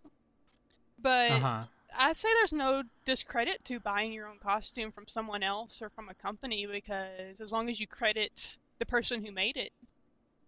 But 1.01 1.31
Uh 1.31 1.39
huh. 1.39 1.63
I'd 1.97 2.17
say 2.17 2.29
there's 2.33 2.53
no 2.53 2.83
discredit 3.05 3.63
to 3.65 3.79
buying 3.79 4.11
your 4.13 4.27
own 4.27 4.39
costume 4.39 4.91
from 4.91 5.07
someone 5.07 5.43
else 5.43 5.81
or 5.81 5.89
from 5.89 6.09
a 6.09 6.13
company 6.13 6.65
because 6.65 7.39
as 7.39 7.51
long 7.51 7.69
as 7.69 7.79
you 7.79 7.87
credit 7.87 8.57
the 8.79 8.85
person 8.85 9.23
who 9.23 9.31
made 9.31 9.57
it, 9.57 9.71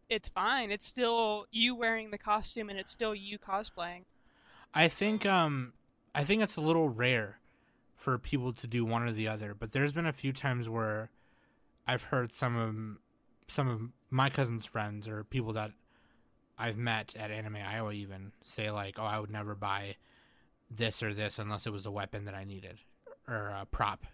it's 0.09 0.29
fine. 0.29 0.71
It's 0.71 0.85
still 0.85 1.45
you 1.51 1.75
wearing 1.75 2.11
the 2.11 2.17
costume 2.17 2.69
and 2.69 2.79
it's 2.79 2.91
still 2.91 3.13
you 3.15 3.37
cosplaying. 3.37 4.03
I 4.73 4.87
think 4.87 5.25
um 5.25 5.73
I 6.13 6.23
think 6.23 6.41
it's 6.41 6.55
a 6.55 6.61
little 6.61 6.89
rare 6.89 7.39
for 7.95 8.17
people 8.17 8.53
to 8.53 8.67
do 8.67 8.85
one 8.85 9.03
or 9.03 9.11
the 9.11 9.27
other, 9.27 9.53
but 9.53 9.71
there's 9.71 9.93
been 9.93 10.05
a 10.05 10.13
few 10.13 10.31
times 10.33 10.67
where 10.67 11.09
I've 11.87 12.03
heard 12.05 12.33
some 12.35 12.55
of 12.55 12.97
some 13.47 13.67
of 13.67 13.81
my 14.09 14.29
cousin's 14.29 14.65
friends 14.65 15.07
or 15.07 15.23
people 15.23 15.53
that 15.53 15.71
I've 16.57 16.77
met 16.77 17.15
at 17.17 17.31
Anime 17.31 17.57
Iowa 17.57 17.91
even 17.93 18.31
say 18.43 18.71
like, 18.71 18.97
"Oh, 18.99 19.03
I 19.03 19.19
would 19.19 19.29
never 19.31 19.55
buy 19.55 19.95
this 20.71 21.03
or 21.03 21.13
this 21.13 21.37
unless 21.39 21.67
it 21.67 21.71
was 21.73 21.85
a 21.85 21.91
weapon 21.91 22.25
that 22.25 22.33
I 22.35 22.43
needed 22.43 22.79
or 23.27 23.47
a 23.49 23.65
prop." 23.69 24.05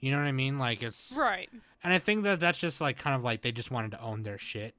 You 0.00 0.10
know 0.10 0.18
what 0.18 0.26
I 0.26 0.32
mean? 0.32 0.58
Like 0.58 0.82
it's 0.82 1.12
Right. 1.16 1.48
and 1.82 1.92
I 1.92 1.98
think 1.98 2.24
that 2.24 2.40
that's 2.40 2.58
just 2.58 2.80
like 2.80 2.98
kind 2.98 3.16
of 3.16 3.22
like 3.22 3.42
they 3.42 3.52
just 3.52 3.70
wanted 3.70 3.92
to 3.92 4.00
own 4.00 4.22
their 4.22 4.38
shit, 4.38 4.74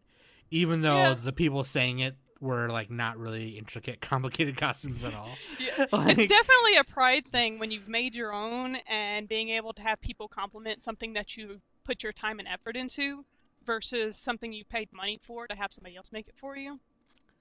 even 0.51 0.81
though 0.81 0.97
Yeah. 0.97 1.13
the 1.15 1.33
people 1.33 1.63
saying 1.63 1.99
it 1.99 2.15
were 2.41 2.69
like 2.69 2.91
not 2.91 3.17
really 3.17 3.57
intricate, 3.57 4.01
complicated 4.01 4.57
costumes 4.57 5.03
at 5.03 5.15
all. 5.15 5.31
Yeah. 5.59 5.85
Like- 5.91 6.17
it's 6.17 6.31
definitely 6.31 6.77
a 6.77 6.83
pride 6.83 7.25
thing 7.27 7.57
when 7.59 7.71
you've 7.71 7.87
made 7.87 8.15
your 8.15 8.33
own 8.33 8.75
and 8.87 9.27
being 9.27 9.49
able 9.49 9.73
to 9.73 9.81
have 9.81 10.01
people 10.01 10.27
compliment 10.27 10.81
something 10.83 11.13
that 11.13 11.37
you 11.37 11.61
put 11.83 12.03
your 12.03 12.11
time 12.13 12.39
and 12.39 12.47
effort 12.47 12.75
into 12.75 13.25
versus 13.65 14.17
something 14.17 14.53
you 14.53 14.63
paid 14.63 14.91
money 14.93 15.19
for 15.21 15.47
to 15.47 15.55
have 15.55 15.73
somebody 15.73 15.95
else 15.95 16.11
make 16.11 16.27
it 16.27 16.35
for 16.37 16.55
you. 16.55 16.79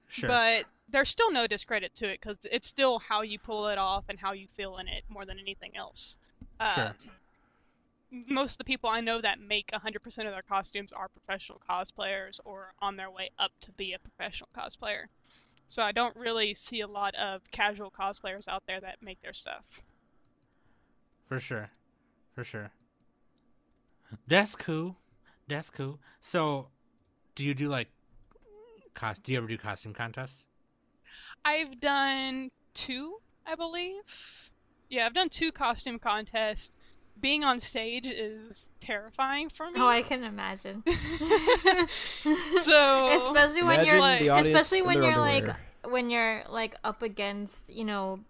Sure. 0.09 0.29
But 0.29 0.65
there's 0.89 1.09
still 1.09 1.33
no 1.33 1.47
discredit 1.47 1.95
to 1.97 2.07
it 2.07 2.21
because 2.21 2.39
it's 2.51 2.69
still 2.69 2.99
how 2.99 3.23
you 3.23 3.39
pull 3.39 3.69
it 3.69 3.79
off 3.79 4.05
and 4.09 4.21
how 4.21 4.33
you 4.33 4.47
feel 4.55 4.77
in 4.77 4.89
it 4.89 5.05
more 5.09 5.25
than 5.25 5.39
anything 5.39 5.77
else. 5.77 6.19
Sure. 6.75 6.89
Um, 6.89 6.95
most 8.29 8.53
of 8.53 8.59
the 8.59 8.65
people 8.65 8.89
I 8.89 9.01
know 9.01 9.21
that 9.21 9.41
make 9.41 9.71
100% 9.73 10.07
of 10.07 10.25
their 10.25 10.43
costumes 10.43 10.93
are 10.93 11.09
professional 11.09 11.61
cosplayers 11.69 12.39
or 12.45 12.75
on 12.81 12.97
their 12.97 13.11
way 13.11 13.31
up 13.39 13.53
to 13.63 13.73
be 13.73 13.93
a 13.93 13.99
professional 13.99 14.49
cosplayer. 14.57 15.07
So 15.67 15.83
I 15.83 15.93
don't 15.93 16.15
really 16.15 16.55
see 16.55 16.81
a 16.81 16.87
lot 16.87 17.15
of 17.17 17.51
casual 17.51 17.91
cosplayers 17.91 18.47
out 18.47 18.65
there 18.67 18.81
that 18.81 18.99
make 19.03 19.21
their 19.23 19.33
stuff. 19.33 19.83
For 21.27 21.41
sure. 21.41 21.71
For 22.35 22.45
sure. 22.45 22.71
That's 24.29 24.55
cool. 24.55 24.97
That's 25.49 25.71
cool. 25.71 25.99
So, 26.21 26.69
do 27.35 27.45
you 27.45 27.55
do 27.55 27.69
like 27.69 27.89
cost? 28.95 29.23
Do 29.23 29.33
you 29.33 29.39
ever 29.39 29.47
do 29.47 29.59
costume 29.59 29.93
contests? 29.93 30.45
I've 31.45 31.81
done 31.81 32.51
two, 32.73 33.17
I 33.47 33.55
believe. 33.55 34.51
Yeah, 34.89 35.07
I've 35.07 35.15
done 35.15 35.29
two 35.29 35.53
costume 35.53 35.99
contests. 35.99 36.77
Being 37.21 37.45
on 37.45 37.61
stage 37.61 38.07
is 38.07 38.71
terrifying 38.81 39.49
for 39.49 39.71
me. 39.71 39.79
Oh, 39.81 39.87
I 39.87 40.03
can 40.03 40.25
imagine. 40.25 40.83
so 42.59 43.11
especially 43.29 43.63
when 43.63 43.81
Imagine 43.81 43.87
you're 43.87 44.01
like- 44.01 44.47
especially 44.47 44.83
when 44.83 45.03
you're 45.03 45.17
like 45.19 45.49
when 45.85 46.11
you're 46.11 46.43
like 46.49 46.75
up 46.83 47.03
against 47.03 47.61
you 47.69 47.85
know 47.85 48.21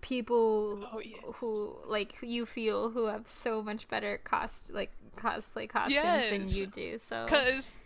people 0.00 0.86
Oh, 0.92 1.00
yes. 1.00 1.18
who 1.36 1.76
like 1.86 2.14
who 2.16 2.26
you 2.26 2.44
feel 2.46 2.90
who 2.90 3.06
have 3.06 3.28
so 3.28 3.62
much 3.62 3.88
better 3.88 4.18
cost 4.18 4.72
like 4.72 4.90
cosplay 5.16 5.68
costumes 5.68 6.00
than 6.30 6.60
you 6.60 6.66
do 6.66 6.98
so 6.98 7.24
Because 7.24 7.78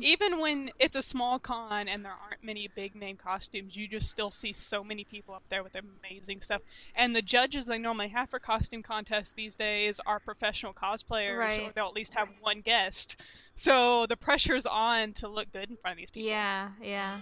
even 0.00 0.40
when 0.40 0.70
it's 0.78 0.96
a 0.96 1.02
small 1.02 1.38
con 1.38 1.86
and 1.86 2.04
there 2.04 2.12
aren't 2.12 2.42
many 2.42 2.68
big 2.74 2.96
name 2.96 3.16
costumes, 3.16 3.76
you 3.76 3.86
just 3.86 4.08
still 4.08 4.30
see 4.30 4.52
so 4.52 4.82
many 4.82 5.04
people 5.04 5.34
up 5.34 5.44
there 5.50 5.62
with 5.62 5.76
amazing 5.76 6.40
stuff. 6.40 6.62
And 6.96 7.14
the 7.14 7.22
judges 7.22 7.66
they 7.66 7.78
normally 7.78 8.08
have 8.08 8.30
for 8.30 8.38
costume 8.40 8.82
contests 8.82 9.32
these 9.32 9.54
days 9.54 10.00
are 10.04 10.18
professional 10.18 10.72
cosplayers, 10.72 11.58
or 11.58 11.72
they'll 11.72 11.86
at 11.86 11.94
least 11.94 12.14
have 12.14 12.28
one 12.40 12.60
guest. 12.60 13.20
So 13.54 14.06
the 14.06 14.16
pressure's 14.16 14.66
on 14.66 15.12
to 15.14 15.28
look 15.28 15.52
good 15.52 15.70
in 15.70 15.76
front 15.76 15.92
of 15.92 15.98
these 15.98 16.10
people. 16.10 16.28
yeah 16.28 16.70
yeah 16.82 17.20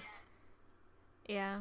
yeah 1.28 1.60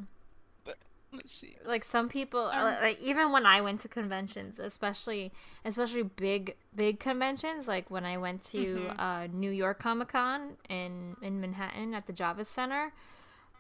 Let's 1.12 1.32
see. 1.32 1.56
like 1.66 1.84
some 1.84 2.08
people 2.08 2.46
Um, 2.54 2.62
like 2.82 3.00
even 3.02 3.32
when 3.32 3.46
i 3.46 3.62
went 3.62 3.80
to 3.82 3.88
conventions 3.88 4.60
especially 4.60 5.32
especially 5.66 6.04
big 6.04 6.56
big 6.76 7.00
conventions 7.00 7.68
like 7.68 7.90
when 7.90 8.06
i 8.06 8.16
went 8.18 8.44
to 8.52 8.92
Mhm. 8.92 9.00
uh, 9.00 9.28
new 9.28 9.50
york 9.50 9.80
comic-con 9.80 10.58
in 10.70 11.16
in 11.22 11.42
manhattan 11.42 11.94
at 11.96 12.06
the 12.06 12.14
javits 12.14 12.48
center 12.48 12.94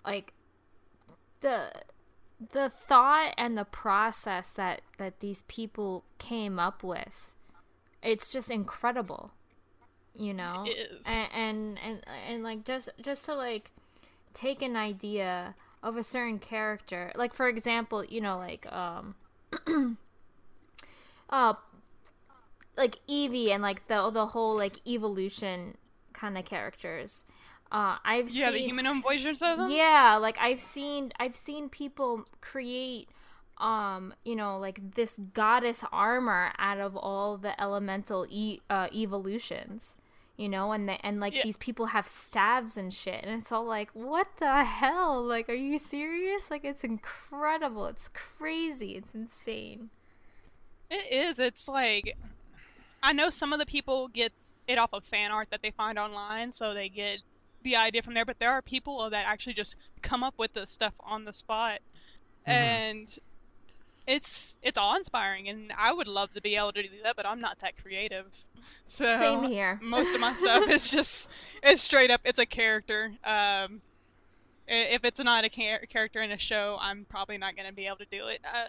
like 0.06 0.34
the 1.41 1.72
the 2.52 2.70
thought 2.70 3.34
and 3.38 3.58
the 3.58 3.66
process 3.66 4.52
that 4.52 4.82
that 4.97 5.20
these 5.20 5.41
people 5.47 6.06
came 6.20 6.60
up 6.60 6.84
with 6.84 7.34
it's 8.04 8.32
just 8.32 8.50
incredible 8.52 9.32
you 10.14 10.34
know 10.34 10.66
It 10.68 10.78
is. 10.91 11.08
and 11.08 11.28
and 11.34 11.80
and, 11.84 12.06
and 12.28 12.43
like 12.43 12.64
just 12.64 12.89
just 13.02 13.26
to 13.26 13.34
like 13.36 13.72
take 14.34 14.62
an 14.62 14.76
idea 14.78 15.56
of 15.84 15.97
a 15.97 16.03
certain 16.03 16.39
character, 16.39 17.11
like 17.15 17.34
for 17.34 17.47
example, 17.47 18.03
you 18.05 18.21
know, 18.21 18.38
like 18.38 18.71
um, 18.71 19.15
uh, 21.30 21.53
like 22.77 22.97
Eevee 23.09 23.49
and 23.49 23.61
like 23.61 23.88
the 23.88 24.09
the 24.09 24.27
whole 24.27 24.55
like 24.55 24.86
evolution 24.88 25.77
kind 26.13 26.38
of 26.38 26.45
characters. 26.45 27.25
Uh, 27.71 27.97
I've 28.03 28.32
seen 28.32 28.39
Yeah, 28.39 28.51
seen 28.51 28.53
the 28.53 28.59
human 28.82 29.01
versions 29.03 29.41
of 29.41 29.57
them. 29.57 29.69
yeah, 29.71 30.17
like 30.19 30.38
I've 30.39 30.61
seen 30.61 31.11
I've 31.19 31.36
seen 31.36 31.69
people 31.69 32.25
create 32.41 33.09
um, 33.57 34.13
you 34.23 34.36
know, 34.38 34.57
like 34.57 34.95
this 34.95 35.15
goddess 35.34 35.84
armor 35.91 36.53
out 36.57 36.80
of 36.80 36.95
all 36.95 37.38
the 37.38 37.59
elemental 37.61 38.25
e- 38.30 38.61
uh, 38.69 38.88
evolutions. 38.93 39.97
You 40.39 40.47
know, 40.47 40.71
and 40.71 40.87
the, 40.87 41.05
and 41.05 41.19
like 41.19 41.35
Yeah. 41.35 41.43
these 41.43 41.57
people 41.57 41.87
have 41.87 42.07
stabs 42.07 42.77
and 42.77 42.93
shit, 42.93 43.25
and 43.25 43.41
it's 43.41 43.51
all 43.51 43.65
like, 43.65 43.91
what 43.91 44.27
the 44.39 44.63
hell? 44.63 45.21
Like, 45.21 45.49
are 45.49 45.53
you 45.53 45.77
serious? 45.77 46.49
Like, 46.49 46.63
it's 46.63 46.85
incredible. 46.85 47.87
It's 47.87 48.07
crazy. 48.13 48.95
It's 48.95 49.13
insane. 49.13 49.89
It 50.89 51.11
is. 51.11 51.39
It's 51.39 51.67
like 51.67 52.15
I 53.03 53.11
know 53.11 53.29
some 53.29 53.51
of 53.51 53.59
the 53.59 53.65
people 53.65 54.07
get 54.07 54.31
it 54.65 54.77
off 54.77 54.93
of 54.93 55.03
fan 55.03 55.29
art 55.29 55.49
that 55.51 55.61
they 55.61 55.71
find 55.71 55.99
online, 55.99 56.53
so 56.53 56.73
they 56.73 56.87
get 56.87 57.19
the 57.63 57.75
idea 57.75 58.01
from 58.01 58.13
there. 58.13 58.25
But 58.25 58.39
there 58.39 58.51
are 58.51 58.61
people 58.61 59.09
that 59.09 59.25
actually 59.27 59.55
just 59.55 59.75
come 60.01 60.23
up 60.23 60.35
with 60.37 60.53
the 60.53 60.65
stuff 60.65 60.93
on 61.01 61.25
the 61.25 61.33
spot, 61.33 61.79
mm-hmm. 62.47 62.51
and 62.51 63.19
it's 64.10 64.57
it's 64.64 64.78
awe 64.78 64.95
inspiring. 64.95 65.47
And 65.47 65.72
I 65.78 65.93
would 65.93 66.07
love 66.07 66.34
to 66.34 66.41
be 66.41 66.55
able 66.55 66.74
to 66.74 66.82
do 66.82 66.89
that, 67.03 67.16
but 67.16 67.26
I'm 67.26 67.39
not 67.39 67.60
that 67.60 67.82
creative. 67.82 68.26
So 68.86 69.05
Same 69.05 69.43
here. 69.43 69.80
most 69.84 70.14
of 70.14 70.20
my 70.20 70.34
stuff 70.34 70.68
is 70.68 70.91
just 70.91 71.30
it's 71.64 71.82
straight 71.82 72.12
up. 72.12 72.20
It's 72.26 72.39
a 72.39 72.45
character. 72.45 73.14
Um, 73.24 73.82
if 74.68 75.05
it's 75.05 75.24
not 75.24 75.45
a 75.45 75.49
char- 75.49 75.86
character 75.88 76.22
in 76.22 76.32
a 76.32 76.38
show, 76.38 76.78
I'm 76.82 77.05
probably 77.07 77.38
not 77.38 77.55
going 77.55 77.68
to 77.68 77.74
be 77.74 77.86
able 77.88 77.97
to 77.97 78.05
do 78.12 78.28
it. 78.28 78.41
Uh, 78.43 78.66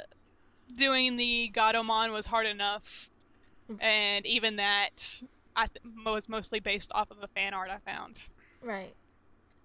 doing 0.76 1.16
the 1.16 1.50
Godomon 1.52 2.12
was 2.12 2.26
hard 2.26 2.46
enough, 2.46 3.10
and 3.80 4.24
even 4.26 4.56
that 4.56 5.22
I 5.56 5.66
th- 5.66 5.82
was 6.06 6.28
mostly 6.28 6.60
based 6.60 6.92
off 6.94 7.10
of 7.10 7.16
a 7.20 7.26
fan 7.26 7.52
art 7.52 7.70
I 7.70 7.78
found. 7.78 8.28
Right. 8.62 8.94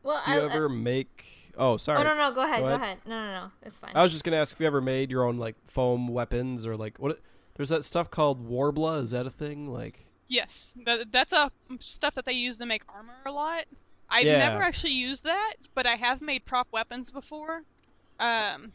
Well, 0.01 0.23
Do 0.25 0.31
you 0.31 0.39
I, 0.39 0.43
ever 0.43 0.69
make? 0.69 1.44
Oh, 1.57 1.77
sorry. 1.77 1.99
oh 1.99 2.03
no 2.03 2.15
no 2.15 2.31
go 2.33 2.43
ahead 2.43 2.59
Go 2.61 2.67
go 2.69 2.75
ahead. 2.75 2.81
ahead 2.81 2.97
no 3.05 3.15
no 3.25 3.31
no 3.45 3.51
it's 3.63 3.79
fine. 3.79 3.91
I 3.95 4.01
was 4.03 4.11
just 4.11 4.23
gonna 4.23 4.37
ask 4.37 4.53
if 4.53 4.59
you 4.59 4.67
ever 4.67 4.81
made 4.81 5.09
your 5.11 5.23
own 5.25 5.37
like 5.37 5.55
foam 5.67 6.07
weapons 6.07 6.65
or 6.65 6.75
like 6.75 6.97
what? 6.97 7.19
There's 7.55 7.69
that 7.69 7.85
stuff 7.85 8.11
called 8.11 8.49
Worbla. 8.49 9.01
Is 9.01 9.11
that 9.11 9.25
a 9.25 9.29
thing? 9.29 9.71
Like, 9.71 10.05
Yes, 10.27 10.75
that, 10.85 11.11
that's 11.11 11.31
a 11.31 11.51
stuff 11.79 12.13
that 12.15 12.25
they 12.25 12.33
use 12.33 12.57
to 12.57 12.65
make 12.65 12.81
armor 12.89 13.13
a 13.25 13.31
lot. 13.31 13.65
I've 14.09 14.25
Yeah. 14.25 14.39
never 14.39 14.61
actually 14.61 14.91
used 14.93 15.23
that, 15.23 15.53
but 15.73 15.85
I 15.85 15.95
have 15.95 16.21
made 16.21 16.43
prop 16.45 16.67
weapons 16.71 17.11
before. 17.11 17.63
Um, 18.19 18.73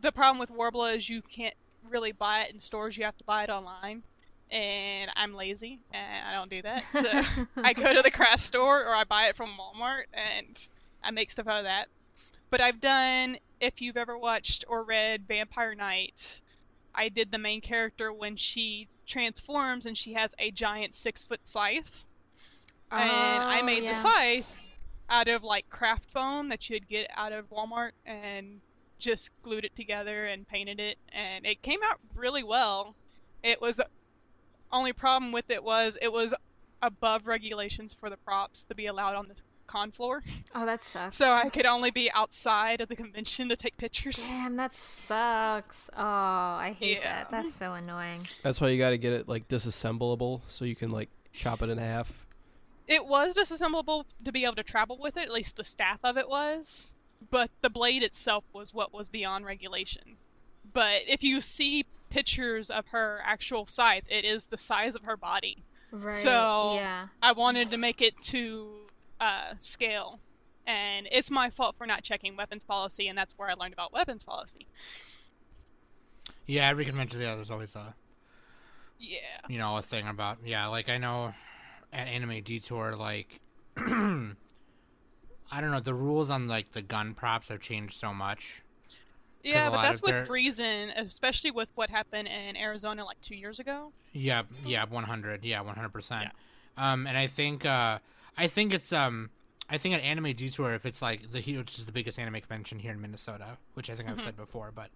the 0.00 0.12
problem 0.12 0.38
with 0.38 0.50
Worbla 0.50 0.96
is 0.96 1.08
you 1.10 1.20
can't 1.22 1.54
really 1.88 2.12
buy 2.12 2.42
it 2.42 2.52
in 2.54 2.58
stores; 2.60 2.96
you 2.96 3.04
have 3.04 3.16
to 3.18 3.24
buy 3.24 3.44
it 3.44 3.50
online. 3.50 4.02
And 4.50 5.10
I'm 5.16 5.34
lazy, 5.34 5.80
and 5.92 6.24
I 6.26 6.32
don't 6.32 6.48
do 6.50 6.62
that. 6.62 6.84
So 6.92 7.44
I 7.62 7.72
go 7.72 7.92
to 7.92 8.00
the 8.00 8.10
craft 8.10 8.40
store 8.40 8.84
or 8.86 8.94
I 8.94 9.04
buy 9.04 9.26
it 9.26 9.36
from 9.36 9.50
Walmart, 9.58 10.04
and 10.14 10.68
I 11.02 11.10
make 11.10 11.30
stuff 11.30 11.48
out 11.48 11.58
of 11.58 11.64
that. 11.64 11.88
But 12.56 12.64
I've 12.64 12.80
done, 12.80 13.36
if 13.60 13.82
you've 13.82 13.98
ever 13.98 14.16
watched 14.16 14.64
or 14.66 14.82
read 14.82 15.28
Vampire 15.28 15.74
Knight, 15.74 16.40
I 16.94 17.10
did 17.10 17.30
the 17.30 17.36
main 17.36 17.60
character 17.60 18.10
when 18.10 18.36
she 18.36 18.88
transforms 19.06 19.84
and 19.84 19.94
she 19.94 20.14
has 20.14 20.34
a 20.38 20.50
giant 20.50 20.94
six 20.94 21.22
foot 21.22 21.46
scythe. 21.46 22.06
Oh, 22.90 22.96
and 22.96 23.44
I 23.44 23.60
Oh, 23.60 23.62
made 23.62 23.82
yeah. 23.84 23.92
the 23.92 24.00
scythe 24.00 24.64
out 25.10 25.28
of 25.28 25.44
like 25.44 25.68
craft 25.68 26.08
foam 26.08 26.48
that 26.48 26.70
you'd 26.70 26.88
get 26.88 27.10
out 27.14 27.30
of 27.34 27.50
Walmart 27.50 27.90
and 28.06 28.62
just 28.98 29.32
glued 29.42 29.66
it 29.66 29.76
together 29.76 30.24
and 30.24 30.48
painted 30.48 30.80
it 30.80 30.96
and 31.12 31.44
it 31.44 31.60
came 31.60 31.80
out 31.84 32.00
really 32.14 32.42
well. 32.42 32.94
It 33.42 33.60
was 33.60 33.82
only 34.72 34.94
problem 34.94 35.30
with 35.30 35.50
it 35.50 35.62
was 35.62 35.98
it 36.00 36.10
was 36.10 36.32
above 36.80 37.26
regulations 37.26 37.92
for 37.92 38.08
the 38.08 38.16
props 38.16 38.64
to 38.64 38.74
be 38.74 38.86
allowed 38.86 39.14
on 39.14 39.28
the 39.28 39.34
con 39.66 39.90
floor. 39.90 40.22
Oh, 40.54 40.64
that 40.66 40.82
sucks. 40.82 41.16
So 41.16 41.32
I 41.32 41.48
could 41.48 41.66
only 41.66 41.90
be 41.90 42.10
outside 42.12 42.80
of 42.80 42.88
the 42.88 42.96
convention 42.96 43.48
to 43.50 43.56
take 43.56 43.76
pictures. 43.76 44.28
Damn, 44.28 44.56
that 44.56 44.74
sucks. 44.74 45.90
Oh, 45.96 46.02
I 46.02 46.74
hate 46.78 46.98
Yeah. 46.98 47.24
that. 47.24 47.30
That's 47.30 47.54
so 47.54 47.72
annoying. 47.74 48.26
that's 48.42 48.60
why 48.60 48.68
you 48.68 48.78
got 48.78 48.90
to 48.90 48.98
get 48.98 49.12
it 49.12 49.28
like 49.28 49.48
disassemblable 49.48 50.40
so 50.48 50.64
you 50.64 50.76
can 50.76 50.90
like 50.90 51.08
chop 51.32 51.62
it 51.62 51.68
in 51.70 51.78
half. 51.78 52.26
It 52.88 53.06
was 53.06 53.34
disassemblable 53.36 54.04
to 54.24 54.32
be 54.32 54.44
able 54.44 54.54
to 54.56 54.62
travel 54.62 54.96
with 54.98 55.16
it, 55.16 55.22
at 55.24 55.32
least 55.32 55.56
the 55.56 55.64
staff 55.64 55.98
of 56.04 56.16
it 56.16 56.28
was. 56.28 56.94
But 57.30 57.50
the 57.62 57.70
blade 57.70 58.02
itself 58.02 58.44
was 58.52 58.72
what 58.72 58.92
was 58.92 59.08
beyond 59.08 59.44
regulation. 59.44 60.16
But 60.72 61.02
if 61.08 61.24
you 61.24 61.40
see 61.40 61.86
pictures 62.10 62.70
of 62.70 62.88
her 62.88 63.20
actual 63.24 63.66
size, 63.66 64.02
it 64.08 64.24
is 64.24 64.46
the 64.46 64.58
size 64.58 64.94
of 64.94 65.02
her 65.02 65.16
body. 65.16 65.64
Right. 65.90 66.14
So- 66.14 66.74
yeah. 66.76 67.08
I 67.22 67.32
wanted 67.32 67.70
to 67.70 67.76
make 67.76 68.00
it 68.02 68.20
to 68.26 68.85
uh, 69.20 69.54
scale. 69.58 70.20
And 70.66 71.06
it's 71.12 71.30
my 71.30 71.48
fault 71.50 71.76
for 71.78 71.86
not 71.86 72.02
checking 72.02 72.36
weapons 72.36 72.64
policy, 72.64 73.06
and 73.06 73.16
that's 73.16 73.34
where 73.38 73.48
I 73.48 73.54
learned 73.54 73.72
about 73.72 73.92
weapons 73.92 74.24
policy. 74.24 74.66
Yeah, 76.46 76.68
every 76.68 76.84
convention, 76.84 77.20
yeah, 77.20 77.34
there's 77.36 77.50
always 77.50 77.74
a 77.76 77.94
Yeah. 78.98 79.18
you 79.48 79.58
know 79.58 79.76
a 79.76 79.82
thing 79.82 80.08
about 80.08 80.38
yeah. 80.44 80.66
Like 80.66 80.88
I 80.88 80.98
know 80.98 81.34
at 81.92 82.08
Anime 82.08 82.42
Detour, 82.42 82.96
like 82.96 83.40
I 83.76 85.60
don't 85.60 85.70
know, 85.70 85.80
the 85.80 85.94
rules 85.94 86.30
on 86.30 86.48
like 86.48 86.72
the 86.72 86.82
gun 86.82 87.14
props 87.14 87.48
have 87.48 87.60
changed 87.60 87.94
so 87.94 88.12
much. 88.12 88.62
Yeah, 89.44 89.70
but 89.70 89.82
that's 89.82 90.02
with 90.02 90.10
their- 90.10 90.24
reason, 90.24 90.90
especially 90.96 91.52
with 91.52 91.68
what 91.76 91.90
happened 91.90 92.26
in 92.26 92.56
Arizona 92.56 93.04
like 93.04 93.20
two 93.20 93.36
years 93.36 93.60
ago. 93.60 93.92
Yeah, 94.12 94.42
yeah, 94.64 94.84
one 94.86 95.04
hundred, 95.04 95.44
yeah, 95.44 95.60
one 95.60 95.76
hundred 95.76 95.92
percent. 95.92 96.30
Um, 96.76 97.06
and 97.06 97.16
I 97.16 97.26
think, 97.28 97.64
uh, 97.64 98.00
I 98.36 98.46
think 98.46 98.74
it's 98.74 98.92
um, 98.92 99.30
I 99.68 99.78
think 99.78 99.94
at 99.94 100.02
Anime 100.02 100.32
Detour, 100.32 100.74
if 100.74 100.86
it's 100.86 101.02
like 101.02 101.32
the 101.32 101.40
which 101.56 101.78
is 101.78 101.84
the 101.84 101.92
biggest 101.92 102.18
anime 102.18 102.34
convention 102.34 102.78
here 102.78 102.92
in 102.92 103.00
Minnesota, 103.00 103.58
which 103.74 103.90
I 103.90 103.94
think 103.94 104.08
I've 104.08 104.20
said 104.20 104.36
before, 104.36 104.72
but, 104.74 104.90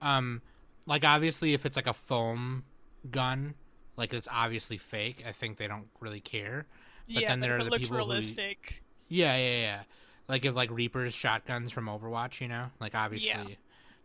um, 0.00 0.42
like 0.86 1.04
obviously 1.04 1.54
if 1.54 1.66
it's 1.66 1.76
like 1.76 1.86
a 1.86 1.92
foam 1.92 2.64
gun, 3.10 3.54
like 3.96 4.12
it's 4.14 4.28
obviously 4.30 4.78
fake. 4.78 5.22
I 5.26 5.32
think 5.32 5.56
they 5.58 5.68
don't 5.68 5.88
really 6.00 6.20
care. 6.20 6.66
But 7.12 7.22
yeah, 7.22 7.28
then 7.28 7.40
there 7.40 7.56
are 7.56 7.64
the 7.64 7.70
people 7.78 7.96
who- 7.96 8.04
realistic. 8.04 8.82
Yeah, 9.08 9.36
yeah, 9.36 9.60
yeah. 9.60 9.80
Like 10.28 10.44
if 10.44 10.54
like 10.54 10.70
Reaper's 10.70 11.14
shotguns 11.14 11.70
from 11.72 11.86
Overwatch, 11.86 12.40
you 12.40 12.48
know, 12.48 12.66
like 12.80 12.94
obviously 12.94 13.30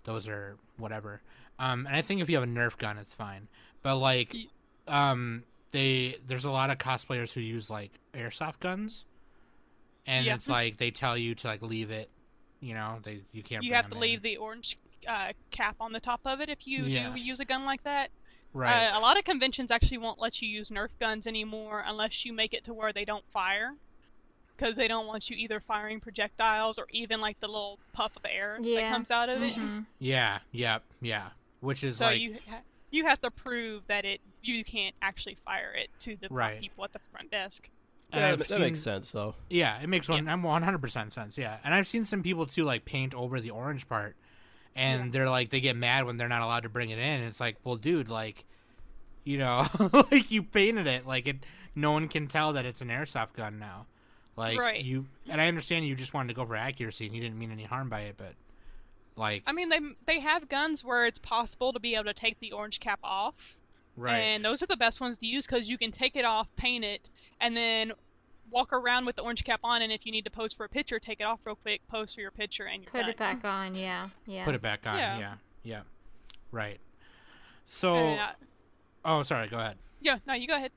those 0.06 0.28
are 0.28 0.58
whatever. 0.78 1.22
Um, 1.60 1.86
and 1.86 1.96
I 1.96 2.02
think 2.02 2.22
if 2.22 2.30
you 2.30 2.36
have 2.38 2.44
a 2.44 2.52
Nerf 2.52 2.78
gun, 2.78 2.98
it's 2.98 3.14
fine. 3.14 3.48
But 3.82 3.98
like, 3.98 4.34
um, 4.88 5.44
they 5.74 6.16
there's 6.26 6.46
a 6.46 6.52
lot 6.52 6.70
of 6.70 6.78
cosplayers 6.78 7.34
who 7.34 7.42
use 7.42 7.70
like 7.70 7.92
airsoft 8.14 8.60
guns, 8.62 9.06
and 10.08 10.26
Yeah. 10.26 10.36
it's 10.36 10.48
like 10.48 10.78
they 10.78 10.92
tell 10.92 11.18
you 11.18 11.36
to 11.36 11.48
like 11.48 11.62
leave 11.62 11.92
it. 11.92 12.10
You 12.62 12.74
know, 12.76 13.00
they 13.04 13.24
you 13.34 13.44
can't. 13.44 13.64
you 13.64 13.74
have 13.74 13.88
to 13.88 13.92
them 13.92 14.00
leave 14.00 14.22
the 14.22 14.38
orange 14.38 14.78
uh, 15.06 15.34
cap 15.52 15.76
on 15.82 15.92
the 15.92 16.00
top 16.00 16.22
of 16.24 16.40
it 16.40 16.48
if 16.48 16.66
you 16.66 16.84
Yeah. 16.86 17.12
do 17.12 17.20
use 17.20 17.42
a 17.42 17.46
gun 17.46 17.66
like 17.66 17.84
that. 17.84 18.10
right. 18.54 18.88
Uh, 18.94 18.98
a 18.98 19.02
lot 19.02 19.18
of 19.18 19.26
conventions 19.26 19.70
actually 19.72 19.98
won't 19.98 20.20
let 20.20 20.42
you 20.42 20.48
use 20.48 20.70
Nerf 20.70 20.92
guns 21.00 21.28
anymore 21.28 21.84
unless 21.86 22.24
you 22.24 22.32
make 22.32 22.54
it 22.54 22.64
to 22.66 22.74
where 22.74 22.94
they 22.94 23.04
don't 23.04 23.26
fire. 23.32 23.74
Because 24.56 24.76
they 24.78 24.88
don't 24.88 25.08
want 25.08 25.30
you 25.32 25.36
either 25.36 25.60
firing 25.60 26.00
projectiles 26.00 26.78
or 26.78 26.86
even 26.92 27.20
like 27.20 27.40
the 27.40 27.48
little 27.48 27.80
puff 27.92 28.16
of 28.16 28.22
air 28.30 28.60
that 28.62 28.90
comes 28.92 29.10
out 29.12 29.28
of 29.28 29.42
it. 29.42 29.56
Mhm. 29.56 29.88
yeah, 30.00 30.40
yeah, 30.52 30.78
yeah. 31.02 31.30
Which 31.60 31.84
is 31.84 31.98
So 31.98 32.06
like 32.06 32.22
you 32.22 32.38
ha- 32.48 32.62
you 32.92 33.06
have 33.08 33.20
to 33.22 33.32
prove 33.32 33.88
that 33.88 34.06
it 34.06 34.22
you 34.44 34.64
can't 34.64 34.94
actually 35.02 35.36
fire 35.36 35.74
it 35.74 35.90
to 36.02 36.16
the 36.16 36.28
Right. 36.30 36.60
people 36.62 36.84
at 36.84 36.94
the 36.94 37.00
front 37.00 37.32
desk. 37.32 37.70
and 38.12 38.22
Yeah, 38.22 38.32
I've 38.34 38.38
that 38.40 38.48
seen- 38.48 38.62
makes 38.62 38.82
sense 38.82 39.12
though. 39.12 39.34
Yeah, 39.50 39.82
it 39.82 39.88
makes 39.88 40.08
one. 40.08 40.28
I'm 40.30 40.44
100 40.44 40.80
percent 40.80 41.14
sense. 41.14 41.38
Yeah, 41.38 41.58
and 41.64 41.74
I've 41.74 41.88
seen 41.88 42.06
some 42.06 42.22
people 42.22 42.46
too 42.46 42.64
like 42.64 42.86
paint 42.86 43.14
over 43.16 43.40
the 43.42 43.50
orange 43.50 43.88
part, 43.90 44.16
and 44.76 45.12
they're 45.12 45.30
like 45.30 45.50
they 45.50 45.60
get 45.62 45.76
mad 45.76 46.06
when 46.06 46.18
they're 46.18 46.28
not 46.30 46.42
allowed 46.44 46.62
to 46.64 46.70
bring 46.70 46.90
it 46.92 47.00
in. 47.00 47.22
It's 47.24 47.40
like, 47.40 47.58
well, 47.64 47.76
dude, 47.76 48.10
like, 48.10 48.44
you 49.24 49.38
know, 49.40 49.66
like 50.12 50.30
you 50.30 50.44
painted 50.44 50.86
it, 50.88 51.08
like 51.08 51.28
it. 51.28 51.38
No 51.76 51.92
one 51.92 52.08
can 52.08 52.28
tell 52.28 52.54
that 52.54 52.66
it's 52.66 52.82
an 52.82 52.90
airsoft 52.90 53.34
gun 53.34 53.58
now. 53.58 53.88
Like 54.36 54.60
Right. 54.60 54.84
you, 54.84 55.08
and 55.28 55.40
I 55.42 55.48
understand 55.48 55.88
you 55.88 55.96
just 55.96 56.14
wanted 56.14 56.30
to 56.30 56.36
go 56.36 56.46
for 56.46 56.56
accuracy 56.56 57.06
and 57.08 57.16
you 57.16 57.22
didn't 57.22 57.38
mean 57.40 57.52
any 57.52 57.64
harm 57.64 57.90
by 57.90 58.02
it, 58.02 58.16
but 58.18 58.34
like, 59.16 59.42
I 59.48 59.54
mean, 59.54 59.70
they 59.70 59.80
they 60.06 60.20
have 60.20 60.50
guns 60.50 60.84
where 60.84 61.06
it's 61.08 61.18
possible 61.20 61.74
to 61.74 61.80
be 61.80 61.96
able 61.96 62.06
to 62.06 62.14
take 62.14 62.40
the 62.40 62.52
orange 62.52 62.80
cap 62.80 63.00
off, 63.04 63.60
right, 63.98 64.20
and 64.20 64.44
those 64.46 64.62
are 64.64 64.68
the 64.68 64.78
best 64.78 65.00
ones 65.02 65.18
to 65.20 65.28
use 65.28 65.46
because 65.46 65.70
you 65.70 65.78
can 65.78 65.92
take 65.92 66.16
it 66.16 66.26
off, 66.26 66.48
paint 66.56 66.84
it, 66.84 67.10
and 67.40 67.56
then 67.58 67.92
walk 68.52 68.72
around 68.74 69.06
with 69.06 69.16
the 69.16 69.22
orange 69.24 69.44
cap 69.44 69.60
on. 69.64 69.82
And 69.82 69.92
if 69.92 70.06
you 70.06 70.12
need 70.12 70.26
to 70.26 70.32
pose 70.32 70.54
for 70.54 70.66
a 70.66 70.70
picture, 70.70 71.00
take 71.00 71.20
it 71.20 71.24
off 71.24 71.40
real 71.46 71.56
quick, 71.56 71.82
pose 71.88 72.14
for 72.14 72.22
your 72.22 72.32
picture, 72.32 72.66
and 72.66 72.84
you're 72.84 72.92
Put 72.92 73.02
done. 73.02 73.10
it 73.10 73.18
back 73.18 73.46
on. 73.46 73.76
Yeah. 73.76 74.10
Yeah. 74.28 74.46
put 74.46 74.56
it 74.56 74.62
back 74.62 74.86
on. 74.86 74.98
Yeah, 74.98 75.18
Yeah. 75.20 75.34
yeah, 75.64 75.82
right. 76.52 76.80
So, 77.66 77.96
And, 77.96 78.20
uh, 78.20 78.28
oh, 79.06 79.24
sorry, 79.24 79.48
go 79.48 79.58
ahead. 79.58 79.78
yeah, 80.02 80.20
no, 80.28 80.34
you 80.34 80.48
go 80.48 80.56
ahead. 80.56 80.72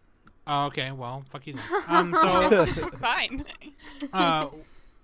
Oh, 0.46 0.66
okay, 0.66 0.92
well, 0.92 1.24
fuck 1.28 1.46
you 1.46 1.54
then. 1.54 1.64
Um, 1.88 2.14
so. 2.14 2.66
Fine. 3.00 3.44
uh, 4.12 4.46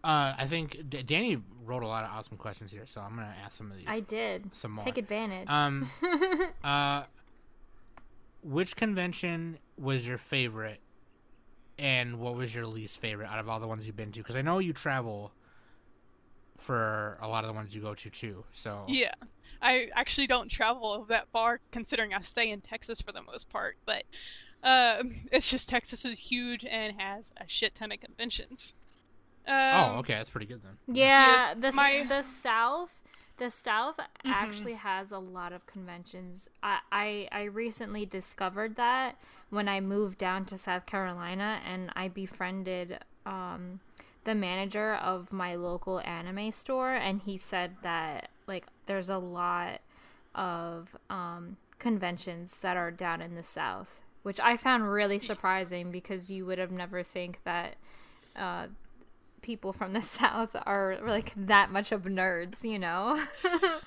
Uh, 0.05 0.35
I 0.37 0.47
think 0.47 0.89
D- 0.89 1.03
Danny 1.05 1.39
wrote 1.65 1.83
a 1.85 1.87
lot 1.87 2.03
of 2.05 2.11
awesome 2.11 2.37
questions 2.37 2.73
here, 2.73 2.87
so 2.87 3.01
I'm 3.01 3.15
gonna 3.15 3.35
ask 3.45 3.57
some 3.57 3.71
of 3.71 3.77
these. 3.77 3.87
I 3.89 4.01
did. 4.01 4.53
some 4.55 4.73
more. 4.73 4.85
Take 4.85 4.99
advantage. 4.99 5.49
Um, 5.49 5.89
uh, 6.65 7.05
which 8.43 8.77
convention 8.77 9.59
was 9.79 10.07
your 10.07 10.19
favorite, 10.19 10.81
and 11.79 12.19
what 12.21 12.35
was 12.35 12.55
your 12.55 12.67
least 12.67 13.01
favorite 13.01 13.29
out 13.29 13.39
of 13.39 13.49
all 13.49 13.61
the 13.61 13.67
ones 13.67 13.87
you've 13.87 13.97
been 13.97 14.13
to? 14.13 14.21
Because 14.21 14.37
I 14.37 14.43
know 14.43 14.59
you 14.59 14.73
travel 14.73 15.33
for 16.57 17.19
a 17.21 17.27
lot 17.29 17.45
of 17.45 17.49
the 17.49 17.55
ones 17.55 17.75
you 17.75 17.81
go 17.81 17.95
to 17.95 18.11
too. 18.11 18.45
So 18.53 18.85
Yeah, 18.87 19.15
I 19.61 19.89
actually 19.95 20.27
don't 20.27 20.49
travel 20.51 21.05
that 21.09 21.29
far, 21.33 21.61
considering 21.73 22.15
I 22.15 22.21
stay 22.21 22.51
in 22.51 22.61
Texas 22.61 23.01
for 23.01 23.11
the 23.13 23.23
most 23.23 23.49
part. 23.49 23.77
But 23.85 24.05
uh, 24.63 25.03
it's 25.33 25.51
just 25.51 25.69
Texas 25.69 26.05
is 26.05 26.19
huge 26.19 26.65
and 26.65 27.01
has 27.01 27.33
a 27.37 27.45
shit 27.49 27.75
ton 27.75 27.91
of 27.93 28.01
conventions. 28.01 28.75
Um, 29.45 29.55
oh, 29.57 29.99
okay, 30.01 30.13
that's 30.15 30.31
pretty 30.31 30.47
good 30.47 30.63
then. 30.63 30.79
yeah, 30.95 31.49
Yes, 31.49 31.55
the 31.59 31.73
my- 31.73 32.07
the 32.09 32.23
South, 32.23 33.01
the 33.43 33.51
South 33.51 33.97
Mm-hmm. 34.25 34.33
actually 34.33 34.75
has 34.75 35.11
a 35.11 35.19
lot 35.19 35.53
of 35.53 35.67
conventions. 35.67 36.49
I, 36.63 36.79
I 36.93 37.29
I 37.33 37.43
recently 37.45 38.07
discovered 38.07 38.77
that 38.77 39.17
when 39.51 39.69
I 39.69 39.81
moved 39.81 40.19
down 40.19 40.45
to 40.47 40.59
South 40.59 40.87
Carolina, 40.87 41.61
and 41.67 41.91
I 41.97 42.09
befriended 42.09 42.99
um 43.27 43.81
the 44.25 44.35
manager 44.35 44.95
of 44.95 45.33
my 45.33 45.57
local 45.57 46.01
anime 46.01 46.53
store, 46.53 46.95
and 46.95 47.21
he 47.23 47.37
said 47.37 47.77
that 47.83 48.29
like 48.47 48.67
there's 48.87 49.09
a 49.11 49.19
lot 49.19 49.81
of 50.35 50.97
um 51.11 51.57
conventions 51.79 52.61
that 52.61 52.77
are 52.77 52.91
down 52.93 53.21
in 53.21 53.35
the 53.35 53.43
South, 53.43 54.01
which 54.23 54.39
I 54.41 54.57
found 54.57 54.91
really 54.93 55.19
surprising 55.19 55.91
because 55.91 56.31
you 56.31 56.47
would 56.47 56.59
have 56.59 56.71
never 56.71 57.03
think 57.03 57.41
that 57.45 57.77
uh, 58.37 58.69
people 59.43 59.73
from 59.73 59.93
the 59.93 60.03
South 60.21 60.51
are 60.67 60.99
like 61.05 61.33
that 61.37 61.71
much 61.71 61.93
of 61.93 62.03
nerds, 62.05 62.63
you 62.65 62.79
know. 62.79 63.23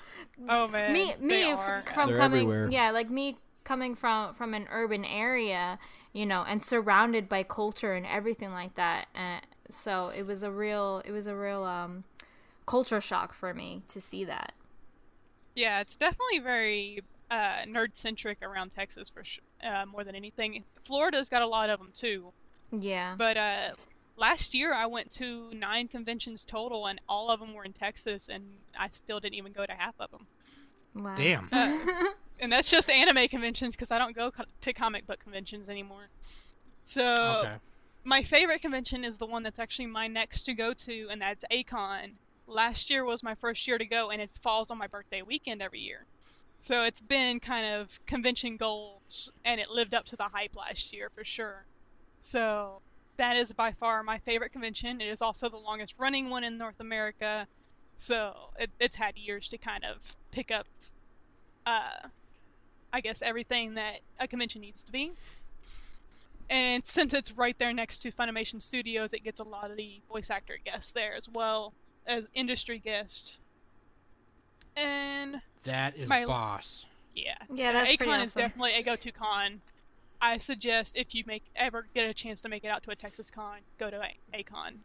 Oh 0.48 0.68
man, 0.68 0.92
me, 0.92 1.14
they 1.18 1.24
me 1.24 1.42
f- 1.52 1.58
are. 1.58 1.84
from 1.94 2.10
They're 2.10 2.18
coming, 2.18 2.40
everywhere. 2.42 2.70
yeah, 2.70 2.90
like 2.90 3.08
me 3.08 3.38
coming 3.64 3.94
from 3.94 4.34
from 4.34 4.52
an 4.52 4.66
urban 4.70 5.02
area, 5.04 5.78
you 6.12 6.26
know, 6.26 6.44
and 6.46 6.62
surrounded 6.62 7.26
by 7.28 7.42
culture 7.42 7.94
and 7.94 8.04
everything 8.06 8.52
like 8.52 8.74
that. 8.74 9.06
Uh, 9.14 9.40
so 9.70 10.08
it 10.08 10.24
was 10.24 10.42
a 10.42 10.50
real, 10.50 11.00
it 11.06 11.10
was 11.10 11.26
a 11.26 11.34
real 11.34 11.64
um, 11.64 12.04
culture 12.66 13.00
shock 13.00 13.32
for 13.32 13.54
me 13.54 13.82
to 13.88 13.98
see 14.00 14.24
that. 14.26 14.52
Yeah, 15.54 15.80
it's 15.80 15.96
definitely 15.96 16.40
very 16.40 17.02
uh, 17.30 17.62
nerd 17.66 17.90
centric 17.96 18.38
around 18.42 18.70
Texas 18.72 19.08
for 19.08 19.24
sure. 19.24 19.42
Uh, 19.64 19.86
more 19.86 20.04
than 20.04 20.14
anything, 20.14 20.64
Florida's 20.82 21.30
got 21.30 21.40
a 21.40 21.46
lot 21.48 21.70
of 21.70 21.78
them 21.78 21.90
too. 21.94 22.32
Yeah. 22.78 23.14
But 23.16 23.36
uh, 23.38 23.68
last 24.16 24.54
year 24.54 24.72
I 24.72 24.86
went 24.86 25.10
to 25.12 25.52
nine 25.52 25.88
conventions 25.88 26.44
total, 26.44 26.86
and 26.86 27.00
all 27.08 27.30
of 27.30 27.40
them 27.40 27.54
were 27.54 27.64
in 27.64 27.72
Texas, 27.72 28.28
and 28.28 28.44
I 28.78 28.88
still 28.92 29.20
didn't 29.20 29.34
even 29.34 29.52
go 29.52 29.66
to 29.66 29.72
half 29.72 29.94
of 30.00 30.10
them. 30.10 30.26
Wow. 30.94 31.14
Damn. 31.16 31.48
Uh, 31.52 31.78
and 32.40 32.50
that's 32.50 32.70
just 32.70 32.90
anime 32.90 33.28
conventions 33.28 33.76
because 33.76 33.90
I 33.90 33.98
don't 33.98 34.16
go 34.16 34.30
co- 34.30 34.44
to 34.60 34.72
comic 34.72 35.06
book 35.06 35.20
conventions 35.20 35.68
anymore. 35.68 36.08
So 36.84 37.40
okay. 37.44 37.54
my 38.04 38.22
favorite 38.22 38.62
convention 38.62 39.04
is 39.04 39.18
the 39.18 39.26
one 39.26 39.42
that's 39.42 39.58
actually 39.58 39.86
my 39.86 40.06
next 40.06 40.42
to 40.42 40.54
go 40.54 40.72
to, 40.72 41.08
and 41.10 41.20
that's 41.20 41.44
A-Kon. 41.50 42.12
Last 42.46 42.90
year 42.90 43.04
was 43.04 43.22
my 43.22 43.34
first 43.34 43.66
year 43.66 43.76
to 43.76 43.84
go, 43.84 44.10
and 44.10 44.22
it 44.22 44.38
falls 44.42 44.70
on 44.70 44.78
my 44.78 44.86
birthday 44.86 45.20
weekend 45.20 45.60
every 45.60 45.80
year. 45.80 46.06
So 46.60 46.84
it's 46.84 47.00
been 47.00 47.40
kind 47.40 47.66
of 47.66 48.04
convention 48.06 48.56
goals, 48.56 49.32
and 49.44 49.60
it 49.60 49.68
lived 49.68 49.94
up 49.94 50.04
to 50.06 50.16
the 50.16 50.24
hype 50.24 50.56
last 50.56 50.92
year 50.92 51.10
for 51.14 51.24
sure. 51.24 51.66
So 52.20 52.80
that 53.16 53.36
is 53.36 53.52
by 53.52 53.72
far 53.72 54.02
my 54.02 54.18
favorite 54.18 54.52
convention. 54.52 55.00
It 55.00 55.08
is 55.08 55.22
also 55.22 55.48
the 55.48 55.56
longest 55.56 55.94
running 55.98 56.28
one 56.30 56.44
in 56.44 56.58
North 56.58 56.80
America. 56.80 57.46
So 57.98 58.50
it, 58.58 58.70
it's 58.78 58.96
had 58.96 59.16
years 59.16 59.48
to 59.48 59.58
kind 59.58 59.84
of 59.84 60.16
pick 60.30 60.50
up, 60.50 60.66
uh, 61.64 62.08
I 62.92 63.00
guess, 63.00 63.22
everything 63.22 63.74
that 63.74 64.00
a 64.20 64.28
convention 64.28 64.60
needs 64.60 64.82
to 64.82 64.92
be. 64.92 65.12
And 66.48 66.86
since 66.86 67.12
it's 67.12 67.36
right 67.36 67.58
there 67.58 67.72
next 67.72 67.98
to 68.00 68.12
Funimation 68.12 68.62
Studios, 68.62 69.12
it 69.12 69.24
gets 69.24 69.40
a 69.40 69.44
lot 69.44 69.70
of 69.70 69.76
the 69.76 70.00
voice 70.08 70.30
actor 70.30 70.58
guests 70.64 70.92
there 70.92 71.14
as 71.14 71.28
well 71.28 71.72
as 72.06 72.28
industry 72.34 72.78
guests. 72.78 73.40
And 74.76 75.40
That 75.64 75.96
is 75.96 76.08
my- 76.08 76.24
boss. 76.26 76.86
yeah, 77.14 77.34
Yeah, 77.52 77.70
uh, 77.70 77.72
that's 77.72 77.96
pretty 77.96 78.10
A-Kon 78.12 78.20
is 78.20 78.34
definitely 78.34 78.74
a 78.74 78.82
go-to 78.82 79.10
con. 79.10 79.62
I 80.20 80.38
suggest 80.38 80.96
if 80.96 81.14
you 81.14 81.24
make 81.26 81.44
ever 81.54 81.86
get 81.94 82.08
a 82.08 82.14
chance 82.14 82.40
to 82.42 82.48
make 82.48 82.64
it 82.64 82.68
out 82.68 82.82
to 82.84 82.90
a 82.90 82.96
Texas 82.96 83.30
con, 83.30 83.58
go 83.78 83.90
to 83.90 84.00
a- 84.02 84.16
A-Kon. 84.38 84.80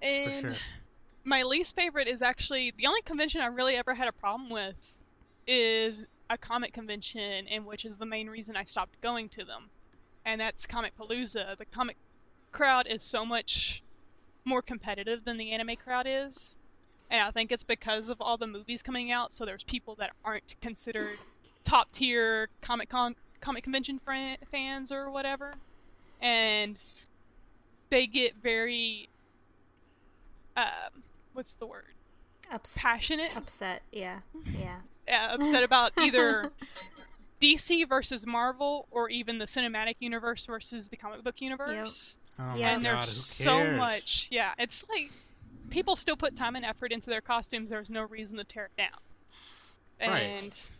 For 0.00 0.06
And 0.06 0.40
sure. 0.40 0.52
my 1.24 1.42
least 1.42 1.74
favorite 1.74 2.06
is 2.08 2.22
actually 2.22 2.72
the 2.76 2.86
only 2.86 3.02
convention 3.02 3.40
I 3.40 3.46
really 3.46 3.74
ever 3.76 3.94
had 3.94 4.08
a 4.08 4.12
problem 4.12 4.50
with 4.50 5.00
is 5.46 6.06
a 6.28 6.36
comic 6.38 6.72
convention, 6.72 7.46
and 7.48 7.66
which 7.66 7.84
is 7.84 7.98
the 7.98 8.06
main 8.06 8.28
reason 8.28 8.56
I 8.56 8.64
stopped 8.64 9.00
going 9.00 9.28
to 9.30 9.44
them, 9.44 9.70
and 10.24 10.40
that's 10.40 10.66
Comicpalooza. 10.66 11.56
The 11.56 11.64
comic 11.64 11.96
crowd 12.52 12.86
is 12.88 13.02
so 13.02 13.24
much 13.24 13.82
more 14.44 14.62
competitive 14.62 15.24
than 15.24 15.36
the 15.36 15.52
anime 15.52 15.76
crowd 15.76 16.06
is, 16.08 16.58
and 17.10 17.22
I 17.22 17.30
think 17.30 17.52
it's 17.52 17.62
because 17.64 18.10
of 18.10 18.20
all 18.20 18.36
the 18.36 18.46
movies 18.48 18.82
coming 18.82 19.12
out. 19.12 19.32
So 19.32 19.44
there's 19.44 19.62
people 19.62 19.94
that 19.96 20.10
aren't 20.24 20.56
considered 20.60 21.18
top 21.62 21.92
tier 21.92 22.48
comic 22.60 22.88
con 22.88 23.14
comic 23.40 23.62
convention 23.64 23.98
fran- 23.98 24.38
fans 24.50 24.90
or 24.92 25.10
whatever, 25.10 25.54
and 26.20 26.84
they 27.90 28.06
get 28.06 28.34
very 28.42 29.08
um, 30.56 31.02
what's 31.32 31.54
the 31.56 31.66
word? 31.66 31.84
Ups- 32.50 32.76
Passionate, 32.78 33.36
upset. 33.36 33.82
Yeah. 33.92 34.20
Yeah. 34.58 34.78
uh, 35.12 35.34
upset 35.34 35.62
about 35.62 35.92
either 35.98 36.50
DC 37.40 37.88
versus 37.88 38.26
Marvel 38.26 38.86
or 38.90 39.08
even 39.10 39.38
the 39.38 39.44
cinematic 39.44 39.96
universe 39.98 40.46
versus 40.46 40.88
the 40.88 40.96
comic 40.96 41.22
book 41.22 41.40
universe. 41.40 42.18
Oh 42.38 42.54
Yeah. 42.56 42.66
my 42.68 42.72
And 42.74 42.82
god, 42.84 42.96
there's 43.02 43.38
who 43.38 43.44
so 43.44 43.70
much. 43.72 44.28
Yeah, 44.30 44.52
it's 44.58 44.84
like 44.88 45.10
people 45.70 45.96
still 45.96 46.16
put 46.16 46.36
time 46.36 46.56
and 46.56 46.64
effort 46.64 46.92
into 46.92 47.10
their 47.10 47.20
costumes. 47.20 47.70
There's 47.70 47.90
no 47.90 48.02
reason 48.02 48.36
to 48.38 48.44
tear 48.44 48.66
it 48.76 48.76
down. 48.80 50.10
Right. 50.10 50.72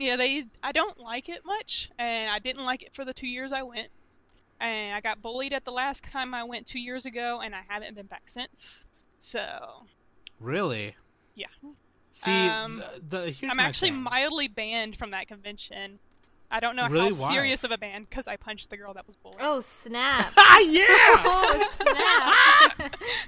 And 0.00 0.06
yeah, 0.06 0.16
they 0.16 0.44
I 0.62 0.72
don't 0.72 0.98
like 0.98 1.28
it 1.28 1.44
much, 1.44 1.90
and 1.98 2.30
I 2.30 2.38
didn't 2.38 2.64
like 2.64 2.82
it 2.82 2.94
for 2.94 3.04
the 3.04 3.12
two 3.12 3.26
years 3.26 3.52
I 3.52 3.62
went. 3.62 3.88
And 4.58 4.94
I 4.94 5.00
got 5.02 5.20
bullied 5.20 5.52
at 5.52 5.66
the 5.66 5.72
last 5.72 6.04
time 6.04 6.32
I 6.32 6.42
went 6.42 6.66
two 6.66 6.80
years 6.80 7.04
ago, 7.04 7.40
and 7.44 7.54
I 7.54 7.60
haven't 7.68 7.96
been 7.96 8.06
back 8.06 8.22
since. 8.24 8.86
So 9.18 9.84
Really? 10.38 10.96
Yeah. 11.34 11.48
See, 12.12 12.48
Um, 12.48 12.78
the, 12.78 13.18
the 13.18 13.30
here's 13.30 13.50
I'm 13.50 13.58
my 13.58 13.64
actually 13.64 13.90
thing. 13.90 14.00
mildly 14.02 14.48
banned 14.48 14.96
from 14.96 15.10
that 15.10 15.28
convention. 15.28 15.98
I 16.50 16.60
don't 16.60 16.76
know 16.76 16.88
Really? 16.88 17.10
how 17.14 17.20
Why? 17.22 17.30
serious 17.34 17.62
of 17.64 17.70
a 17.70 17.76
ban 17.78 18.04
because 18.08 18.26
I 18.26 18.36
punched 18.36 18.70
the 18.70 18.78
girl 18.78 18.94
that 18.94 19.06
was 19.06 19.16
bullied. 19.16 19.36
Oh 19.42 19.60
snap! 19.60 20.32
Ah, 20.38 20.58
yeah. 20.60 20.86
oh 20.88 21.70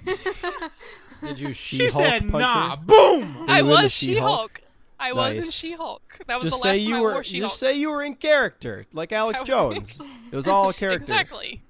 snap! 0.09 0.73
Did 1.23 1.39
you 1.39 1.53
she 1.53 1.77
She-Hulk 1.77 2.03
said, 2.07 2.23
punch 2.31 2.41
"Nah, 2.43 2.77
her? 2.77 2.83
boom." 2.83 3.41
Were 3.41 3.51
I 3.51 3.59
you 3.59 3.65
in 3.65 3.71
was 3.71 3.93
She-Hulk? 3.93 4.57
She-Hulk. 4.59 4.61
I 5.03 5.13
was 5.13 5.37
in 5.37 5.51
She-Hulk. 5.51 6.21
That 6.29 6.37
was 6.43 6.51
Just 6.53 6.63
the 6.63 6.69
last 6.69 6.77
say 6.79 6.83
time 6.85 6.89
you 6.89 6.97
I 6.97 7.01
were. 7.01 7.13
wore 7.13 7.25
She-Hulk. 7.25 7.51
Just 7.51 7.61
say 7.61 7.75
you 7.77 7.91
were 7.91 8.03
in 8.03 8.15
character, 8.15 8.87
like 8.93 9.13
Alex 9.13 9.43
Jones. 9.45 10.01
it 10.31 10.37
was 10.37 10.47
all 10.49 10.71
a 10.71 10.75
character. 10.83 10.99
Exactly. 11.01 11.63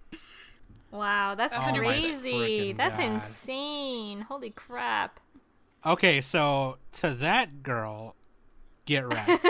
Wow, 0.91 1.35
that's 1.35 1.57
Oh 1.59 1.73
crazy. 1.75 2.73
That's 2.75 2.99
God. 2.99 3.13
insane. 3.15 4.21
Holy 4.23 4.51
crap. 4.51 5.19
Okay, 5.87 6.21
so 6.21 6.77
to 6.95 7.11
that 7.15 7.63
girl, 7.63 8.15
get 8.85 9.07
wrecked. 9.09 9.47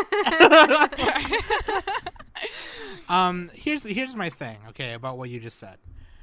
um, 3.08 3.50
here's 3.54 3.82
here's 3.82 4.14
my 4.16 4.30
thing. 4.30 4.58
Okay, 4.70 4.94
about 4.94 5.18
what 5.18 5.28
you 5.30 5.40
just 5.40 5.58
said, 5.58 5.78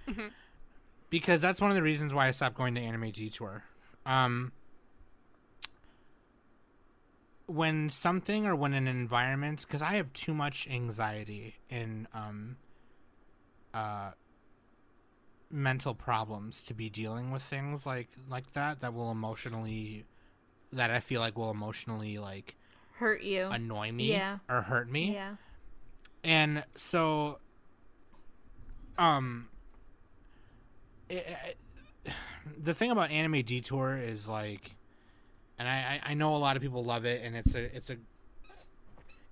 Mhm. 0.07 0.31
because 1.09 1.41
that's 1.41 1.61
one 1.61 1.69
of 1.69 1.75
the 1.75 1.83
reasons 1.83 2.13
why 2.13 2.27
I 2.27 2.31
stopped 2.31 2.55
going 2.55 2.75
to 2.75 2.81
Anime 2.81 3.11
Detour. 3.11 3.63
Um, 4.05 4.51
when 7.49 7.89
something 7.89 8.45
or 8.45 8.55
when 8.55 8.73
an 8.73 8.87
environment, 8.87 9.65
because 9.67 9.81
I 9.81 9.95
have 9.95 10.13
too 10.13 10.33
much 10.33 10.67
anxiety 10.69 11.55
in 11.69 12.07
um, 12.13 12.57
uh, 13.73 14.11
mental 15.51 15.95
problems 15.95 16.61
to 16.63 16.73
be 16.73 16.89
dealing 16.89 17.31
with 17.31 17.41
things 17.41 17.85
like 17.85 18.07
like 18.29 18.53
that 18.53 18.81
that 18.81 18.93
will 18.93 19.09
emotionally 19.09 20.05
that 20.71 20.91
I 20.91 20.99
feel 20.99 21.21
like 21.21 21.35
will 21.37 21.49
emotionally 21.49 22.19
like 22.19 22.55
Hurt 22.97 23.23
you. 23.23 23.47
annoy 23.47 23.91
me 23.91 24.11
Yeah. 24.11 24.37
or 24.47 24.61
hurt 24.61 24.87
me. 24.91 25.13
Yeah. 25.13 25.35
And 26.23 26.63
so 26.75 27.39
um 28.99 29.47
it, 31.09 31.25
it- 32.05 32.13
the 32.57 32.73
thing 32.75 32.91
about 32.91 33.09
anime 33.09 33.41
detour 33.41 33.97
is 33.97 34.27
like 34.29 34.75
and 35.59 35.67
I, 35.67 36.01
I 36.07 36.11
I 36.11 36.13
know 36.15 36.35
a 36.35 36.37
lot 36.39 36.55
of 36.55 36.61
people 36.63 36.83
love 36.83 37.05
it 37.05 37.21
and 37.23 37.35
it's 37.35 37.53
a 37.53 37.75
it's 37.75 37.89
a 37.91 37.97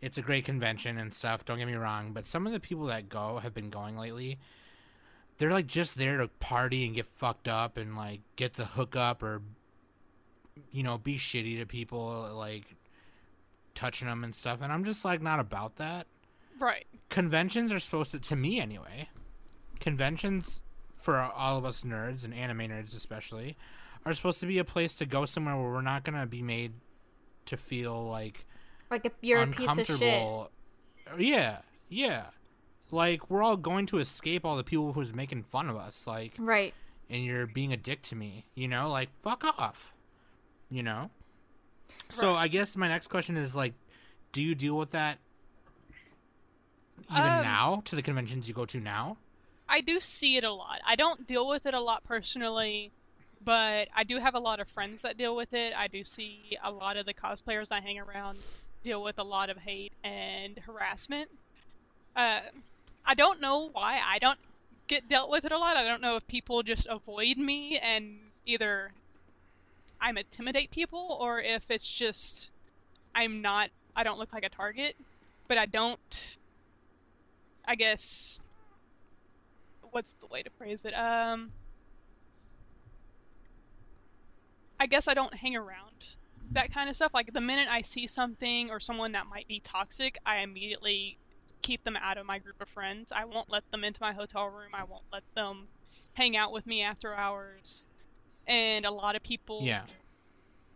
it's 0.02 0.18
a 0.20 0.22
great 0.22 0.46
convention 0.46 1.00
and 1.00 1.12
stuff 1.14 1.44
don't 1.46 1.58
get 1.58 1.66
me 1.66 1.74
wrong 1.74 2.12
but 2.14 2.26
some 2.28 2.46
of 2.46 2.54
the 2.54 2.60
people 2.60 2.86
that 2.86 3.10
go 3.10 3.40
have 3.42 3.54
been 3.56 3.70
going 3.72 3.98
lately 3.98 4.38
they're 5.40 5.52
like 5.52 5.66
just 5.68 5.98
there 5.98 6.18
to 6.18 6.28
party 6.40 6.86
and 6.86 6.94
get 6.94 7.06
fucked 7.08 7.48
up 7.48 7.78
and 7.78 7.96
like 7.98 8.20
get 8.36 8.54
the 8.56 8.66
hookup 8.66 9.24
or 9.24 9.42
you 10.72 10.84
know 10.84 10.98
be 11.00 11.18
shitty 11.18 11.58
to 11.60 11.66
people 11.66 12.30
like 12.36 12.76
touching 13.74 14.08
them 14.08 14.24
and 14.24 14.36
stuff 14.36 14.60
and 14.62 14.72
i'm 14.72 14.84
just 14.84 15.04
like 15.06 15.22
not 15.22 15.40
about 15.40 15.78
that 15.78 16.06
Right. 16.60 16.86
conventions 17.10 17.72
are 17.72 17.78
supposed 17.80 18.12
to 18.12 18.20
to 18.20 18.36
me 18.36 18.60
anyway 18.60 19.10
conventions 19.80 20.62
for 20.96 21.18
all 21.20 21.58
of 21.58 21.66
us 21.66 21.82
nerds 21.84 22.26
and 22.26 22.34
anime 22.34 22.60
nerds 22.60 22.96
especially 22.96 23.56
are 24.06 24.14
supposed 24.14 24.40
to 24.42 24.46
be 24.46 24.58
a 24.60 24.64
place 24.64 24.96
to 24.96 25.06
go 25.06 25.26
somewhere 25.26 25.56
where 25.56 25.72
we're 25.72 25.82
not 25.82 26.04
going 26.04 26.20
to 26.20 26.26
be 26.26 26.42
made 26.42 26.74
to 27.48 27.58
feel 27.58 28.08
like 28.08 28.46
Like 28.90 29.06
if 29.06 29.14
you're 29.22 29.42
a 29.42 29.48
piece 29.48 29.68
of 29.70 29.76
shit. 29.86 29.90
uncomfortable. 29.90 30.52
Yeah, 31.18 31.60
yeah. 31.90 32.26
Like 32.92 33.30
we're 33.30 33.44
all 33.44 33.58
going 33.58 33.86
to 33.88 33.98
escape 34.00 34.46
all 34.46 34.56
the 34.56 34.64
people 34.64 34.94
who's 34.94 35.14
making 35.14 35.44
fun 35.44 35.70
of 35.70 35.76
us, 35.78 36.08
like, 36.08 36.34
Right. 36.40 36.74
and 37.10 37.24
you're 37.24 37.48
being 37.48 37.74
a 37.74 37.78
dick 37.78 38.02
to 38.04 38.16
me, 38.16 38.46
you 38.56 38.68
know, 38.68 38.90
like 38.90 39.10
fuck 39.22 39.44
off, 39.44 39.94
you 40.70 40.84
know. 40.84 41.10
So 42.10 42.36
I 42.36 42.48
guess 42.48 42.76
my 42.78 42.88
next 42.88 43.08
question 43.08 43.36
is 43.38 43.56
like, 43.56 43.74
do 44.32 44.42
you 44.42 44.56
deal 44.56 44.78
with 44.78 44.92
that 44.92 45.20
even 47.10 47.22
Um, 47.24 47.44
now 47.44 47.82
to 47.86 47.96
the 47.96 48.02
conventions 48.02 48.48
you 48.48 48.54
go 48.54 48.66
to 48.66 48.80
now? 48.80 49.18
I 49.70 49.82
do 49.82 50.00
see 50.00 50.38
it 50.38 50.44
a 50.44 50.52
lot. 50.52 50.80
I 50.86 50.96
don't 50.96 51.28
deal 51.28 51.48
with 51.48 51.66
it 51.66 51.74
a 51.74 51.80
lot 51.80 52.04
personally, 52.04 52.92
but 53.44 53.88
I 53.96 54.04
do 54.04 54.18
have 54.18 54.36
a 54.36 54.40
lot 54.40 54.60
of 54.60 54.68
friends 54.68 55.02
that 55.02 55.18
deal 55.18 55.36
with 55.36 55.54
it. 55.54 55.74
I 55.76 55.88
do 55.88 56.04
see 56.04 56.58
a 56.64 56.72
lot 56.72 56.98
of 56.98 57.06
the 57.06 57.14
cosplayers 57.14 57.68
I 57.72 57.82
hang 57.82 58.00
around 58.00 58.40
deal 58.84 59.04
with 59.04 59.20
a 59.20 59.24
lot 59.24 59.50
of 59.50 59.60
hate 59.60 59.94
and 60.04 60.60
harassment. 60.60 61.30
Uh, 62.16 62.42
I 63.06 63.14
don't 63.14 63.40
know 63.40 63.70
why 63.72 64.02
I 64.06 64.20
don't 64.20 64.40
get 64.88 65.08
dealt 65.10 65.30
with 65.30 65.46
it 65.46 65.52
a 65.52 65.58
lot. 65.58 65.78
I 65.78 65.84
don't 65.84 66.02
know 66.02 66.16
if 66.16 66.28
people 66.28 66.64
just 66.64 66.88
avoid 66.90 67.38
me 67.38 67.78
and 67.78 68.18
either 68.46 68.92
I'm 70.00 70.18
intimidate 70.18 70.72
people 70.72 71.18
or 71.20 71.40
if 71.40 71.70
it's 71.70 71.90
just 71.90 72.52
I'm 73.14 73.42
not 73.42 73.70
I 73.96 74.04
don't 74.04 74.20
look 74.20 74.34
like 74.34 74.46
a 74.46 74.50
target, 74.50 74.96
but 75.48 75.58
I 75.58 75.66
don't 75.66 76.38
I 77.66 77.76
guess 77.76 78.42
what's 79.92 80.14
the 80.14 80.28
way 80.28 80.44
to 80.44 80.50
phrase 80.50 80.86
it? 80.86 80.94
Um 80.94 81.52
I 84.80 84.86
guess 84.86 85.08
I 85.08 85.14
don't 85.14 85.36
hang 85.36 85.56
around 85.56 86.16
that 86.52 86.72
kind 86.72 86.90
of 86.90 86.96
stuff. 86.96 87.14
Like 87.14 87.34
the 87.34 87.42
minute 87.42 87.68
I 87.70 87.82
see 87.82 88.08
something 88.08 88.70
or 88.70 88.80
someone 88.80 89.12
that 89.14 89.28
might 89.28 89.48
be 89.48 89.60
toxic, 89.60 90.18
I 90.26 90.38
immediately 90.40 91.18
keep 91.62 91.84
them 91.84 91.98
out 91.98 92.18
of 92.18 92.26
my 92.26 92.40
group 92.40 92.62
of 92.62 92.70
friends. 92.70 93.12
I 93.12 93.26
won't 93.26 93.50
let 93.50 93.70
them 93.72 93.84
into 93.84 94.02
my 94.02 94.14
hotel 94.14 94.48
room. 94.48 94.72
I 94.74 94.84
won't 94.84 95.04
let 95.12 95.24
them 95.36 95.68
hang 96.14 96.38
out 96.38 96.52
with 96.52 96.66
me 96.66 96.82
after 96.82 97.14
hours. 97.14 97.88
And 98.46 98.86
a 98.86 98.92
lot 98.92 99.16
of 99.16 99.24
people 99.24 99.62
Yeah. 99.64 99.86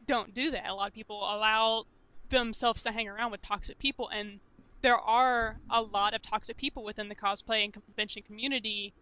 don't 0.05 0.33
do 0.33 0.51
that. 0.51 0.67
A 0.67 0.73
lot 0.73 0.89
of 0.89 0.93
people 0.93 1.19
allow 1.21 1.85
themselves 2.29 2.81
to 2.81 2.91
hang 2.91 3.07
around 3.07 3.31
with 3.31 3.41
toxic 3.41 3.77
people, 3.77 4.09
and 4.09 4.39
there 4.81 4.97
are 4.97 5.59
a 5.69 5.81
lot 5.81 6.13
of 6.13 6.21
toxic 6.21 6.57
people 6.57 6.83
within 6.83 7.07
the 7.07 7.15
cosplay 7.15 7.63
and 7.63 7.71
convention 7.73 8.23
community. 8.23 8.93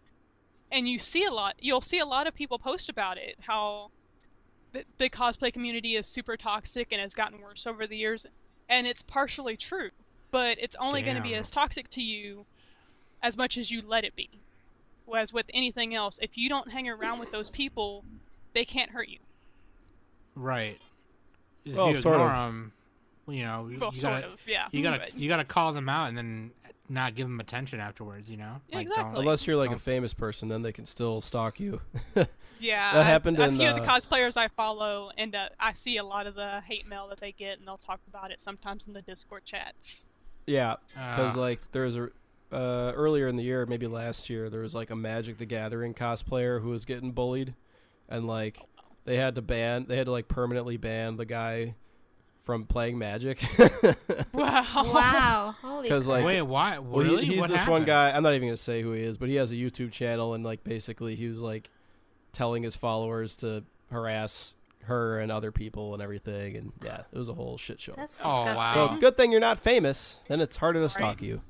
And 0.72 0.88
you 0.88 1.00
see 1.00 1.24
a 1.24 1.32
lot. 1.32 1.56
You'll 1.60 1.82
see 1.82 1.98
a 2.00 2.06
lot 2.06 2.28
of 2.28 2.36
people 2.36 2.60
post 2.60 2.90
about 2.90 3.18
it. 3.18 3.38
How 3.42 3.92
the, 4.72 4.86
the 4.98 5.10
cosplay 5.10 5.52
community 5.52 5.96
is 5.96 6.08
super 6.08 6.38
toxic 6.38 6.90
and 6.92 7.02
has 7.02 7.14
gotten 7.14 7.42
worse 7.42 7.66
over 7.68 7.86
the 7.88 7.98
years, 7.98 8.26
and 8.68 8.86
it's 8.88 9.02
partially 9.04 9.58
true. 9.58 9.90
But 10.32 10.58
it's 10.60 10.76
only 10.80 11.02
going 11.02 11.16
to 11.18 11.24
be 11.24 11.34
as 11.34 11.50
toxic 11.50 11.90
to 11.90 12.04
you 12.04 12.46
as 13.24 13.36
much 13.36 13.58
as 13.58 13.72
you 13.72 13.82
let 13.82 14.04
it 14.04 14.16
be. 14.16 14.30
Whereas 15.06 15.34
with 15.34 15.48
anything 15.54 15.96
else, 15.96 16.20
if 16.22 16.38
you 16.38 16.50
don't 16.50 16.72
hang 16.72 16.88
around 16.88 17.20
with 17.20 17.32
those 17.32 17.50
people, 17.50 18.04
they 18.54 18.64
can't 18.64 18.92
hurt 18.92 19.10
you. 19.10 19.18
Right. 20.36 20.80
If 21.66 21.76
Well, 21.76 21.88
you 21.88 21.94
sort 21.96 22.16
ignore 22.16 22.30
of. 22.32 22.48
'em, 22.50 22.72
you 23.28 23.44
know, 23.44 23.64
Well, 23.80 23.92
you 23.94 24.00
sort 24.00 24.22
gotta, 24.22 24.28
of, 24.34 24.40
yeah. 24.48 24.68
you 24.72 24.84
gotta, 24.84 25.00
but- 25.00 25.18
you 25.18 25.28
gotta 25.28 25.44
call 25.46 25.74
them 25.74 25.90
out 25.90 26.10
and 26.10 26.18
then 26.18 26.52
not 26.90 27.16
give 27.16 27.28
them 27.28 27.40
attention 27.40 27.80
afterwards. 27.80 28.30
You 28.30 28.38
know, 28.38 28.62
Yeah, 28.70 28.78
like 28.78 28.88
exactly. 28.88 29.14
don't. 29.14 29.22
Unless 29.22 29.48
you're 29.48 29.56
like 29.58 29.70
a 29.70 29.74
don't- 29.74 29.82
famous 29.82 30.14
person, 30.14 30.50
then 30.50 30.62
they 30.64 30.72
can 30.72 30.86
still 30.86 31.22
stalk 31.22 31.60
you. 31.60 31.82
Yeah, 32.62 32.92
That 32.92 33.00
I- 33.00 33.04
happened 33.06 33.40
A 33.40 33.46
in, 33.46 33.56
few 33.56 33.70
of 33.70 33.78
the 33.78 33.84
uh, 33.84 33.88
cosplayers 33.88 34.36
I 34.36 34.50
follow, 34.50 35.12
and 35.18 35.34
uh, 35.34 35.48
I 35.62 35.72
see 35.72 35.96
a 35.96 36.04
lot 36.04 36.28
of 36.28 36.36
the 36.36 36.60
hate 36.60 36.86
mail 36.86 37.08
that 37.08 37.22
they 37.22 37.32
get, 37.32 37.58
and 37.58 37.66
they'll 37.66 37.78
talk 37.78 38.02
about 38.06 38.32
it 38.32 38.42
sometimes 38.42 38.86
in 38.86 38.92
the 38.92 39.02
Discord 39.02 39.46
chats. 39.46 40.08
yeah, 40.46 40.76
because 40.90 41.38
Uh, 41.38 41.40
like 41.40 41.62
there 41.72 41.84
was 41.86 41.96
a 41.96 42.10
uh, 42.52 42.92
earlier 42.96 43.30
in 43.30 43.38
the 43.38 43.44
year, 43.44 43.66
maybe 43.66 43.88
last 43.88 44.30
year, 44.30 44.50
there 44.50 44.60
was 44.60 44.76
like 44.76 44.90
a 44.90 44.96
Magic 44.98 45.38
the 45.38 45.46
Gathering 45.46 45.94
cosplayer 45.94 46.62
who 46.62 46.68
was 46.68 46.84
getting 46.84 47.14
bullied, 47.14 47.54
and 48.10 48.28
like 48.28 48.60
they 49.06 49.16
had 49.16 49.36
to 49.36 49.42
ban, 49.42 49.86
they 49.88 49.96
had 49.96 50.08
to 50.08 50.12
like 50.12 50.28
permanently 50.28 50.76
ban 50.76 51.16
the 51.16 51.24
guy 51.26 51.76
from 52.50 52.66
playing 52.66 52.98
Magic. 52.98 53.40
Wow. 54.34 54.64
Wow. 54.74 55.56
Holy 55.62 55.88
'Cause, 55.88 56.06
crap. 56.06 56.18
like- 56.18 56.26
Wait, 56.26 56.42
why? 56.42 56.80
Well, 56.80 57.18
he- 57.18 57.26
he's 57.26 57.40
What 57.42 57.50
this 57.52 57.62
one 57.68 57.82
happened? 57.82 57.86
guy. 57.86 58.10
I'm 58.12 58.24
not 58.24 58.34
even 58.34 58.48
gonna 58.48 58.58
say 58.58 58.82
who 58.82 58.94
he 58.94 59.04
is, 59.04 59.18
but 59.20 59.30
he 59.30 59.36
has 59.36 59.52
a 59.52 59.56
YouTube 59.56 59.92
channel, 59.92 60.34
and 60.34 60.44
like 60.44 60.64
basically, 60.64 61.16
he 61.16 61.28
was 61.28 61.42
like 61.42 61.70
telling 62.32 62.64
his 62.64 62.76
followers 62.76 63.36
to 63.38 63.64
harass 63.92 64.56
her 64.86 65.20
and 65.20 65.32
other 65.32 65.52
people 65.52 65.94
and 65.94 66.02
everything, 66.02 66.56
and 66.56 66.72
yeah, 66.84 67.02
it 67.12 67.18
was 67.18 67.30
a 67.30 67.34
whole 67.36 67.58
shit 67.60 67.80
show. 67.80 67.94
That's 67.96 68.20
Oh, 68.24 68.46
disgusting. 68.46 68.56
wow. 68.56 68.94
so 68.96 69.00
good 69.00 69.16
thing 69.16 69.32
you're 69.32 69.40
not 69.42 69.60
famous, 69.60 70.20
then 70.28 70.40
it's 70.42 70.58
harder 70.58 70.80
to 70.80 70.90
stalk 70.90 71.20
Right. 71.20 71.22
you. 71.22 71.42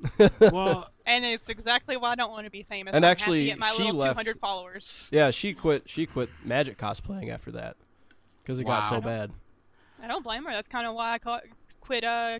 well, 0.41 0.89
And 1.05 1.23
it's 1.23 1.47
exactly 1.49 1.95
why 1.95 2.11
I 2.11 2.15
don't 2.15 2.31
want 2.31 2.45
to 2.45 2.51
be 2.51 2.63
famous. 2.63 2.93
And 2.93 3.05
I'm 3.05 3.09
actually, 3.11 3.49
happy 3.49 3.51
at 3.53 3.59
my 3.59 3.71
she 3.71 3.83
little 3.83 3.99
left- 4.01 4.11
200 4.19 4.39
followers. 4.39 5.09
Yeah, 5.13 5.31
she 5.31 5.53
quit. 5.53 5.83
She 5.89 6.05
quit 6.05 6.29
magic 6.43 6.77
cosplaying 6.77 7.29
after 7.33 7.51
that 7.53 7.77
because 8.43 8.59
it 8.59 8.65
got 8.65 8.85
so 8.87 8.95
Wow. 8.95 8.99
bad. 9.01 9.31
I 10.01 10.07
don't 10.07 10.23
blame 10.23 10.45
her. 10.45 10.51
That's 10.51 10.67
kind 10.67 10.87
of 10.87 10.95
why 10.95 11.13
I 11.13 11.17
ca- 11.17 11.41
quit 11.81 12.03
uh, 12.03 12.39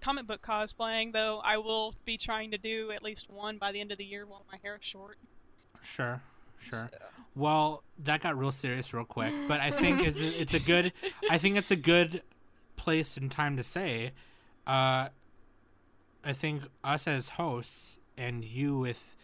comic 0.00 0.26
book 0.26 0.42
cosplaying, 0.42 1.12
though 1.12 1.40
I 1.44 1.58
will 1.58 1.94
be 2.04 2.16
trying 2.16 2.50
to 2.52 2.58
do 2.58 2.90
at 2.90 3.02
least 3.02 3.30
one 3.30 3.58
by 3.58 3.72
the 3.72 3.80
end 3.80 3.92
of 3.92 3.98
the 3.98 4.04
year 4.04 4.26
while 4.26 4.44
my 4.50 4.58
hair 4.62 4.76
is 4.76 4.84
short. 4.84 5.18
Sure, 5.82 6.22
sure. 6.58 6.90
Well, 7.34 7.82
that 8.04 8.20
got 8.20 8.38
real 8.38 8.52
serious 8.52 8.92
real 8.92 9.04
quick, 9.04 9.32
but 9.48 9.60
I 9.60 9.70
think 9.70 10.00
it's, 10.06 10.20
it's 10.38 10.54
a 10.54 10.60
good. 10.60 10.92
I 11.28 11.38
think 11.38 11.56
it's 11.56 11.70
a 11.70 11.76
good 11.76 12.22
place 12.76 13.16
and 13.16 13.30
time 13.30 13.56
to 13.56 13.62
say. 13.64 14.12
Uh, 14.66 15.08
I 16.22 16.32
think 16.32 16.62
us 16.84 17.06
as 17.06 17.30
hosts 17.30 17.98
and 18.16 18.44
you 18.44 18.78
with 18.78 19.16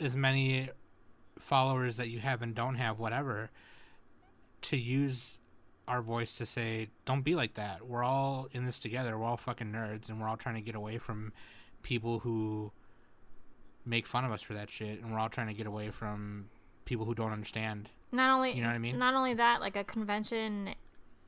as 0.00 0.16
many 0.16 0.70
followers 1.38 1.96
that 1.96 2.08
you 2.08 2.18
have 2.18 2.42
and 2.42 2.54
don't 2.54 2.74
have, 2.74 2.98
whatever, 2.98 3.50
to 4.62 4.76
use 4.76 5.37
our 5.88 6.02
voice 6.02 6.36
to 6.38 6.46
say, 6.46 6.90
"Don't 7.04 7.22
be 7.22 7.34
like 7.34 7.54
that. 7.54 7.86
We're 7.86 8.04
all 8.04 8.48
in 8.52 8.64
this 8.66 8.78
together. 8.78 9.18
We're 9.18 9.26
all 9.26 9.36
fucking 9.36 9.72
nerds, 9.72 10.08
and 10.08 10.20
we're 10.20 10.28
all 10.28 10.36
trying 10.36 10.54
to 10.56 10.60
get 10.60 10.74
away 10.74 10.98
from 10.98 11.32
people 11.82 12.20
who." 12.20 12.72
make 13.84 14.06
fun 14.06 14.22
of 14.22 14.30
us 14.30 14.42
for 14.42 14.52
that 14.52 14.68
shit, 14.68 15.00
and 15.00 15.10
we're 15.10 15.18
all 15.18 15.30
trying 15.30 15.46
to 15.46 15.54
get 15.54 15.66
away 15.66 15.88
from 15.90 16.50
people 16.84 17.06
who 17.06 17.14
don't 17.14 17.32
understand. 17.32 17.88
Not 18.12 18.34
only 18.36 18.52
You 18.52 18.60
know 18.60 18.68
what 18.68 18.74
I 18.74 18.78
mean? 18.78 18.98
Not 18.98 19.14
only 19.14 19.32
that, 19.32 19.62
like 19.62 19.76
a 19.76 19.84
convention, 19.84 20.74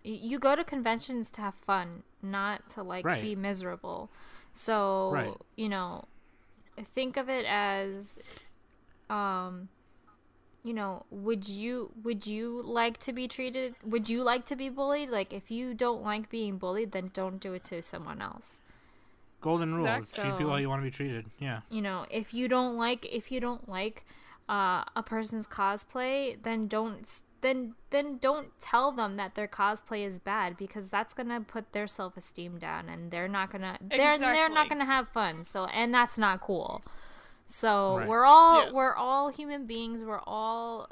you 0.04 0.38
go 0.38 0.54
to 0.54 0.62
conventions 0.62 1.30
to 1.30 1.40
have 1.40 1.54
fun, 1.54 2.02
not 2.20 2.68
to 2.70 2.82
like 2.82 3.06
Right. 3.06 3.22
be 3.22 3.34
miserable. 3.34 4.10
So 4.52 5.10
Right. 5.10 5.34
you 5.56 5.70
know, 5.70 6.04
think 6.84 7.16
of 7.16 7.30
it 7.30 7.46
as, 7.46 8.18
um, 9.08 9.70
you 10.62 10.74
know, 10.74 11.04
would 11.10 11.48
you 11.48 11.92
would 12.02 12.26
you 12.26 12.62
like 12.64 12.98
to 13.00 13.12
be 13.12 13.26
treated? 13.28 13.74
Would 13.84 14.08
you 14.08 14.22
like 14.22 14.44
to 14.46 14.56
be 14.56 14.68
bullied? 14.68 15.10
Like 15.10 15.32
if 15.32 15.50
you 15.50 15.74
don't 15.74 16.02
like 16.02 16.28
being 16.28 16.58
bullied, 16.58 16.92
then 16.92 17.10
don't 17.12 17.40
do 17.40 17.54
it 17.54 17.64
to 17.64 17.80
someone 17.82 18.20
else. 18.20 18.60
Golden 19.40 19.72
rule 19.72 19.86
Exactly. 19.86 20.24
treat 20.24 20.38
people 20.38 20.52
how 20.52 20.58
you 20.58 20.68
want 20.68 20.82
to 20.82 20.84
be 20.84 20.90
treated. 20.90 21.24
Yeah. 21.38 21.60
you 21.70 21.80
know 21.80 22.04
if 22.10 22.34
you 22.34 22.46
don't 22.46 22.76
like 22.76 23.06
if 23.10 23.32
you 23.32 23.40
don't 23.40 23.66
like 23.68 24.04
uh, 24.50 24.84
a 24.94 25.02
person's 25.02 25.46
cosplay 25.46 26.36
then 26.42 26.68
don't 26.68 27.22
then 27.40 27.74
then 27.88 28.18
don't 28.18 28.48
tell 28.60 28.92
them 28.92 29.16
that 29.16 29.34
their 29.36 29.48
cosplay 29.48 30.04
is 30.06 30.18
bad 30.18 30.58
because 30.58 30.90
that's 30.90 31.14
gonna 31.14 31.40
put 31.40 31.72
their 31.72 31.86
self-esteem 31.86 32.58
down 32.58 32.88
and 32.90 33.10
they're 33.10 33.28
not 33.28 33.50
gonna 33.50 33.78
they're 33.80 34.18
they're 34.18 34.50
not 34.50 34.68
gonna 34.68 34.84
have 34.84 35.08
fun 35.08 35.42
so 35.42 35.64
and 35.66 35.94
that's 35.94 36.18
not 36.18 36.40
cool 36.42 36.82
so 37.50 37.96
Right. 37.98 38.08
we're 38.08 38.24
all 38.24 38.64
Yeah. 38.66 38.72
we're 38.72 38.94
all 38.94 39.28
human 39.28 39.66
beings 39.66 40.04
we're 40.04 40.20
all 40.26 40.88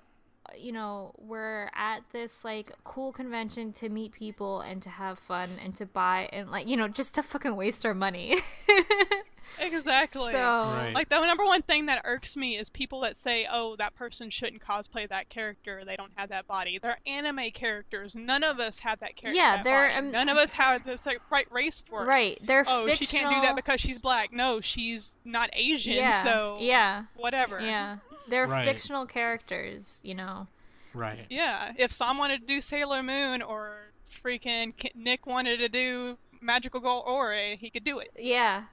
you 0.56 0.72
know 0.72 1.12
we're 1.18 1.70
at 1.74 2.00
this 2.12 2.42
like 2.44 2.72
cool 2.82 3.12
convention 3.12 3.72
to 3.74 3.88
meet 3.88 4.12
people 4.12 4.60
and 4.60 4.82
to 4.82 4.88
have 4.90 5.18
fun 5.18 5.50
and 5.62 5.76
to 5.76 5.86
buy 5.86 6.28
and 6.32 6.50
like 6.50 6.66
you 6.66 6.76
know 6.76 6.88
just 6.88 7.14
to 7.14 7.22
fucking 7.22 7.54
waste 7.54 7.84
our 7.86 7.94
money 7.94 8.36
Exactly. 9.60 10.32
so 10.32 10.38
Right. 10.38 10.92
Like 10.94 11.08
the 11.08 11.24
number 11.24 11.44
one 11.44 11.62
thing 11.62 11.86
that 11.86 12.00
irks 12.04 12.36
me 12.36 12.56
is 12.56 12.70
people 12.70 13.00
that 13.00 13.16
say, 13.16 13.46
"Oh, 13.50 13.76
that 13.76 13.94
person 13.94 14.30
shouldn't 14.30 14.62
cosplay 14.62 15.08
that 15.08 15.28
character. 15.28 15.82
They 15.84 15.96
don't 15.96 16.12
have 16.16 16.28
that 16.30 16.46
body. 16.46 16.78
They're 16.78 16.98
anime 17.06 17.50
characters. 17.52 18.14
None 18.14 18.42
of 18.44 18.60
us 18.60 18.80
have 18.80 19.00
that 19.00 19.16
character. 19.16 19.36
Yeah, 19.36 19.56
that 19.56 19.64
they're, 19.64 19.86
body. 19.88 19.94
um, 20.06 20.10
None 20.12 20.28
of 20.28 20.36
us 20.36 20.52
have 20.52 20.84
this 20.84 21.06
like, 21.06 21.20
right 21.30 21.50
race 21.50 21.82
for 21.86 22.02
it. 22.04 22.06
Right. 22.06 22.38
They're 22.42 22.64
Oh, 22.66 22.86
fictional. 22.86 22.96
she 22.96 23.06
can't 23.06 23.34
do 23.34 23.40
that 23.42 23.56
because 23.56 23.80
she's 23.80 23.98
black. 23.98 24.32
No, 24.32 24.60
she's 24.60 25.16
not 25.24 25.50
Asian. 25.52 25.94
yeah. 25.94 26.10
So 26.22 26.58
yeah, 26.60 27.04
whatever. 27.16 27.60
yeah. 27.60 27.98
they're 28.28 28.46
Right. 28.46 28.66
fictional 28.68 29.06
characters, 29.06 30.00
you 30.02 30.14
know. 30.14 30.48
Right. 30.94 31.26
Yeah, 31.30 31.72
if 31.76 31.92
Sam 31.92 32.18
wanted 32.18 32.40
to 32.42 32.46
do 32.46 32.60
Sailor 32.60 33.02
Moon 33.02 33.40
or 33.42 33.92
freaking 34.22 34.72
Nick 34.94 35.26
wanted 35.26 35.58
to 35.58 35.68
do 35.68 36.18
Magical 36.40 36.80
Girl 36.80 37.02
Ore, 37.06 37.34
he 37.58 37.70
could 37.70 37.84
do 37.84 37.98
it. 37.98 38.10
Yeah. 38.18 38.64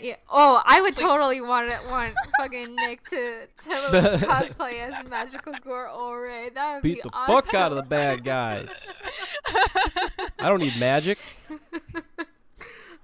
Yeah. 0.00 0.14
Oh, 0.30 0.62
I 0.64 0.80
would 0.80 0.94
like- 0.94 0.96
totally 0.96 1.40
want 1.40 1.68
it, 1.70 1.78
want 1.90 2.14
fucking 2.38 2.74
Nick 2.76 3.08
to, 3.10 3.46
to 3.46 3.70
cosplay 4.26 4.78
as 4.88 5.04
a 5.04 5.08
Magical 5.08 5.52
Girl 5.64 5.92
Ore. 5.94 6.50
That 6.54 6.74
would 6.74 6.82
Beat 6.82 6.94
be 6.96 7.00
the 7.02 7.10
awesome. 7.12 7.42
fuck 7.42 7.54
out 7.54 7.72
of 7.72 7.76
the 7.76 7.82
bad 7.82 8.22
guys. 8.24 8.86
I 10.38 10.48
don't 10.48 10.60
need 10.60 10.78
magic. 10.78 11.18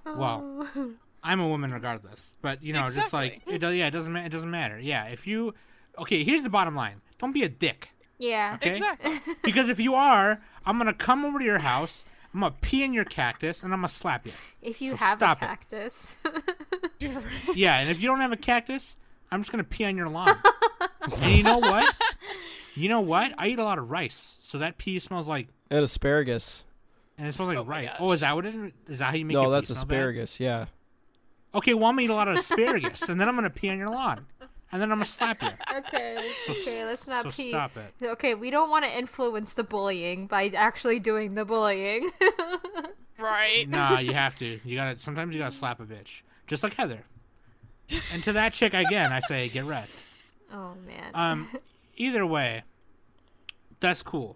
Well, 0.05 0.67
oh. 0.75 0.91
I'm 1.23 1.39
a 1.39 1.47
woman 1.47 1.71
regardless. 1.73 2.33
But 2.41 2.63
you 2.63 2.73
know, 2.73 2.89
just 2.89 3.11
like 3.13 3.41
it 3.47 3.59
does. 3.59 3.75
Yeah, 3.75 3.87
it 3.87 3.91
doesn't. 3.91 4.13
ma- 4.13 4.23
It 4.23 4.31
doesn't 4.31 4.51
matter. 4.51 4.79
Yeah, 4.79 5.05
if 5.05 5.25
you, 5.27 5.53
okay, 5.97 6.23
here's 6.23 6.43
the 6.43 6.49
bottom 6.49 6.75
line. 6.75 7.01
Don't 7.17 7.33
be 7.33 7.43
a 7.43 7.49
dick. 7.49 7.89
Yeah. 8.19 8.53
Okay. 8.55 8.71
Exactly. 8.73 9.19
Because 9.43 9.67
if 9.69 9.79
you 9.79 9.95
are, 9.95 10.39
I'm 10.65 10.77
gonna 10.77 10.93
come 10.93 11.25
over 11.25 11.39
to 11.39 11.45
your 11.45 11.59
house. 11.59 12.05
I'm 12.35 12.41
gonna 12.41 12.55
pee 12.59 12.83
in 12.83 12.93
your 12.93 13.05
cactus 13.05 13.63
and 13.63 13.71
I'm 13.73 13.79
gonna 13.79 13.87
slap 13.87 14.25
you. 14.25 14.33
If 14.61 14.81
you 14.81 14.91
So 14.91 14.97
have 14.97 15.19
stop 15.19 15.41
a 15.41 15.45
it. 15.45 15.47
cactus. 15.47 16.15
Yeah, 17.55 17.77
and 17.79 17.89
if 17.89 18.01
you 18.01 18.07
don't 18.07 18.19
have 18.19 18.31
a 18.31 18.37
cactus, 18.37 18.95
I'm 19.31 19.39
just 19.41 19.51
gonna 19.51 19.63
pee 19.63 19.85
on 19.85 19.95
your 19.95 20.09
lawn. 20.09 20.35
and 21.21 21.31
you 21.35 21.43
know 21.43 21.59
what? 21.59 21.95
You 22.75 22.89
know 22.89 22.99
what? 23.01 23.33
I 23.37 23.47
eat 23.47 23.59
a 23.59 23.63
lot 23.63 23.77
of 23.77 23.89
rice, 23.89 24.37
so 24.41 24.57
that 24.57 24.77
pee 24.77 24.99
smells 24.99 25.27
like, 25.29 25.47
And 25.69 25.81
asparagus. 25.83 26.65
and 27.17 27.27
it 27.27 27.33
smells 27.33 27.47
like 27.49 27.57
Oh 27.57 27.63
my 27.63 27.85
rice. 27.85 27.89
Oh, 27.99 28.11
is 28.11 28.19
that 28.21 28.35
what 28.35 28.45
it? 28.45 28.73
Is 28.87 28.99
that 28.99 29.05
how 29.11 29.15
you 29.15 29.23
make? 29.25 29.33
No, 29.35 29.43
your 29.43 29.49
pee 29.51 29.55
that's 29.55 29.67
smell 29.67 29.85
bad? 29.85 29.95
asparagus. 29.95 30.39
Yeah. 30.39 30.65
Okay, 31.53 31.73
well 31.73 31.85
I'm 31.85 31.93
gonna 31.95 32.01
eat 32.03 32.09
a 32.09 32.15
lot 32.15 32.27
of 32.27 32.37
asparagus, 32.37 33.07
and 33.07 33.19
then 33.21 33.29
I'm 33.29 33.35
gonna 33.35 33.49
pee 33.49 33.69
on 33.69 33.77
your 33.77 33.87
lawn, 33.89 34.25
and 34.75 34.81
then 34.81 34.91
I'm 34.91 34.97
gonna 34.97 35.05
slap 35.05 35.41
you. 35.41 35.47
okay. 35.77 36.17
Okay, 36.49 36.83
let's 36.85 37.07
not 37.07 37.23
So 37.23 37.31
pee. 37.31 37.49
stop 37.49 37.71
it. 37.77 37.93
Okay, 38.05 38.35
we 38.35 38.49
don't 38.49 38.69
want 38.69 38.83
to 38.83 38.91
influence 38.97 39.53
the 39.53 39.63
bullying 39.63 40.27
by 40.27 40.49
actually 40.49 40.99
doing 40.99 41.35
the 41.35 41.45
bullying. 41.45 42.11
right. 43.17 43.69
Nah, 43.69 43.99
you 43.99 44.13
have 44.23 44.35
to. 44.37 44.59
You 44.65 44.75
gotta. 44.75 44.99
Sometimes 44.99 45.33
you 45.33 45.39
gotta 45.39 45.55
slap 45.55 45.79
a 45.79 45.85
bitch, 45.85 46.23
just 46.45 46.61
like 46.61 46.73
Heather. 46.73 47.05
And 48.13 48.21
to 48.23 48.33
that 48.33 48.51
chick 48.51 48.73
again, 48.73 49.13
I 49.13 49.21
say 49.21 49.47
get 49.47 49.63
wrecked. 49.63 49.91
oh 50.51 50.73
man. 50.85 51.11
Um, 51.13 51.47
either 51.95 52.25
way, 52.25 52.63
that's 53.79 54.03
cool. 54.03 54.35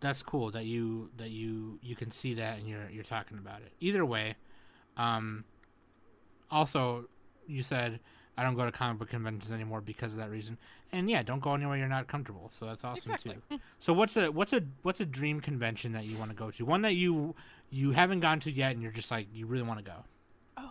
That's 0.00 0.22
cool 0.22 0.50
that 0.50 0.66
you 0.66 1.08
that 1.16 1.30
you 1.30 1.78
you 1.82 1.96
can 1.96 2.10
see 2.10 2.34
that 2.34 2.58
and 2.58 2.68
you're 2.68 2.90
you're 2.90 3.04
talking 3.04 3.38
about 3.38 3.62
it. 3.62 3.72
Either 3.80 4.04
way, 4.04 4.34
um, 4.98 5.44
also 6.50 7.08
you 7.46 7.62
said 7.62 8.00
I 8.38 8.42
don't 8.42 8.54
go 8.54 8.64
to 8.66 8.72
comic 8.72 8.98
book 8.98 9.08
conventions 9.08 9.50
anymore 9.50 9.80
because 9.80 10.12
of 10.12 10.18
that 10.18 10.30
reason. 10.30 10.58
And 10.92 11.08
yeah, 11.08 11.22
don't 11.22 11.40
go 11.40 11.54
anywhere 11.54 11.76
you're 11.78 11.88
not 11.88 12.06
comfortable. 12.06 12.48
So 12.50 12.66
that's 12.66 12.84
awesome 12.84 13.12
Exactly. 13.12 13.36
too. 13.50 13.58
So 13.78 13.92
what's 13.92 14.16
a 14.16 14.30
what's 14.30 14.52
a 14.52 14.62
what's 14.82 15.00
a 15.00 15.06
dream 15.06 15.40
convention 15.40 15.92
that 15.92 16.04
you 16.04 16.16
want 16.18 16.30
to 16.30 16.36
go 16.36 16.50
to? 16.50 16.64
One 16.64 16.82
that 16.82 16.94
you 16.94 17.34
you 17.70 17.92
haven't 17.92 18.20
gone 18.20 18.40
to 18.40 18.50
yet 18.52 18.72
and 18.72 18.82
you're 18.82 18.92
just 18.92 19.10
like 19.10 19.28
you 19.32 19.46
really 19.46 19.62
want 19.64 19.78
to 19.78 19.84
go. 19.84 20.04
Oh, 20.58 20.70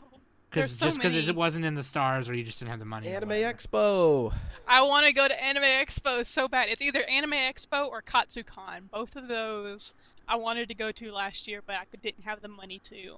Because 0.50 0.72
so 0.74 0.86
just 0.86 0.98
because 0.98 1.16
it 1.16 1.36
wasn't 1.36 1.66
in 1.66 1.76
the 1.76 1.84
stars 1.84 2.30
or 2.30 2.36
you 2.36 2.44
just 2.44 2.60
didn't 2.60 2.72
have 2.72 2.80
the 2.80 2.86
money. 2.86 3.08
Anime. 3.08 3.30
Expo. 3.32 4.34
I 4.68 4.82
want 4.84 5.08
to 5.08 5.14
go 5.14 5.28
to 5.28 5.44
Anime 5.44 5.64
Expo 5.64 6.26
so 6.26 6.48
bad. 6.48 6.70
It's 6.70 6.82
either 6.82 7.04
Anime 7.04 7.32
Expo 7.34 7.88
or 7.88 8.02
Katsucon. 8.02 8.90
Both 8.92 9.16
of 9.16 9.28
those 9.28 9.96
I 10.28 10.36
wanted 10.36 10.68
to 10.70 10.76
go 10.76 10.92
to 10.92 11.12
last 11.12 11.48
year, 11.48 11.62
but 11.66 11.76
I 11.76 11.86
didn't 12.02 12.24
have 12.26 12.42
the 12.42 12.48
money 12.48 12.80
to. 12.86 13.18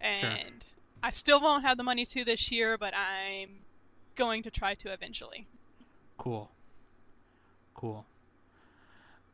And 0.00 0.64
I 1.02 1.10
still 1.12 1.40
won't 1.40 1.64
have 1.64 1.76
the 1.76 1.84
money 1.84 2.04
to 2.06 2.24
this 2.24 2.50
year, 2.50 2.76
but 2.76 2.92
I'm 2.94 3.60
going 4.16 4.42
to 4.42 4.50
try 4.50 4.74
to 4.74 4.92
eventually. 4.92 5.46
Cool. 6.18 6.50
Cool. 7.74 8.06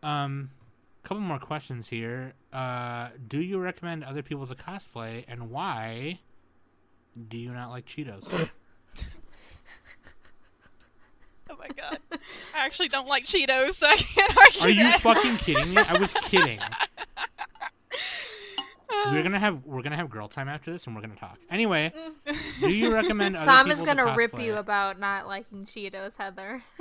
Um, 0.03 0.51
couple 1.03 1.21
more 1.21 1.39
questions 1.39 1.89
here. 1.89 2.35
Uh, 2.53 3.09
do 3.27 3.41
you 3.41 3.59
recommend 3.59 4.05
other 4.05 4.23
people 4.23 4.47
to 4.47 4.55
cosplay, 4.55 5.25
and 5.27 5.51
why 5.51 6.21
do 7.29 7.37
you 7.37 7.53
not 7.53 7.71
like 7.71 7.87
Cheetos? 7.87 8.51
Oh 11.51 11.57
my 11.59 11.69
god. 11.69 11.99
I 12.55 12.67
actually 12.67 12.89
don't 12.89 13.09
like 13.09 13.25
Cheetos, 13.25 13.73
so 13.75 13.87
I 13.87 13.97
can't 13.97 14.37
argue 14.37 14.61
Are 14.61 14.69
you 14.69 14.91
fucking 14.99 15.39
kidding 15.39 15.75
me? 15.75 15.81
I 15.81 15.99
was 15.99 16.13
kidding. 16.13 16.59
We're 18.91 19.23
gonna 19.23 19.39
have 19.39 19.65
we're 19.65 19.83
gonna 19.83 19.97
have 19.97 20.11
girl 20.11 20.29
time 20.29 20.49
after 20.49 20.73
this, 20.73 20.87
and 20.87 20.97
we're 20.97 21.03
gonna 21.03 21.17
talk. 21.17 21.39
Anyway, 21.51 21.93
do 22.61 22.71
you 22.71 22.93
recommend 22.93 23.37
other 23.37 23.45
Sam 23.45 23.67
is 23.67 23.75
people 23.75 23.87
to 23.87 23.95
gonna 23.95 24.17
rip 24.17 24.39
you 24.39 24.57
about 24.57 24.99
not 24.99 25.27
liking 25.27 25.65
Cheetos, 25.65 26.17
Heather. 26.17 26.63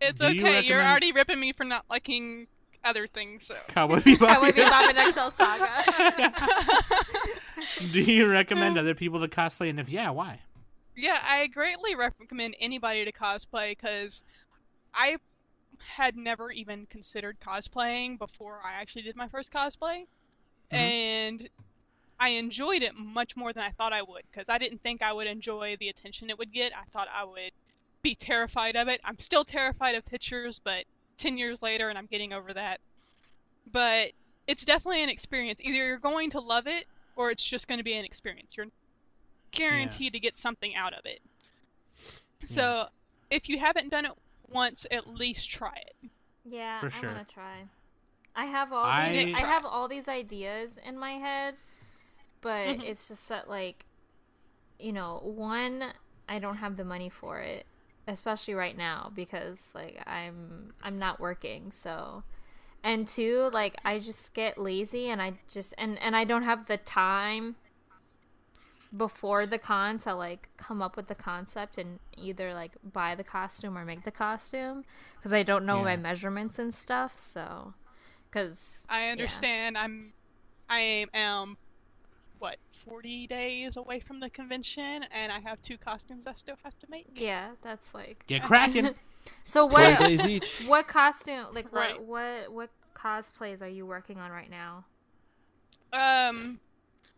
It's 0.00 0.20
Do 0.20 0.34
you 0.34 0.44
okay. 0.44 0.62
You're 0.62 0.82
already 0.82 1.12
ripping 1.12 1.40
me 1.40 1.52
for 1.52 1.64
not 1.64 1.84
liking 1.88 2.46
other 2.84 3.06
things, 3.06 3.46
so. 3.46 3.56
Cowboy 3.68 4.00
Bebop? 4.00 4.26
Cowboy 4.26 4.50
Bebop 4.50 4.90
and 4.90 4.98
Excel 4.98 5.30
Saga. 5.30 5.82
do 7.92 8.00
you 8.00 8.28
recommend 8.28 8.78
other 8.78 8.94
people 8.94 9.20
to 9.20 9.28
cosplay, 9.28 9.70
and 9.70 9.80
if 9.80 9.88
yeah, 9.88 10.10
why? 10.10 10.40
Yeah, 10.94 11.18
I 11.22 11.46
greatly 11.46 11.94
recommend 11.94 12.56
anybody 12.60 13.04
to 13.04 13.12
cosplay 13.12 13.70
because 13.70 14.24
I 14.94 15.16
had 15.96 16.16
never 16.16 16.50
even 16.50 16.86
considered 16.86 17.38
cosplaying 17.40 18.18
before 18.18 18.60
I 18.64 18.74
actually 18.74 19.02
did 19.02 19.16
my 19.16 19.28
first 19.28 19.52
cosplay. 19.52 20.04
Mm-hmm. 20.74 21.40
And 21.40 21.48
I 22.18 22.30
enjoyed 22.30 22.82
it 22.82 22.94
much 22.96 23.36
more 23.36 23.52
than 23.52 23.62
I 23.62 23.70
thought 23.70 23.92
I 23.92 24.02
would 24.02 24.22
because 24.30 24.48
I 24.48 24.58
didn't 24.58 24.82
think 24.82 25.02
I 25.02 25.12
would 25.12 25.26
enjoy 25.26 25.76
the 25.78 25.88
attention 25.88 26.30
it 26.30 26.38
would 26.38 26.52
get. 26.52 26.72
I 26.72 26.84
thought 26.90 27.08
I 27.14 27.24
would 27.24 27.52
be 28.02 28.14
terrified 28.14 28.76
of 28.76 28.88
it. 28.88 29.00
I'm 29.04 29.18
still 29.18 29.44
terrified 29.44 29.94
of 29.94 30.04
pictures, 30.04 30.60
but 30.62 30.84
10 31.16 31.38
years 31.38 31.62
later 31.62 31.88
and 31.88 31.98
I'm 31.98 32.06
getting 32.06 32.32
over 32.32 32.52
that. 32.52 32.80
But 33.70 34.12
it's 34.46 34.64
definitely 34.64 35.02
an 35.02 35.08
experience. 35.08 35.60
Either 35.62 35.76
you're 35.76 35.98
going 35.98 36.30
to 36.30 36.40
love 36.40 36.66
it 36.66 36.86
or 37.16 37.30
it's 37.30 37.44
just 37.44 37.68
going 37.68 37.78
to 37.78 37.84
be 37.84 37.94
an 37.94 38.04
experience. 38.04 38.56
You're 38.56 38.66
guaranteed 39.50 40.12
to 40.12 40.20
get 40.20 40.36
something 40.36 40.74
out 40.74 40.92
of 40.92 41.06
it. 41.06 41.20
So, 42.44 42.88
if 43.30 43.48
you 43.48 43.58
haven't 43.58 43.90
done 43.90 44.04
it 44.04 44.12
once, 44.50 44.86
at 44.90 45.06
least 45.06 45.50
try 45.50 45.76
it. 45.76 46.10
Yeah, 46.44 46.80
For 46.80 46.86
I 46.86 46.90
sure. 46.90 47.12
want 47.14 47.26
to 47.26 47.34
try. 47.34 47.64
I 48.36 48.46
have 48.46 48.72
all 48.72 48.86
I- 48.86 49.12
these, 49.12 49.34
I 49.34 49.40
have 49.40 49.64
all 49.64 49.88
these 49.88 50.08
ideas 50.08 50.72
in 50.84 50.98
my 50.98 51.12
head, 51.12 51.54
but 52.40 52.78
Mhm. 52.78 52.82
it's 52.84 53.08
just 53.08 53.28
that 53.28 53.48
like, 53.48 53.86
you 54.78 54.92
know, 54.92 55.18
one, 55.22 55.92
I 56.28 56.38
don't 56.38 56.56
have 56.56 56.76
the 56.76 56.84
money 56.84 57.08
for 57.08 57.40
it, 57.40 57.66
especially 58.08 58.54
right 58.54 58.76
now 58.76 59.10
because 59.14 59.72
like 59.74 60.02
I'm 60.06 60.74
I'm 60.82 60.98
not 60.98 61.20
working, 61.20 61.70
so. 61.72 62.24
And 62.82 63.08
two, 63.08 63.48
like 63.52 63.76
I 63.84 63.98
just 63.98 64.34
get 64.34 64.58
lazy 64.58 65.08
and 65.08 65.22
I 65.22 65.38
just 65.48 65.72
and 65.78 65.98
and 66.00 66.14
I 66.16 66.24
don't 66.24 66.42
have 66.42 66.66
the 66.66 66.76
time 66.76 67.56
before 68.96 69.44
the 69.46 69.58
con 69.58 69.98
to 69.98 70.14
like 70.14 70.48
come 70.56 70.80
up 70.80 70.96
with 70.96 71.08
the 71.08 71.14
concept 71.14 71.78
and 71.78 71.98
either 72.16 72.54
like 72.54 72.72
buy 72.84 73.14
the 73.14 73.24
costume 73.24 73.76
or 73.76 73.84
make 73.84 74.04
the 74.04 74.10
costume 74.12 74.84
because 75.16 75.32
I 75.32 75.42
don't 75.42 75.66
know 75.66 75.82
my 75.82 75.96
measurements 75.96 76.58
and 76.58 76.72
stuff. 76.74 77.18
So, 77.18 77.74
because 78.34 78.86
I 78.88 79.08
understand. 79.08 79.78
I'm, 79.78 80.12
I 80.68 81.06
am, 81.14 81.56
what, 82.38 82.56
40 82.72 83.26
days 83.26 83.76
away 83.76 84.00
from 84.00 84.20
the 84.20 84.28
convention, 84.28 85.04
and 85.10 85.30
I 85.30 85.38
have 85.40 85.62
two 85.62 85.78
costumes 85.78 86.26
I 86.26 86.32
still 86.32 86.56
have 86.64 86.78
to 86.80 86.86
make. 86.90 87.06
yeah, 87.14 87.50
that's 87.62 87.94
like. 87.94 88.24
Get 88.26 88.42
cracking. 88.42 88.90
So 89.46 89.64
what? 89.64 90.00
days 90.00 90.26
each. 90.26 90.64
what 90.66 90.86
costume? 90.86 91.46
Like 91.54 91.72
Right. 91.72 91.98
what? 91.98 92.50
What? 92.50 92.52
What 92.52 92.70
cosplays 92.94 93.62
are 93.62 93.68
you 93.68 93.86
working 93.86 94.18
on 94.18 94.30
right 94.30 94.50
now? 94.50 94.84
Um, 95.94 96.60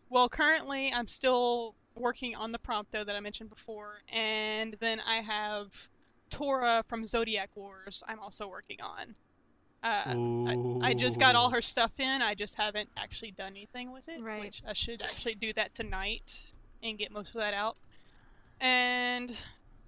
well, 0.09 0.29
currently 0.29 0.89
I'm 0.93 1.09
still 1.09 1.75
working 1.97 2.33
on 2.33 2.53
the 2.53 2.59
prompto 2.59 3.05
that 3.05 3.13
I 3.13 3.19
mentioned 3.19 3.49
before, 3.49 4.03
and 4.09 4.77
then 4.79 5.01
I 5.05 5.17
have 5.17 5.89
Tora 6.29 6.85
from 6.87 7.05
Zodiac 7.05 7.49
Wars. 7.55 8.03
I'm 8.07 8.21
also 8.21 8.47
working 8.47 8.79
on. 8.81 9.15
Uh, 9.83 10.03
I, 10.81 10.89
I 10.89 10.93
just 10.93 11.19
got 11.19 11.35
all 11.35 11.51
her 11.51 11.61
stuff 11.61 11.91
in. 11.99 12.21
I 12.21 12.33
just 12.33 12.55
haven't 12.55 12.89
actually 12.97 13.31
done 13.31 13.51
anything 13.51 13.91
with 13.91 14.09
it, 14.09 14.21
Right. 14.21 14.41
which 14.41 14.61
I 14.67 14.73
should 14.73 15.01
actually 15.01 15.35
do 15.35 15.53
that 15.53 15.73
tonight 15.73 16.53
and 16.81 16.97
get 16.97 17.11
most 17.11 17.29
of 17.29 17.35
that 17.35 17.53
out. 17.53 17.77
And 18.59 19.31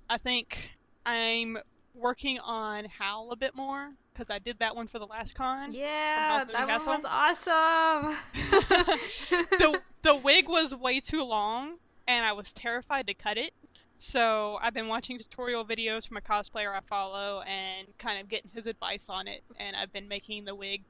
I 0.09 0.17
think 0.17 0.73
I'm 1.05 1.57
working 1.95 2.39
on 2.39 2.85
Howl 2.85 3.31
a 3.31 3.35
bit 3.35 3.55
more 3.55 3.93
because 4.13 4.29
I 4.29 4.39
did 4.39 4.59
that 4.59 4.75
one 4.75 4.87
for 4.87 4.99
the 4.99 5.07
last 5.07 5.35
con. 5.35 5.73
Yeah, 5.73 6.43
that 6.43 6.47
Moving 6.47 6.85
one 6.85 7.01
was 7.01 7.05
awesome. 7.05 8.15
the 9.51 9.81
the 10.03 10.15
wig 10.15 10.47
was 10.47 10.75
way 10.75 10.99
too 10.99 11.23
long, 11.23 11.77
and 12.07 12.25
I 12.25 12.31
was 12.33 12.53
terrified 12.53 13.07
to 13.07 13.13
cut 13.13 13.37
it. 13.37 13.53
So 14.01 14.57
I've 14.61 14.73
been 14.73 14.87
watching 14.87 15.17
tutorial 15.19 15.65
videos 15.65 16.07
from 16.07 16.15
a 16.17 16.21
cosplayer 16.21 16.73
I 16.75 16.79
follow 16.79 17.41
and 17.41 17.87
kind 17.97 18.19
of 18.21 18.29
getting 18.29 18.49
his 18.53 18.65
advice 18.65 19.09
on 19.09 19.27
it, 19.27 19.43
and 19.57 19.75
I've 19.75 19.91
been 19.91 20.07
making 20.07 20.45
the 20.45 20.55
wig 20.55 20.83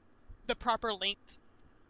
the 0.46 0.54
proper 0.54 0.92
length. 0.94 1.38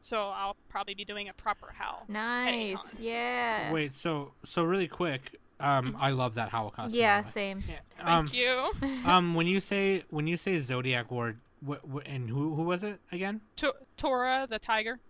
So 0.01 0.29
I'll 0.35 0.57
probably 0.71 0.95
be 0.95 1.05
doing 1.05 1.29
a 1.29 1.35
proper 1.35 1.73
howl. 1.75 2.05
nice. 2.09 2.95
Yeah. 2.99 3.71
Wait, 3.71 3.93
so 3.93 4.33
so 4.45 4.65
really 4.65 4.89
quick, 4.89 5.37
Um, 5.61 5.95
I 6.01 6.11
love 6.13 6.37
that 6.37 6.49
Howl 6.49 6.71
costume. 6.71 6.99
Yeah, 6.99 7.19
by 7.19 7.23
the 7.23 7.29
way. 7.29 7.33
same. 7.33 7.65
Yeah, 7.69 7.77
Um, 8.01 8.27
Thank 8.27 8.39
you. 8.41 8.73
um, 9.05 9.35
when 9.35 9.47
you 9.47 9.61
say 9.61 10.05
when 10.09 10.27
you 10.27 10.39
say 10.39 10.59
Zodiac 10.59 11.11
Ward, 11.11 11.39
what, 11.61 11.87
what 11.87 12.07
and 12.07 12.31
who 12.31 12.55
who 12.55 12.63
was 12.63 12.83
it 12.83 12.99
again? 13.13 13.43
To- 13.57 13.75
Tora 13.99 14.47
the 14.49 14.59
tiger. 14.59 15.01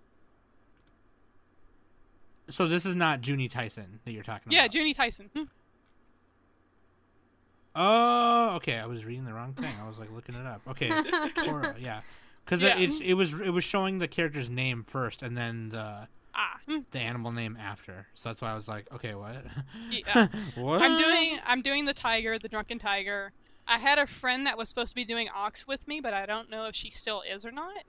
So 2.49 2.67
this 2.67 2.85
is 2.85 2.97
not 2.97 3.21
Juni 3.21 3.49
Taisen 3.49 4.01
that 4.05 4.11
you're 4.11 4.25
talking 4.25 4.51
Yeah, 4.51 4.65
about. 4.65 4.75
Yeah, 4.75 4.83
Juni 4.83 4.97
Taisen. 4.97 5.47
Oh, 7.75 8.55
okay. 8.57 8.79
I 8.79 8.87
was 8.87 9.05
reading 9.05 9.25
the 9.25 9.33
wrong 9.33 9.55
thing. 9.55 9.73
I 9.83 9.87
was 9.87 9.99
like 9.99 10.11
looking 10.13 10.35
it 10.35 10.47
up. 10.47 10.63
Okay, 10.69 10.91
Tora. 11.45 11.77
Yeah, 11.79 12.01
because 12.45 12.63
Yeah. 12.63 12.79
it, 12.79 13.01
it 13.01 13.15
was 13.15 13.39
it 13.41 13.51
was 13.51 13.65
showing 13.65 13.99
the 13.99 14.09
character's 14.09 14.51
name 14.51 14.85
first 14.87 15.23
and 15.23 15.37
then 15.37 15.69
the 15.71 16.09
Ah, 16.35 16.59
the 16.93 16.99
animal 16.99 17.33
name 17.33 17.57
after. 17.61 18.07
So 18.15 18.29
that's 18.29 18.41
why 18.41 18.53
I 18.53 18.55
was 18.55 18.69
like, 18.69 18.87
okay, 18.93 19.15
what? 19.15 19.45
yeah. 19.91 20.29
what? 20.55 20.81
I'm 20.83 20.97
doing 20.99 21.39
I'm 21.45 21.63
doing 21.63 21.85
the 21.87 21.95
tiger, 21.95 22.39
the 22.39 22.49
drunken 22.49 22.79
tiger. 22.79 23.33
I 23.67 23.79
had 23.79 23.99
a 23.99 24.07
friend 24.07 24.47
that 24.47 24.57
was 24.59 24.69
supposed 24.69 24.91
to 24.91 24.95
be 24.97 25.05
doing 25.05 25.29
ox 25.35 25.67
with 25.67 25.87
me, 25.87 26.01
but 26.01 26.13
I 26.15 26.27
don't 26.27 26.51
know 26.51 26.67
if 26.67 26.75
she 26.75 26.91
still 26.91 27.23
is 27.29 27.45
or 27.45 27.53
not. 27.53 27.85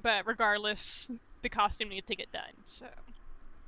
But 0.00 0.26
regardless, 0.26 1.10
the 1.42 1.48
costume 1.48 1.88
needs 1.88 2.06
to 2.06 2.16
get 2.16 2.30
done. 2.32 2.52
So 2.64 2.86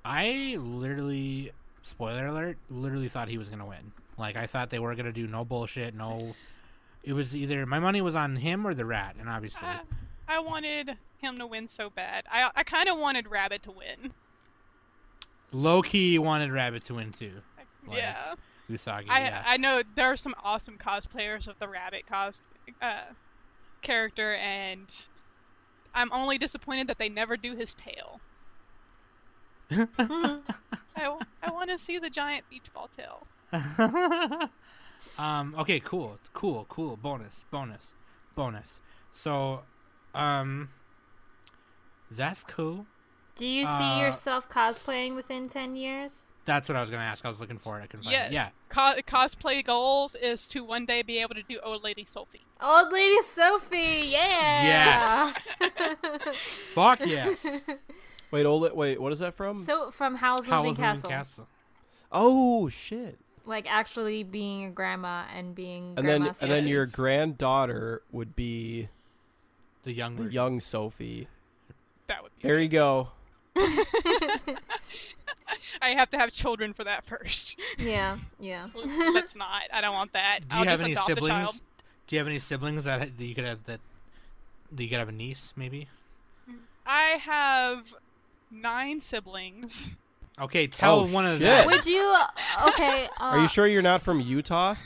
I 0.05 0.57
literally, 0.61 1.51
spoiler 1.83 2.27
alert, 2.27 2.59
literally 2.71 3.09
thought 3.09 3.29
he 3.29 3.39
was 3.39 3.49
gonna 3.49 3.67
win. 3.67 3.93
Like 4.21 4.37
I 4.37 4.47
thought 4.47 4.71
they 4.71 4.79
were 4.79 4.95
gonna 4.95 5.13
do 5.13 5.27
no 5.27 5.45
bullshit, 5.45 5.95
no. 5.95 6.35
It 7.03 7.15
was 7.15 7.35
either 7.35 7.65
my 7.67 7.79
money 7.81 8.03
was 8.03 8.15
on 8.15 8.37
him 8.37 8.67
or 8.67 8.75
the 8.75 8.85
rat, 8.85 9.17
and 9.19 9.29
obviously, 9.29 9.67
I, 9.67 9.81
I 10.29 10.41
wanted 10.41 10.97
him 11.19 11.39
to 11.39 11.47
win 11.47 11.67
so 11.67 11.91
bad. 11.91 12.25
I 12.31 12.51
I 12.55 12.63
kind 12.63 12.89
of 12.89 12.99
wanted 12.99 13.29
Rabbit 13.29 13.63
to 13.65 13.71
win. 13.73 14.13
low 15.53 15.83
key 15.83 16.19
wanted 16.19 16.53
Rabbit 16.53 16.85
to 16.85 16.95
win 16.95 17.13
too. 17.13 17.41
Like, 17.87 17.97
yeah. 17.97 18.35
Usagi. 18.71 19.07
I 19.09 19.21
yeah. 19.21 19.43
I 19.47 19.57
know 19.57 19.83
there 19.97 20.07
are 20.07 20.17
some 20.17 20.35
awesome 20.45 20.77
cosplayers 20.79 21.49
of 21.49 21.59
the 21.59 21.69
rabbit 21.69 22.07
cos 22.07 22.43
uh, 22.81 23.01
character, 23.83 24.35
and 24.35 25.09
I'm 25.95 26.13
only 26.13 26.39
disappointed 26.39 26.87
that 26.89 26.99
they 26.99 27.09
never 27.09 27.37
do 27.37 27.57
his 27.57 27.75
tail. 27.75 28.21
I, 29.71 31.19
I 31.43 31.51
want 31.51 31.71
to 31.71 31.79
see 31.79 31.99
the 31.99 32.11
giant 32.11 32.45
beach 32.51 32.73
ball 32.75 32.89
tail. 32.89 33.27
um. 35.19 35.55
Okay. 35.59 35.81
Cool. 35.81 36.19
Cool. 36.33 36.67
Cool. 36.69 36.97
Bonus. 36.97 37.45
Bonus. 37.51 37.95
Bonus. 38.35 38.81
So, 39.13 39.63
um, 40.15 40.71
that's 42.11 42.45
cool. 42.45 42.87
Do 43.37 43.47
you 43.47 43.65
see 43.65 43.71
Uh, 43.71 44.01
yourself 44.01 44.49
cosplaying 44.49 45.17
within 45.17 45.49
10 45.49 45.75
years? 45.77 46.27
That's 46.45 46.69
what 46.69 46.77
I 46.77 46.81
was 46.81 46.91
gonna 46.91 47.03
ask. 47.05 47.25
I 47.25 47.29
was 47.29 47.41
looking 47.41 47.59
for 47.59 47.79
it. 47.79 47.83
I 47.83 47.87
couldn't 47.87 48.05
find 48.05 48.13
Yes. 48.13 48.31
it. 48.31 48.35
Yeah. 48.35 48.49
Co- 48.69 49.01
cosplay 49.07 49.65
goals 49.65 50.15
is 50.15 50.47
to 50.49 50.65
one 50.65 50.85
day 50.85 51.03
be 51.03 51.19
able 51.19 51.35
to 51.35 51.43
do 51.43 51.59
Old 51.63 51.83
Lady 51.85 52.05
Sophie. 52.05 52.45
Old 52.61 52.93
Lady 52.93 53.23
Sophie, 53.23 54.09
yeah! 54.11 55.33
Yes. 55.71 56.37
Fuck 56.75 57.01
yes. 57.07 57.47
Wait, 58.31 58.45
old. 58.47 58.73
Wait, 58.77 59.01
what 59.01 59.13
is 59.13 59.21
that 59.21 59.35
from? 59.35 59.65
so, 59.65 59.91
from 59.91 60.17
Howl's 60.17 60.41
Moving 60.43 60.53
Howl's 60.53 60.67
Moving 60.77 60.85
Castle. 60.85 61.11
Castle. 61.11 61.49
oh 62.13 62.69
shit! 62.69 63.19
Like, 63.51 63.67
actually 63.69 64.23
being 64.23 64.65
a 64.65 64.71
grandma 64.71 65.25
and 65.37 65.55
being 65.55 65.95
And 65.97 66.09
then 66.09 66.21
grandma 66.23 66.35
and 66.41 66.51
then 66.51 66.67
your 66.69 66.87
granddaughter 66.87 68.03
would 68.13 68.37
be 68.37 68.89
The 69.83 69.93
young 69.93 70.17
the 70.17 70.33
young 70.33 70.61
Sophie. 70.61 71.27
That 72.07 72.23
would 72.23 72.31
be. 72.39 72.43
There 72.49 72.59
you 72.59 72.69
go. 72.69 73.09
I 75.83 75.91
have 75.91 76.11
to 76.11 76.19
have 76.19 76.31
children 76.33 76.73
for 76.73 76.85
that 76.85 77.05
first. 77.05 77.61
Yeah, 77.79 78.19
yeah. 78.39 78.69
Let's 78.75 79.35
not. 79.35 79.63
I 79.73 79.81
don't 79.81 79.95
want 79.95 80.13
that. 80.13 80.41
Do 80.49 80.57
you 80.57 80.61
I'll 80.63 80.69
have 80.69 80.79
just 80.79 80.83
any 80.83 80.93
adopt 80.93 81.11
a 81.11 81.15
child. 81.17 81.29
siblings? 81.29 81.63
Do 82.07 82.17
you 82.17 82.21
have 82.21 82.29
any 82.29 82.39
siblings 82.39 82.85
that, 82.85 83.17
that 83.19 83.25
you 83.25 83.35
could 83.35 83.45
have 83.45 83.65
that? 83.65 83.81
That 84.73 84.83
you 84.83 84.89
could 84.89 84.99
have 84.99 85.09
a 85.09 85.13
niece, 85.13 85.53
maybe. 85.57 85.89
I 86.87 87.19
have 87.21 87.95
nine 88.51 89.01
siblings. 89.01 89.97
Okay, 90.41 90.67
tell 90.67 91.01
Oh, 91.01 91.07
one 91.07 91.27
of 91.27 91.39
them. 91.39 91.67
Would 91.67 91.85
you. 91.87 92.15
Okay. 92.69 93.07
Uh, 93.07 93.09
Are 93.25 93.39
you 93.41 93.49
sure 93.49 93.67
you're 93.67 93.83
not 93.83 94.03
from 94.03 94.21
Utah? 94.21 94.75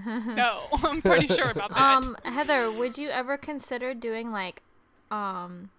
No, 0.00 0.68
I'm 0.84 1.02
pretty 1.02 1.26
sure 1.26 1.50
about 1.50 1.70
that. 1.70 1.78
Um, 1.78 2.16
Heather, 2.24 2.70
would 2.70 2.98
you 2.98 3.08
ever 3.08 3.36
consider 3.36 3.94
doing 3.94 4.30
like, 4.30 4.62
um, 5.10 5.70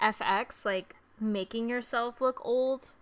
FX, 0.00 0.64
like 0.64 0.96
making 1.20 1.68
yourself 1.68 2.20
look 2.22 2.40
old? 2.44 2.92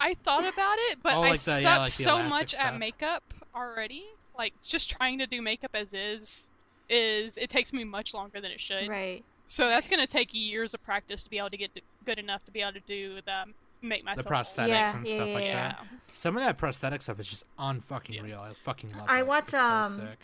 I 0.00 0.14
thought 0.14 0.50
about 0.50 0.76
it, 0.90 0.98
but 1.02 1.14
Oh, 1.16 1.22
I 1.22 1.32
the- 1.32 1.38
suck 1.38 1.62
yeah, 1.62 1.78
like 1.80 1.90
so 1.90 2.22
much 2.22 2.52
stuff. 2.54 2.64
at 2.64 2.78
makeup 2.78 3.22
already. 3.54 4.04
Like 4.38 4.54
just 4.62 4.90
trying 4.90 5.18
to 5.18 5.26
do 5.26 5.42
makeup 5.42 5.72
as 5.74 5.92
is 5.94 6.50
is 6.88 7.36
it 7.36 7.50
takes 7.50 7.72
me 7.74 7.84
much 7.84 8.14
longer 8.14 8.40
than 8.40 8.50
it 8.50 8.60
should. 8.60 8.88
Right. 8.88 9.22
So 9.46 9.68
that's 9.68 9.86
gonna 9.86 10.06
take 10.06 10.32
years 10.32 10.72
of 10.72 10.82
practice 10.82 11.22
to 11.24 11.30
be 11.30 11.36
able 11.38 11.50
to 11.50 11.56
get 11.58 11.70
good 12.06 12.18
enough 12.18 12.42
to 12.46 12.50
be 12.50 12.60
able 12.62 12.72
to 12.72 12.80
do 12.80 13.16
the 13.24 13.44
make 13.82 14.04
myself 14.04 14.24
the 14.26 14.30
prosthetics 14.32 14.68
Yeah, 14.68 14.96
and 14.96 15.06
yeah, 15.06 15.14
stuff 15.16 15.28
yeah, 15.28 15.34
like 15.34 15.44
yeah. 15.44 15.54
that. 15.68 15.86
Some 16.12 16.36
of 16.36 16.42
that 16.44 16.58
prosthetic 16.58 17.02
stuff 17.02 17.18
is 17.20 17.28
just 17.28 17.44
unfucking 17.58 18.14
Yeah. 18.14 18.22
real. 18.22 18.40
I 18.40 18.52
fucking 18.54 18.90
love 18.90 19.06
I 19.08 19.20
it. 19.20 19.26
watch, 19.26 19.44
It's 19.44 19.52
so 19.52 19.58
um, 19.58 19.96
sick. 19.96 20.18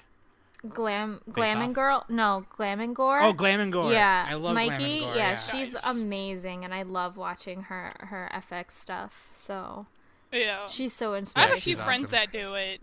Glam, 0.68 1.20
Face 1.26 1.34
Glam 1.34 1.58
Off? 1.58 1.64
and 1.64 1.74
Girl. 1.74 2.04
No, 2.08 2.44
Glam 2.56 2.80
and 2.80 2.94
Gore. 2.96 3.20
Oh, 3.22 3.32
Glam 3.32 3.60
and 3.60 3.72
Gore. 3.72 3.92
Yeah, 3.92 4.26
I 4.28 4.34
love 4.34 4.56
Mykie. 4.56 4.66
Glam 4.66 4.80
and 4.82 5.00
Gore. 5.04 5.14
yeah, 5.14 5.30
Yeah, 5.30 5.36
she's 5.36 5.72
Nice. 5.74 6.02
amazing, 6.02 6.64
and 6.64 6.74
I 6.74 6.82
love 6.82 7.16
watching 7.16 7.62
her 7.64 7.94
her 8.00 8.28
FX 8.34 8.72
stuff. 8.72 9.30
So 9.34 9.86
Yeah. 10.32 10.66
she's 10.66 10.92
so 10.92 11.14
inspiring. 11.14 11.46
I 11.46 11.48
have 11.50 11.58
a 11.58 11.60
few 11.60 11.76
friends 11.76 12.04
awesome. 12.04 12.10
that 12.10 12.32
do 12.32 12.54
it. 12.54 12.82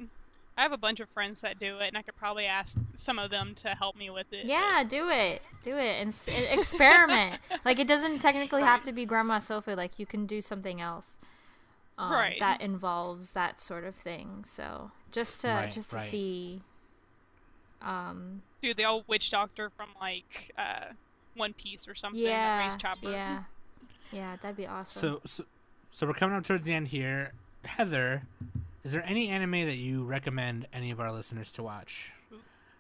I 0.58 0.62
have 0.62 0.72
a 0.72 0.78
bunch 0.78 1.00
of 1.02 1.10
friends 1.10 1.42
that 1.42 1.60
do 1.60 1.80
it, 1.80 1.88
and 1.90 1.98
I 1.98 2.02
could 2.02 2.16
probably 2.16 2.46
ask 2.46 2.78
some 2.96 3.20
of 3.20 3.30
them 3.30 3.54
to 3.56 3.70
help 3.70 3.96
me 3.98 4.10
with 4.10 4.32
it. 4.32 4.46
Yeah, 4.46 4.84
do 4.88 5.10
it, 5.10 5.42
do 5.64 5.78
it, 5.78 6.02
and 6.02 6.10
s- 6.14 6.28
and 6.30 6.60
experiment. 6.60 7.42
like 7.66 7.78
it 7.80 7.88
doesn't 7.88 8.20
technically 8.20 8.62
have 8.62 8.82
to 8.84 8.94
be 8.94 9.06
Grandma 9.06 9.40
Sophie. 9.40 9.76
Like 9.76 10.00
you 10.00 10.06
can 10.06 10.26
do 10.26 10.42
something 10.42 10.80
else, 10.80 11.18
um, 11.98 12.12
Right. 12.14 12.38
That 12.40 12.62
involves 12.62 13.32
that 13.32 13.60
sort 13.60 13.84
of 13.84 13.96
thing. 13.96 14.46
So 14.48 14.92
just 15.12 15.42
to 15.42 15.48
Right, 15.50 15.72
just 15.72 15.90
to 15.90 15.98
right. 15.98 16.10
see, 16.10 16.62
um, 17.82 18.42
Do 18.62 18.74
the 18.74 18.86
old 18.86 19.04
witch 19.08 19.30
doctor 19.32 19.70
from 19.70 19.90
like 20.00 20.52
uh, 20.58 20.94
One 21.36 21.54
Piece 21.54 21.88
or 21.88 21.96
something 21.96 22.22
yeah, 22.22 22.64
raised 22.64 22.80
Chopper. 22.80 23.12
yeah, 23.12 23.44
yeah, 24.12 24.38
that'd 24.42 24.58
be 24.58 24.68
awesome. 24.68 25.02
So, 25.02 25.22
so, 25.26 25.44
so 25.92 26.08
we're 26.08 26.14
coming 26.14 26.36
up 26.38 26.44
towards 26.46 26.66
the 26.66 26.74
end 26.74 26.88
here. 26.90 27.34
Heather, 27.66 28.24
is 28.86 28.92
there 28.94 29.04
any 29.06 29.28
anime 29.28 29.66
that 29.66 29.76
you 29.76 30.04
recommend 30.06 30.68
any 30.72 30.92
of 30.92 31.00
our 31.02 31.12
listeners 31.12 31.52
to 31.54 31.64
watch? 31.64 32.14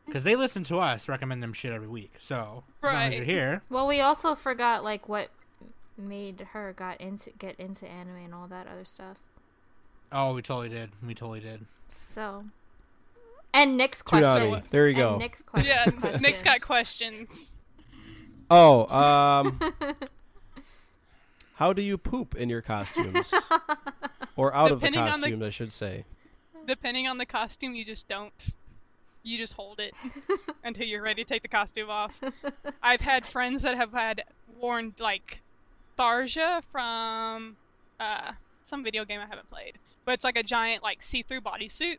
Because 0.06 0.24
they 0.24 0.36
listen 0.36 0.64
to 0.66 0.78
us, 0.78 1.10
recommend 1.10 1.42
them 1.44 1.52
shit 1.52 1.74
every 1.74 1.88
week. 1.88 2.14
So 2.20 2.64
as 2.84 2.94
long 2.94 3.02
as 3.02 3.14
you're 3.14 3.22
Right. 3.22 3.28
here, 3.28 3.62
well, 3.70 3.88
we 3.88 4.00
also 4.00 4.36
forgot 4.36 4.84
like 4.84 5.10
what 5.10 5.30
made 5.98 6.48
her 6.54 6.74
got 6.74 7.02
into 7.02 7.32
get 7.40 7.60
into 7.60 7.88
anime 7.88 8.18
and 8.18 8.34
all 8.34 8.48
that 8.48 8.68
other 8.68 8.86
stuff. 8.86 9.18
oh, 10.12 10.34
we 10.34 10.42
totally 10.42 10.70
did. 10.70 10.92
We 11.06 11.14
totally 11.16 11.40
did. 11.40 11.66
So, 11.98 12.46
and 13.54 13.76
Nick's 13.78 14.04
Tsunami. 14.04 14.50
question. 14.52 14.64
There 14.70 14.88
you 14.88 14.96
go. 14.96 15.10
And 15.14 15.20
Nick's 15.20 15.42
question. 15.42 16.00
Yeah, 16.04 16.18
Nick's 16.22 16.44
got 16.44 16.62
questions. 16.62 17.28
questions. 17.28 17.58
Oh, 18.52 18.86
um, 18.96 19.60
how 21.56 21.74
do 21.74 21.82
you 21.82 21.98
poop 21.98 22.36
in 22.36 22.50
your 22.50 22.62
costumes, 22.62 23.34
or 24.36 24.54
out 24.54 24.72
of 24.72 24.82
the 24.82 24.88
Depending 24.88 25.02
on 25.14 25.22
the- 25.22 25.28
costumes, 25.28 25.44
I 25.44 25.50
should 25.50 25.74
say? 25.74 26.06
Depending 26.66 27.08
on 27.08 27.18
the 27.20 27.26
costume, 27.26 27.76
you 27.76 27.86
just 27.86 28.08
don't. 28.08 28.56
You 29.24 29.38
just 29.38 29.54
hold 29.54 29.80
it 29.80 29.94
until 30.64 30.86
you're 30.86 31.02
ready 31.02 31.24
to 31.24 31.28
take 31.28 31.42
the 31.42 31.48
costume 31.48 31.90
off. 31.90 32.22
I've 32.84 33.02
had 33.02 33.26
friends 33.26 33.64
that 33.64 33.76
have 33.76 33.92
had 33.92 34.24
worn 34.60 34.94
like 35.00 35.42
Tharja 35.98 36.64
from 36.64 37.56
uh, 38.00 38.34
some 38.62 38.84
video 38.84 39.04
game 39.06 39.20
I 39.20 39.26
haven't 39.26 39.50
played, 39.50 39.80
but 40.06 40.14
it's 40.14 40.24
like 40.24 40.38
a 40.38 40.44
giant 40.44 40.84
like 40.84 41.02
see-through 41.02 41.42
bodysuit, 41.42 41.98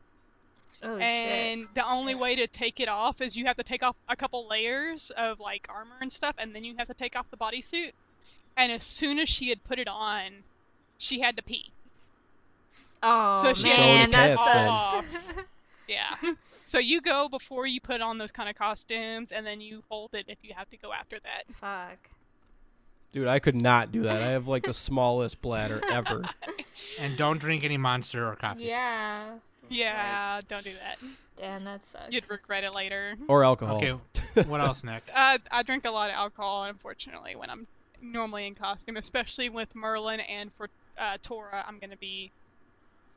Oh 0.82 0.98
shit. 0.98 1.02
and 1.02 1.66
the 1.74 1.88
only 1.88 2.14
way 2.14 2.36
to 2.36 2.46
take 2.46 2.78
it 2.78 2.88
off 2.88 3.20
is 3.20 3.36
you 3.36 3.46
have 3.46 3.56
to 3.56 3.64
take 3.64 3.82
off 3.82 3.96
a 4.08 4.14
couple 4.16 4.46
layers 4.48 5.10
of 5.10 5.40
like 5.40 5.66
armor 5.68 5.96
and 6.00 6.12
stuff, 6.12 6.34
and 6.38 6.54
then 6.54 6.62
you 6.64 6.74
have 6.78 6.86
to 6.88 6.94
take 6.94 7.16
off 7.16 7.30
the 7.30 7.36
bodysuit. 7.36 7.92
And 8.56 8.72
as 8.72 8.84
soon 8.84 9.18
as 9.18 9.28
she 9.28 9.50
had 9.50 9.64
put 9.64 9.78
it 9.78 9.88
on, 9.88 10.44
she 10.98 11.20
had 11.20 11.36
to 11.36 11.42
pee. 11.42 11.72
Oh 13.02 13.42
so 13.42 13.54
she 13.54 13.68
man, 13.68 14.10
Go 14.10 14.16
that 14.16 14.28
to 14.28 14.36
sucks. 14.36 14.50
pants, 14.52 14.70
off. 14.70 15.44
yeah. 15.88 16.32
So 16.64 16.78
you 16.78 17.00
go 17.00 17.28
before 17.28 17.66
you 17.66 17.80
put 17.80 18.00
on 18.00 18.18
those 18.18 18.32
kind 18.32 18.48
of 18.48 18.56
costumes, 18.56 19.30
and 19.30 19.46
then 19.46 19.60
you 19.60 19.84
hold 19.88 20.14
it 20.14 20.24
if 20.28 20.38
you 20.42 20.54
have 20.56 20.68
to 20.70 20.76
go 20.76 20.92
after 20.92 21.18
that. 21.20 21.44
Fuck. 21.60 22.10
Dude, 23.12 23.28
I 23.28 23.38
could 23.38 23.60
not 23.60 23.92
do 23.92 24.02
that. 24.02 24.16
I 24.22 24.26
have 24.28 24.48
like 24.48 24.64
the 24.64 24.74
smallest 24.74 25.40
bladder 25.42 25.80
ever. 25.90 26.22
And 27.00 27.16
don't 27.16 27.38
drink 27.40 27.64
any 27.64 27.78
Monster 27.78 28.26
or 28.28 28.36
coffee. 28.36 28.64
Yeah. 28.64 29.36
Yeah, 29.70 30.40
don't 30.46 30.62
do 30.62 30.72
that. 30.74 30.98
Damn, 31.38 31.64
that 31.64 31.80
sucks. 31.90 32.12
You'd 32.12 32.28
regret 32.30 32.64
it 32.64 32.74
later. 32.74 33.16
Or 33.28 33.44
alcohol. 33.44 33.76
Okay. 33.76 33.94
What 34.46 34.60
else, 34.60 34.84
Nick? 34.84 35.04
Uh, 35.14 35.38
I 35.50 35.62
drink 35.62 35.86
a 35.86 35.90
lot 35.90 36.10
of 36.10 36.16
alcohol, 36.16 36.64
unfortunately, 36.64 37.34
when 37.34 37.48
I'm 37.48 37.66
normally 38.02 38.46
in 38.46 38.54
costume, 38.54 38.96
especially 38.96 39.48
with 39.48 39.74
Merlin 39.74 40.20
and 40.20 40.52
for 40.52 40.68
uh, 40.98 41.18
Tora. 41.22 41.64
I'm 41.66 41.78
gonna 41.78 41.96
be 41.96 42.30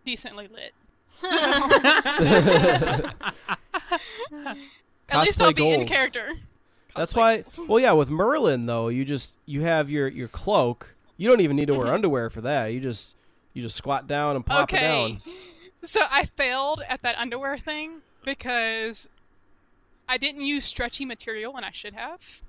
decently 0.06 0.48
lit. 0.48 0.74
At 5.12 5.22
least 5.22 5.42
I'll 5.42 5.52
Cosplay 5.52 5.56
be 5.56 5.70
in 5.70 5.80
goals. 5.82 5.90
character. 5.90 6.30
That's 6.96 7.16
why. 7.16 7.38
goals. 7.38 7.62
Well, 7.68 7.80
yeah, 7.80 7.92
with 7.94 8.10
Merlin 8.10 8.66
though, 8.66 8.88
you 8.90 9.06
just 9.06 9.34
you 9.46 9.62
have 9.62 9.90
your 9.90 10.08
your 10.08 10.28
cloak. 10.28 10.96
You 11.18 11.30
don't 11.30 11.42
even 11.42 11.56
need 11.56 11.68
to 11.68 11.76
wear 11.76 11.88
underwear 11.94 12.30
for 12.30 12.42
that. 12.42 12.68
You 12.68 12.80
just 12.80 13.16
you 13.54 13.62
just 13.62 13.76
squat 13.76 14.08
down 14.08 14.36
and 14.36 14.46
plop 14.46 14.72
it 14.72 14.76
okay. 14.76 14.88
down. 14.88 15.22
So 15.82 16.02
I 16.12 16.26
failed 16.26 16.82
at 16.90 17.04
that 17.04 17.18
underwear 17.18 17.58
thing 17.58 18.02
because 18.26 19.08
I 20.10 20.18
didn't 20.18 20.42
use 20.42 20.66
stretchy 20.66 21.06
material 21.06 21.56
and 21.56 21.66
I 21.66 21.72
should 21.72 21.94
have. 21.94 22.42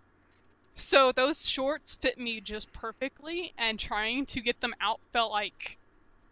So 0.80 1.12
those 1.12 1.48
shorts 1.48 1.94
fit 1.94 2.18
me 2.18 2.40
just 2.40 2.72
perfectly, 2.72 3.52
and 3.58 3.78
trying 3.78 4.26
to 4.26 4.40
get 4.40 4.60
them 4.60 4.74
out 4.80 5.00
felt 5.12 5.30
like 5.30 5.78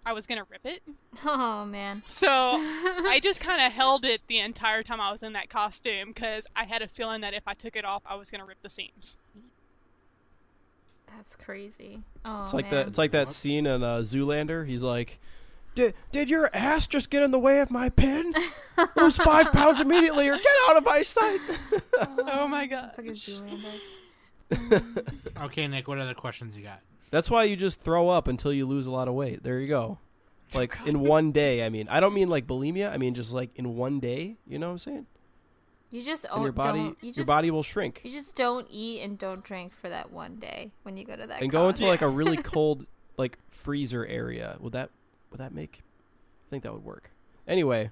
I 0.07 0.13
was 0.13 0.27
gonna 0.27 0.45
rip 0.51 0.65
it. 0.65 0.83
Oh 1.25 1.65
man. 1.67 2.03
So 2.07 2.27
I 2.31 3.21
just 3.23 3.41
kind 3.41 3.61
of 3.61 3.73
held 3.73 4.05
it 4.05 4.23
the 4.27 4.39
entire 4.39 4.83
time 4.83 5.01
I 5.01 5.11
was 5.11 5.23
in 5.23 5.35
that 5.35 5.51
costume 5.51 6.09
because 6.09 6.47
I 6.57 6.65
had 6.65 6.81
a 6.83 6.89
feeling 6.89 7.21
that 7.21 7.35
if 7.35 7.43
I 7.47 7.55
took 7.55 7.77
it 7.77 7.85
off, 7.85 8.03
I 8.07 8.15
was 8.15 8.31
gonna 8.31 8.45
rip 8.47 8.63
the 8.63 8.71
seams. 8.71 9.17
That's 11.15 11.37
crazy. 11.37 12.03
Oh 12.25 12.45
It's 12.45 12.55
like 12.55 12.67
man. 12.67 12.75
that. 12.75 12.89
It's 12.89 12.99
like 12.99 13.11
that 13.13 13.31
scene 13.31 13.67
in 13.67 13.83
uh, 13.83 13.99
Zoolander. 13.99 14.67
He's 14.67 14.83
like, 14.83 15.19
"Did 15.75 15.95
did 16.13 16.31
your 16.31 16.49
ass 16.55 16.87
just 16.87 17.11
get 17.11 17.23
in 17.23 17.31
the 17.33 17.39
way 17.39 17.61
of 17.61 17.71
my 17.71 17.89
pen? 17.91 18.35
Lose 18.97 19.17
five 19.17 19.53
pounds 19.53 19.81
immediately, 19.83 20.29
or 20.29 20.37
get 20.37 20.47
out 20.69 20.77
of 20.77 20.85
my 20.85 21.03
sight." 21.03 21.41
Oh 22.01 22.47
my 22.47 22.67
god. 22.67 22.93
Fucking 24.51 24.69
Zoolander. 24.69 25.45
Okay, 25.45 25.69
Nick. 25.69 25.89
What 25.89 25.99
other 25.99 26.15
questions 26.15 26.57
you 26.57 26.63
got? 26.63 26.81
That's 27.11 27.31
why 27.31 27.45
you 27.45 27.57
just 27.57 27.81
throw 27.81 28.09
up 28.09 28.29
until 28.29 28.53
you 28.53 28.67
lose 28.67 28.87
a 28.87 28.91
lot 28.91 29.09
of 29.09 29.15
weight. 29.15 29.43
There 29.43 29.61
you 29.61 29.69
go. 29.69 29.99
Like 30.55 30.77
in 30.87 31.01
one 31.01 31.33
day. 31.33 31.65
I 31.65 31.69
mean, 31.69 31.89
I 31.89 32.01
don't 32.01 32.15
mean 32.15 32.29
like 32.29 32.47
bulimia. 32.47 32.91
I 32.91 32.97
mean 32.97 33.15
just 33.15 33.33
like 33.33 33.51
in 33.57 33.77
one 33.77 34.01
day. 34.01 34.37
You 34.47 34.59
know 34.59 34.67
what 34.67 34.73
I'm 34.73 34.79
saying? 34.79 35.07
You 35.91 36.03
just 36.03 36.27
And 36.31 36.43
your 36.43 36.53
body, 36.53 36.79
don't, 36.79 36.99
you 37.01 37.09
your 37.09 37.15
just, 37.15 37.27
body 37.27 37.51
will 37.51 37.63
shrink. 37.63 38.03
You 38.05 38.11
just 38.11 38.35
don't 38.35 38.67
eat 38.71 39.01
and 39.01 39.19
don't 39.19 39.43
drink 39.43 39.73
for 39.75 39.89
that 39.89 40.13
one 40.13 40.37
day 40.37 40.73
when 40.83 40.99
you 40.99 41.05
go 41.05 41.17
to 41.17 41.27
that. 41.27 41.41
and 41.41 41.51
go 41.51 41.69
into 41.69 41.87
like 41.87 42.03
a 42.03 42.09
really 42.09 42.37
cold 42.37 42.87
like 43.17 43.39
freezer 43.51 44.05
area. 44.07 44.57
Would 44.61 44.73
that 44.75 44.91
would 45.31 45.41
that 45.41 45.53
make 45.53 45.81
I 46.47 46.51
think 46.51 46.63
that 46.65 46.73
would 46.73 46.85
work. 46.85 47.11
Anyway, 47.47 47.91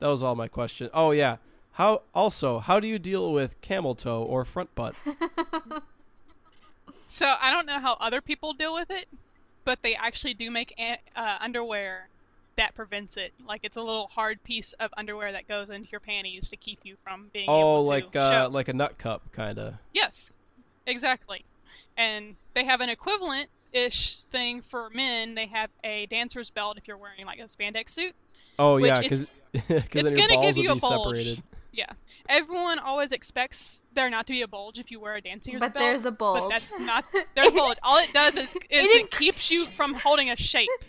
that 0.00 0.08
was 0.08 0.22
all 0.22 0.34
my 0.34 0.48
question. 0.48 0.90
Oh 0.92 1.12
yeah. 1.12 1.36
How 1.76 2.02
also, 2.14 2.58
how 2.58 2.80
do 2.80 2.86
you 2.86 2.98
deal 2.98 3.32
with 3.32 3.60
camel 3.60 3.94
toe 3.94 4.22
or 4.22 4.44
front 4.44 4.74
butt? 4.74 4.94
So 7.08 7.32
I 7.40 7.50
don't 7.50 7.64
know 7.66 7.80
how 7.80 7.96
other 7.98 8.20
people 8.20 8.52
deal 8.52 8.74
with 8.74 8.90
it, 8.90 9.06
but 9.64 9.80
they 9.82 9.94
actually 9.94 10.34
do 10.34 10.50
make 10.50 10.74
a- 10.78 11.00
uh, 11.14 11.38
underwear 11.40 12.08
that 12.56 12.74
prevents 12.74 13.16
it. 13.16 13.32
Like 13.46 13.60
it's 13.62 13.76
a 13.78 13.80
little 13.82 14.08
hard 14.08 14.42
piece 14.44 14.74
of 14.74 14.90
underwear 14.98 15.32
that 15.32 15.48
goes 15.48 15.70
into 15.70 15.88
your 15.90 16.00
panties 16.00 16.50
to 16.50 16.56
keep 16.56 16.80
you 16.84 16.96
from 17.02 17.30
being 17.32 17.48
Oh, 17.48 17.58
able 17.80 17.84
to 17.84 17.88
like 17.88 18.16
uh, 18.16 18.30
show. 18.30 18.48
like 18.48 18.68
a 18.68 18.74
nut 18.74 18.98
cup 18.98 19.22
kind 19.32 19.58
of. 19.58 19.74
Yes, 19.94 20.30
exactly. 20.86 21.46
And 21.96 22.36
they 22.52 22.64
have 22.64 22.82
an 22.82 22.90
equivalent 22.90 23.48
ish 23.72 24.24
thing 24.24 24.60
for 24.60 24.90
men. 24.90 25.34
They 25.36 25.46
have 25.46 25.70
a 25.82 26.04
dancer's 26.06 26.50
belt 26.50 26.76
if 26.76 26.86
you're 26.86 26.98
wearing 26.98 27.24
like 27.24 27.38
a 27.38 27.44
spandex 27.44 27.90
suit. 27.90 28.14
Oh 28.58 28.74
Which 28.74 28.86
yeah, 28.88 29.00
it's- 29.00 29.24
because 29.52 29.64
it's 29.72 29.90
then 29.92 30.04
your 30.08 30.16
gonna 30.28 30.34
balls 30.34 30.56
give 30.56 30.64
you 30.64 30.68
would 30.68 30.72
a 30.72 30.74
be 30.74 30.80
bulge. 30.80 31.16
separated. 31.18 31.42
Yeah. 31.76 31.92
Everyone 32.28 32.78
always 32.78 33.12
expects 33.12 33.82
there 33.92 34.08
not 34.10 34.26
to 34.26 34.32
be 34.32 34.42
a 34.42 34.48
bulge 34.48 34.78
if 34.78 34.90
you 34.90 34.98
wear 34.98 35.14
a 35.16 35.20
dancer's 35.20 35.52
belt. 35.52 35.60
But 35.60 35.74
belt. 35.74 35.82
there's 35.82 36.04
a 36.06 36.10
bulge. 36.10 36.40
But 36.40 36.48
that's 36.48 36.72
not 36.80 37.04
there's 37.34 37.48
a 37.48 37.52
bulge. 37.52 37.76
All 37.82 37.98
it 37.98 38.12
does 38.12 38.36
is, 38.36 38.54
is 38.56 38.60
it, 38.70 39.06
inc- 39.06 39.10
keeps 39.18 39.50
you 39.50 39.66
from 39.66 39.94
holding 39.94 40.30
a 40.30 40.36
shape. 40.36 40.68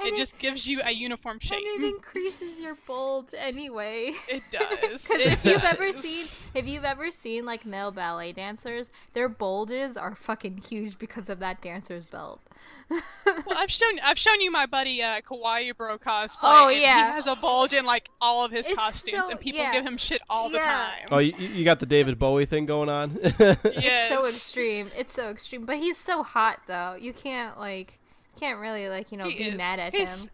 It 0.00 0.14
it- 0.14 0.16
just 0.16 0.38
gives 0.38 0.66
you 0.68 0.80
a 0.84 0.90
uniform 0.92 1.38
shape. 1.40 1.64
And 1.74 1.84
it 1.84 1.88
increases 1.88 2.60
your 2.60 2.76
bulge 2.86 3.34
anyway. 3.36 4.12
It 4.28 4.42
does. 4.50 5.08
Because 5.08 5.20
if 5.26 5.44
you've 5.44 5.64
ever 5.64 5.92
seen, 5.92 6.48
if 6.54 6.68
you've 6.68 6.84
ever 6.84 7.10
seen 7.10 7.44
like 7.44 7.64
male 7.66 7.90
ballet 7.90 8.32
dancers, 8.32 8.90
their 9.14 9.28
bulges 9.28 9.96
are 9.96 10.14
fucking 10.14 10.58
huge 10.68 10.98
because 10.98 11.28
of 11.30 11.38
that 11.40 11.60
dancer's 11.62 12.06
belt. 12.06 12.40
Well, 12.88 13.56
I've 13.58 13.70
shown 13.70 13.98
I've 14.04 14.18
shown 14.18 14.40
you 14.40 14.50
my 14.52 14.66
buddy 14.66 15.02
uh, 15.02 15.20
Kawaii 15.20 15.76
Bro 15.76 15.98
cosplay. 15.98 16.36
Oh, 16.42 16.68
yeah. 16.68 17.10
he 17.10 17.16
has 17.16 17.26
a 17.26 17.34
bulge 17.34 17.72
in 17.72 17.84
like 17.84 18.08
all 18.20 18.44
of 18.44 18.52
his 18.52 18.66
It's 18.68 18.76
costumes, 18.76 19.24
so- 19.24 19.30
and 19.30 19.40
people 19.40 19.60
yeah. 19.60 19.72
give 19.72 19.84
him 19.84 19.96
shit 19.96 20.22
all 20.30 20.48
the 20.48 20.58
time. 20.60 21.08
Oh, 21.10 21.18
you, 21.18 21.32
you 21.36 21.64
got 21.64 21.80
the 21.80 21.86
David 21.86 22.18
Bowie 22.18 22.46
thing 22.46 22.64
going 22.66 22.88
on. 22.88 23.18
yes. 23.22 23.58
It's 23.64 24.08
so 24.14 24.26
extreme. 24.26 24.90
It's 24.96 25.12
so 25.14 25.30
extreme. 25.30 25.64
But 25.66 25.78
he's 25.78 25.98
so 25.98 26.22
hot 26.22 26.60
though. 26.68 26.94
You 26.94 27.12
can't 27.12 27.58
like 27.58 27.98
can't 28.38 28.60
really 28.60 28.88
like, 28.88 29.10
you 29.10 29.18
know, 29.18 29.24
He 29.28 29.36
be 29.36 29.44
is. 29.50 29.56
mad 29.56 29.80
at 29.80 29.92
he's, 29.94 30.24
him. 30.24 30.30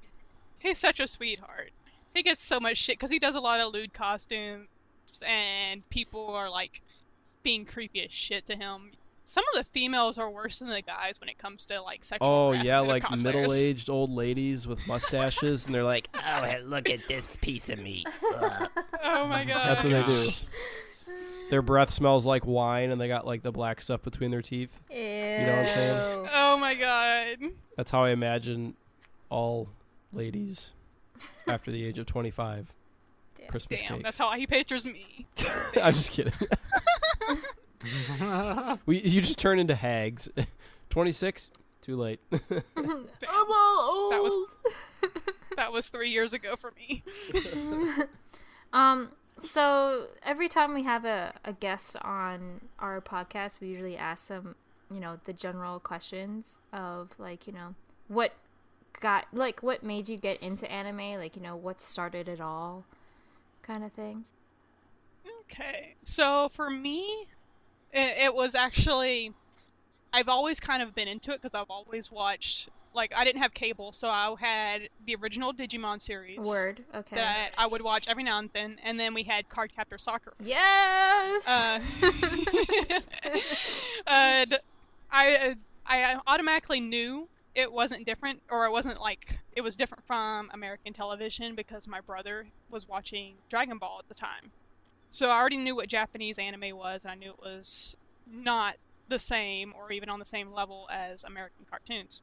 He's 0.58 0.78
such 0.78 1.00
a 1.00 1.08
sweetheart. 1.08 1.70
He 2.14 2.22
gets 2.22 2.44
so 2.44 2.60
much 2.60 2.76
shit 2.76 2.98
because 2.98 3.10
he 3.10 3.18
does 3.18 3.34
a 3.34 3.40
lot 3.40 3.60
of 3.60 3.72
lewd 3.72 3.94
costumes, 3.94 4.68
and 5.26 5.88
people 5.88 6.28
are 6.28 6.50
like 6.50 6.82
being 7.42 7.64
creepy 7.64 8.04
as 8.04 8.12
shit 8.12 8.44
to 8.46 8.56
him. 8.56 8.90
Some 9.32 9.44
of 9.54 9.64
the 9.64 9.64
females 9.70 10.18
are 10.18 10.30
worse 10.30 10.58
than 10.58 10.68
the 10.68 10.82
guys 10.82 11.18
when 11.18 11.30
it 11.30 11.38
comes 11.38 11.64
to 11.64 11.80
like 11.80 12.04
sexual 12.04 12.30
oh 12.30 12.48
harassment 12.50 12.68
yeah, 12.68 12.80
like 12.80 13.10
middle-aged 13.18 13.88
old 13.88 14.10
ladies 14.10 14.66
with 14.66 14.86
mustaches, 14.86 15.64
and 15.64 15.74
they're 15.74 15.82
like, 15.82 16.10
Oh, 16.14 16.54
look 16.66 16.90
at 16.90 17.08
this 17.08 17.36
piece 17.36 17.70
of 17.70 17.82
meat. 17.82 18.06
Ugh. 18.34 18.68
Oh 19.02 19.26
my 19.26 19.46
god. 19.46 19.68
That's 19.82 19.84
what 19.84 19.90
they 19.90 20.02
do. 20.06 21.16
their 21.48 21.62
breath 21.62 21.88
smells 21.88 22.26
like 22.26 22.44
wine, 22.44 22.90
and 22.90 23.00
they 23.00 23.08
got 23.08 23.26
like 23.26 23.42
the 23.42 23.50
black 23.50 23.80
stuff 23.80 24.02
between 24.02 24.30
their 24.30 24.42
teeth. 24.42 24.78
Ew. 24.90 24.98
know 24.98 25.46
what 25.46 25.58
I'm 25.60 25.64
saying? 25.64 26.28
Oh 26.34 26.58
my 26.58 26.74
god. 26.74 27.38
That's 27.78 27.90
how 27.90 28.04
I 28.04 28.10
imagine 28.10 28.74
all 29.30 29.70
ladies 30.12 30.72
after 31.48 31.70
the 31.70 31.82
age 31.86 31.98
of 31.98 32.04
25. 32.04 32.66
Damn. 33.38 33.48
Christmas 33.48 33.80
Damn, 33.80 33.92
cakes. 33.94 34.02
that's 34.02 34.18
how 34.18 34.32
he 34.32 34.46
pictures 34.46 34.84
me. 34.84 35.26
I'm 35.82 35.94
just 35.94 36.12
kidding. 36.12 36.34
we, 38.86 39.00
you 39.00 39.20
just 39.20 39.38
turn 39.38 39.58
into 39.58 39.74
hags. 39.74 40.28
26? 40.90 41.50
Too 41.80 41.96
late. 41.96 42.20
I'm 42.32 43.06
all 43.28 43.90
old. 43.90 44.12
That 44.12 44.22
was- 44.22 44.48
That 45.56 45.72
was 45.72 45.88
three 45.90 46.08
years 46.10 46.32
ago 46.32 46.56
for 46.56 46.72
me. 46.78 47.02
Um, 48.72 49.10
so 49.38 50.06
every 50.22 50.48
time 50.48 50.74
we 50.74 50.82
have 50.84 51.04
a, 51.04 51.34
a 51.44 51.52
guest 51.52 51.96
on 52.02 52.62
our 52.78 53.00
podcast, 53.00 53.60
we 53.60 53.68
usually 53.68 53.96
ask 53.96 54.28
them, 54.28 54.54
you 54.90 54.98
know, 55.00 55.18
the 55.24 55.32
general 55.32 55.78
questions 55.78 56.56
of 56.72 57.10
like, 57.18 57.46
you 57.46 57.52
know, 57.52 57.74
what 58.08 58.32
got 59.00 59.26
like 59.32 59.62
what 59.62 59.82
made 59.82 60.08
you 60.08 60.16
get 60.16 60.40
into 60.42 60.70
anime, 60.70 61.18
like, 61.18 61.36
you 61.36 61.42
know, 61.42 61.56
what 61.56 61.80
started 61.82 62.28
it 62.28 62.40
all 62.40 62.84
kind 63.62 63.84
of 63.84 63.92
thing. 63.92 64.24
Okay. 65.42 65.96
So 66.04 66.48
for 66.48 66.70
me, 66.70 67.26
it, 67.92 68.24
it 68.24 68.34
was 68.34 68.54
actually 68.54 69.32
I've 70.12 70.28
always 70.28 70.60
kind 70.60 70.82
of 70.82 70.94
been 70.94 71.08
into 71.08 71.32
it 71.32 71.40
because 71.40 71.54
I've 71.54 71.70
always 71.70 72.10
watched 72.10 72.68
like 72.94 73.12
I 73.16 73.24
didn't 73.24 73.40
have 73.40 73.54
cable, 73.54 73.92
so 73.92 74.08
I 74.08 74.34
had 74.38 74.88
the 75.06 75.16
original 75.16 75.52
Digimon 75.52 76.00
series 76.00 76.44
Word. 76.44 76.84
Okay. 76.94 77.16
that 77.16 77.52
I 77.56 77.66
would 77.66 77.82
watch 77.82 78.06
every 78.08 78.22
now 78.22 78.38
and 78.38 78.50
then, 78.52 78.78
and 78.82 79.00
then 79.00 79.14
we 79.14 79.22
had 79.22 79.48
Cardcaptor 79.48 79.98
Sakura. 79.98 80.34
yes. 80.40 81.46
Uh, 81.46 81.80
and 84.06 84.58
I 85.10 85.56
I 85.86 86.20
automatically 86.26 86.80
knew 86.80 87.28
it 87.54 87.72
wasn't 87.72 88.06
different, 88.06 88.42
or 88.50 88.66
it 88.66 88.72
wasn't 88.72 89.00
like 89.00 89.40
it 89.54 89.62
was 89.62 89.76
different 89.76 90.06
from 90.06 90.50
American 90.52 90.92
television 90.92 91.54
because 91.54 91.86
my 91.86 92.00
brother 92.00 92.46
was 92.70 92.88
watching 92.88 93.34
Dragon 93.48 93.78
Ball 93.78 93.98
at 94.00 94.08
the 94.08 94.14
time. 94.14 94.52
So 95.12 95.28
I 95.28 95.38
already 95.38 95.58
knew 95.58 95.76
what 95.76 95.88
Japanese 95.88 96.38
anime 96.38 96.74
was, 96.74 97.04
and 97.04 97.12
I 97.12 97.14
knew 97.14 97.32
it 97.32 97.38
was 97.38 97.98
not 98.26 98.76
the 99.10 99.18
same 99.18 99.74
or 99.76 99.92
even 99.92 100.08
on 100.08 100.18
the 100.18 100.24
same 100.24 100.50
level 100.50 100.88
as 100.90 101.22
American 101.22 101.66
cartoons. 101.68 102.22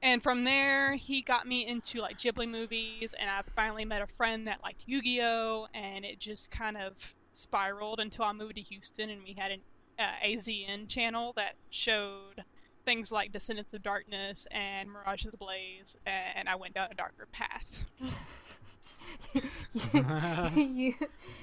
And 0.00 0.22
from 0.22 0.44
there, 0.44 0.94
he 0.94 1.22
got 1.22 1.44
me 1.44 1.66
into 1.66 2.00
like 2.00 2.18
Ghibli 2.18 2.48
movies, 2.48 3.16
and 3.18 3.28
I 3.28 3.42
finally 3.56 3.84
met 3.84 4.00
a 4.00 4.06
friend 4.06 4.46
that 4.46 4.62
liked 4.62 4.84
Yu 4.86 5.02
Gi 5.02 5.22
Oh! 5.22 5.66
And 5.74 6.04
it 6.04 6.20
just 6.20 6.52
kind 6.52 6.76
of 6.76 7.16
spiraled 7.32 7.98
until 7.98 8.26
I 8.26 8.32
moved 8.32 8.54
to 8.54 8.60
Houston, 8.60 9.10
and 9.10 9.24
we 9.24 9.34
had 9.36 9.50
an 9.50 9.60
uh, 9.98 10.24
AZN 10.24 10.88
channel 10.88 11.32
that 11.34 11.56
showed 11.68 12.44
things 12.84 13.10
like 13.10 13.32
Descendants 13.32 13.74
of 13.74 13.82
Darkness 13.82 14.46
and 14.52 14.88
Mirage 14.88 15.24
of 15.24 15.32
the 15.32 15.36
Blaze, 15.36 15.96
and 16.06 16.48
I 16.48 16.54
went 16.54 16.74
down 16.74 16.92
a 16.92 16.94
darker 16.94 17.26
path. 17.32 17.82
you 20.54 20.94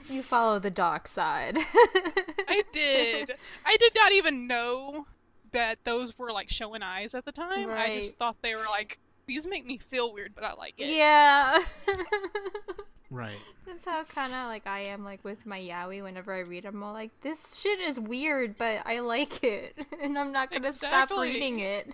you 0.10 0.24
follow 0.24 0.60
the 0.60 0.70
dark 0.70 1.08
side. 1.08 1.58
I 1.58 2.64
did. 2.72 3.36
I 3.66 3.78
did 3.78 3.94
not 3.96 4.12
even 4.14 4.48
know 4.48 5.08
that 5.52 5.84
those 5.84 6.18
were 6.18 6.32
like 6.32 6.48
shounen-ai 6.48 7.08
at 7.14 7.26
the 7.26 7.32
time. 7.32 7.70
I 7.70 8.00
just 8.02 8.18
thought 8.18 8.38
they 8.42 8.56
were 8.56 8.66
like 8.70 9.00
these 9.28 9.48
make 9.48 9.66
me 9.66 9.78
feel 9.78 10.14
weird, 10.14 10.34
but 10.36 10.44
I 10.44 10.54
like 10.54 10.74
it. 10.78 10.90
yeah. 10.90 11.64
right. 13.10 13.38
That's 13.66 13.86
how 13.86 14.04
kind 14.04 14.34
of 14.34 14.48
like 14.48 14.68
I 14.68 14.82
am 14.82 15.04
like 15.04 15.24
with 15.24 15.46
my 15.46 15.60
yaoi. 15.60 16.04
Whenever 16.04 16.34
I 16.34 16.40
read, 16.40 16.66
I'm 16.66 16.82
all 16.84 16.94
like, 16.94 17.12
"This 17.22 17.58
shit 17.60 17.80
is 17.80 18.00
weird, 18.00 18.58
but 18.58 18.82
I 18.86 19.00
like 19.00 19.44
it, 19.44 19.78
and 20.02 20.18
I'm 20.18 20.32
not 20.32 20.52
gonna 20.52 20.74
stop 20.74 21.12
reading 21.12 21.60
it." 21.60 21.94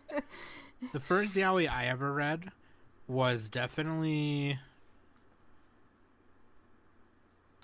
The 0.93 0.99
first 0.99 1.35
yaoi 1.35 1.69
I 1.69 1.85
ever 1.85 2.13
read 2.13 2.51
was 3.07 3.49
definitely. 3.49 4.59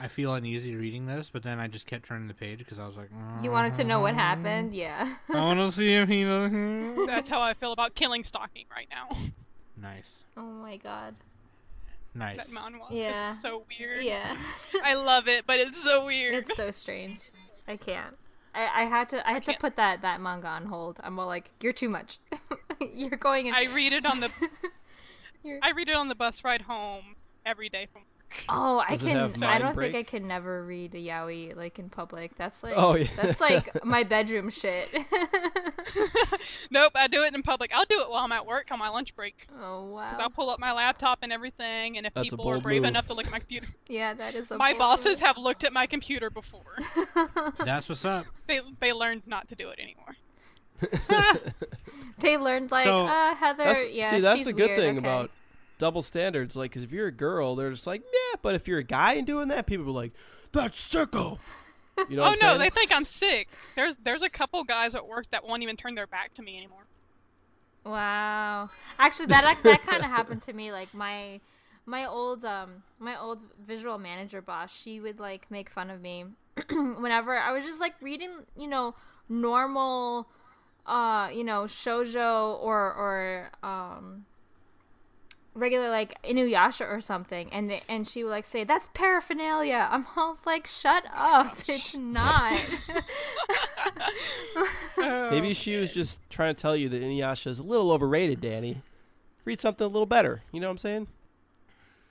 I 0.04 0.10
feel 0.10 0.34
uneasy 0.36 0.76
reading 0.76 1.06
this, 1.06 1.30
but 1.30 1.44
then 1.44 1.60
I 1.62 1.68
just 1.68 1.88
kept 1.88 2.06
turning 2.08 2.28
the 2.28 2.34
page 2.34 2.60
because 2.60 2.78
I 2.78 2.86
was 2.86 2.98
like, 2.98 3.10
You 3.42 3.50
wanted 3.52 3.74
to 3.76 3.86
know 3.86 4.02
what 4.02 4.14
"Mm, 4.16 4.18
happened? 4.18 4.76
Yeah. 4.76 5.16
I 5.34 5.40
want 5.40 5.60
to 5.60 5.72
see 5.72 5.94
if 5.94 6.10
he 6.10 6.26
does. 6.26 6.52
That's 7.08 7.30
how 7.30 7.42
I 7.42 7.54
feel 7.54 7.72
about 7.72 7.96
killing 7.96 8.26
stalking 8.26 8.66
right 8.70 8.88
now. 8.92 9.16
nice, 9.82 10.24
oh 10.36 10.42
my 10.42 10.76
god. 10.76 11.16
nice. 12.14 12.38
That 12.38 12.48
manhwa 12.54 12.88
Yeah. 12.92 13.32
is 13.32 13.42
so 13.42 13.64
weird. 13.80 14.04
Yeah. 14.04 14.36
I 14.84 14.96
love 14.96 15.30
it, 15.30 15.46
but 15.48 15.60
it's 15.60 15.82
so 15.82 16.06
weird. 16.06 16.36
It's 16.50 16.58
so 16.58 16.70
strange. 16.70 17.32
I 17.66 17.78
can't. 17.78 18.18
I, 18.54 18.84
I 18.84 18.86
had 18.86 19.08
to 19.10 19.26
I 19.28 19.32
had 19.32 19.44
to 19.46 19.54
put 19.58 19.78
that, 19.78 20.02
that 20.02 20.20
manga 20.22 20.48
on 20.48 20.66
hold. 20.66 20.98
I'm 21.02 21.18
all 21.18 21.28
like, 21.28 21.50
you're 21.62 21.72
too 21.74 21.90
much. 21.90 22.20
you're 22.94 23.10
going 23.12 23.48
in 23.48 23.54
I 23.56 23.64
read 23.74 23.94
it 23.94 24.06
on 24.06 24.20
the 24.20 24.30
I 25.62 25.72
read 25.72 25.88
it 25.90 25.96
on 25.96 26.10
the 26.10 26.16
bus 26.16 26.44
ride 26.44 26.64
home 26.64 27.16
every 27.46 27.70
day 27.70 27.88
from 27.92 28.02
Oh, 28.50 28.80
I 28.80 28.92
Does 28.92 29.04
can. 29.04 29.16
have 29.16 29.42
I 29.44 29.58
don't 29.58 29.76
break? 29.76 29.92
think 29.94 30.08
I 30.08 30.10
can 30.18 30.28
never 30.28 30.64
read 30.66 30.94
a 30.96 30.98
yaoi 30.98 31.56
like 31.56 31.80
in 31.80 31.90
public. 31.90 32.36
That's 32.38 32.62
like. 32.64 32.74
Oh, 32.76 32.96
yeah. 32.96 33.08
That's 33.16 33.40
like 33.42 33.84
my 33.86 34.04
bedroom 34.04 34.50
shit. 34.50 34.90
Nope, 36.72 36.94
I 36.96 37.08
do 37.08 37.22
it 37.24 37.36
in 37.36 37.44
public. 37.44 37.72
I'll 37.76 37.86
do 37.86 38.02
it 38.02 38.10
while 38.10 38.24
I'm 38.24 38.32
at 38.32 38.46
work 38.46 38.72
on 38.72 38.80
my 38.80 38.90
lunch 38.90 39.16
break. 39.16 39.48
oh 39.62 39.86
wow. 39.86 40.06
Because 40.10 40.20
I'll 40.20 40.30
pull 40.30 40.50
up 40.50 40.60
my 40.60 40.72
laptop 40.72 41.20
and 41.22 41.32
everything, 41.32 41.98
and 41.98 42.06
if 42.08 42.14
That's 42.14 42.30
people 42.30 42.50
are 42.50 42.60
brave 42.60 42.82
move. 42.82 42.90
enough 42.90 43.08
to 43.08 43.14
look 43.14 43.26
at 43.26 43.32
my 43.32 43.40
computer. 43.40 43.68
Yeah, 43.88 44.14
that 44.16 44.34
is. 44.34 44.50
A 44.50 44.58
My 44.58 44.74
bosses 44.74 45.20
move. 45.20 45.28
have 45.28 45.38
looked 45.38 45.64
at 45.64 45.72
my 45.74 45.86
computer 45.86 46.30
before. 46.32 46.78
That's 47.64 47.88
what's 47.88 48.04
up. 48.06 48.26
They 48.48 48.62
they 48.80 48.92
learned 48.94 49.24
not 49.28 49.48
to 49.50 49.56
do 49.56 49.70
it 49.70 49.80
anymore. 49.80 50.16
They 52.20 52.38
learned 52.38 52.72
like, 52.72 52.86
So- 52.86 53.06
uh, 53.06 53.36
Heather. 53.36 53.64
That's, 53.66 53.86
yeah, 53.92 54.10
see, 54.10 54.20
that's 54.20 54.38
she's 54.40 54.46
the 54.46 54.54
good 54.54 54.68
weird, 54.70 54.80
thing 54.80 54.98
okay. 54.98 55.06
about 55.08 55.32
double 55.78 56.02
standards. 56.02 56.56
Like, 56.56 56.72
because 56.72 56.84
if 56.84 56.92
you're 56.92 57.08
a 57.08 57.12
girl, 57.12 57.56
they're 57.56 57.70
just 57.70 57.88
like, 57.88 58.02
yeah. 58.02 58.40
But 58.42 58.56
if 58.56 58.68
you're 58.68 58.80
a 58.80 58.84
guy 58.84 59.14
and 59.14 59.28
doing 59.28 59.48
that, 59.50 59.66
people 59.66 59.88
are 59.88 59.92
like, 59.92 60.14
that's 60.52 60.94
sicko. 60.94 61.40
You 62.10 62.18
know 62.18 62.24
oh 62.24 62.30
what 62.30 62.42
no, 62.42 62.54
I'm 62.54 62.58
they 62.58 62.64
saying? 62.64 62.72
think 62.72 62.92
I'm 62.92 63.06
sick. 63.06 63.50
There's 63.76 63.96
there's 64.04 64.24
a 64.24 64.30
couple 64.30 64.64
guys 64.64 64.96
at 64.96 65.08
work 65.08 65.30
that 65.30 65.46
won't 65.48 65.62
even 65.62 65.78
turn 65.78 65.94
their 65.94 66.08
back 66.08 66.34
to 66.36 66.42
me 66.42 66.58
anymore. 66.58 66.86
Wow. 67.86 68.72
Actually, 68.98 69.28
that 69.28 69.58
that 69.64 69.84
kind 69.84 70.04
of 70.04 70.10
happened 70.10 70.42
to 70.44 70.54
me. 70.54 70.72
Like 70.72 70.94
my 70.94 71.40
my 71.86 72.06
old 72.06 72.46
um 72.46 72.84
my 73.00 73.20
old 73.20 73.42
visual 73.64 74.00
manager 74.00 74.42
boss, 74.42 74.76
she 74.76 75.00
would 75.00 75.20
like 75.20 75.52
make 75.52 75.70
fun 75.70 75.90
of 75.90 76.02
me 76.02 76.26
whenever 76.70 77.38
I 77.38 77.52
was 77.52 77.64
just 77.64 77.80
like 77.80 77.94
reading, 78.02 78.46
you 78.58 78.68
know, 78.68 78.96
normal 79.30 80.28
uh, 80.86 81.30
you 81.34 81.44
know, 81.44 81.64
shoujo 81.64 82.60
or 82.60 82.94
or 82.94 83.52
um 83.62 84.26
regular 85.56 85.90
like 85.90 86.22
Inuyasha 86.24 86.90
or 86.90 87.00
something 87.00 87.52
and 87.54 87.70
they, 87.70 87.82
and 87.88 88.08
she 88.08 88.24
would 88.24 88.32
like 88.32 88.46
say 88.46 88.64
that's 88.64 88.88
paraphernalia. 88.94 89.88
I'm 89.92 90.08
all 90.16 90.38
like 90.46 90.68
shut 90.68 91.04
up. 91.14 91.58
It's 91.68 91.96
not. 91.96 92.54
Maybe 95.32 95.54
she 95.54 95.76
was 95.78 95.94
just 95.94 96.22
trying 96.30 96.56
to 96.56 96.62
tell 96.62 96.76
you 96.76 96.90
that 96.90 97.02
Inuyasha 97.02 97.48
is 97.48 97.60
a 97.60 97.64
little 97.64 97.92
overrated, 97.92 98.42
Danny. 98.42 98.82
Read 99.46 99.60
something 99.60 99.86
a 99.86 99.90
little 99.90 100.06
better. 100.06 100.42
You 100.52 100.60
know 100.60 100.68
what 100.68 100.72
I'm 100.72 100.78
saying? 100.78 101.08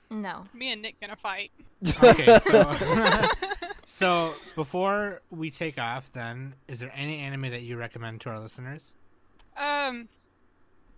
no. 0.09 0.45
Me 0.53 0.71
and 0.71 0.81
Nick 0.81 0.99
gonna 1.01 1.15
fight. 1.15 1.51
Okay, 2.03 2.39
so 2.43 3.27
so 3.85 4.33
before 4.55 5.21
we 5.31 5.49
take 5.49 5.79
off, 5.79 6.11
then 6.13 6.55
is 6.67 6.79
there 6.79 6.91
any 6.95 7.19
anime 7.19 7.49
that 7.51 7.63
you 7.63 7.77
recommend 7.77 8.21
to 8.21 8.29
our 8.29 8.39
listeners? 8.39 8.93
Um, 9.57 10.07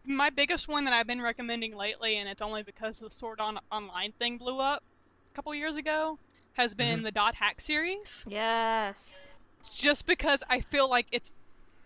my 0.08 0.30
biggest 0.30 0.68
one 0.68 0.86
that 0.86 0.93
I've 0.93 1.08
been 1.08 1.22
recommending 1.22 1.76
lately, 1.76 2.18
and 2.18 2.28
it's 2.30 2.41
only 2.41 2.64
because 2.64 2.99
the 2.99 3.10
Sword 3.12 3.39
Art 3.39 3.56
Online 3.72 4.12
thing 4.20 4.38
blew 4.38 4.60
up 4.60 4.84
a 5.32 5.36
couple 5.36 5.53
years 5.56 5.76
ago, 5.78 6.20
has 6.53 6.74
been 6.76 7.03
the 7.03 7.12
Dot 7.12 7.36
Hack 7.36 7.60
series. 7.62 8.26
Yes. 8.28 9.26
Just 9.74 10.06
because 10.06 10.43
I 10.49 10.62
feel 10.62 10.89
like 10.89 11.08
it's 11.12 11.32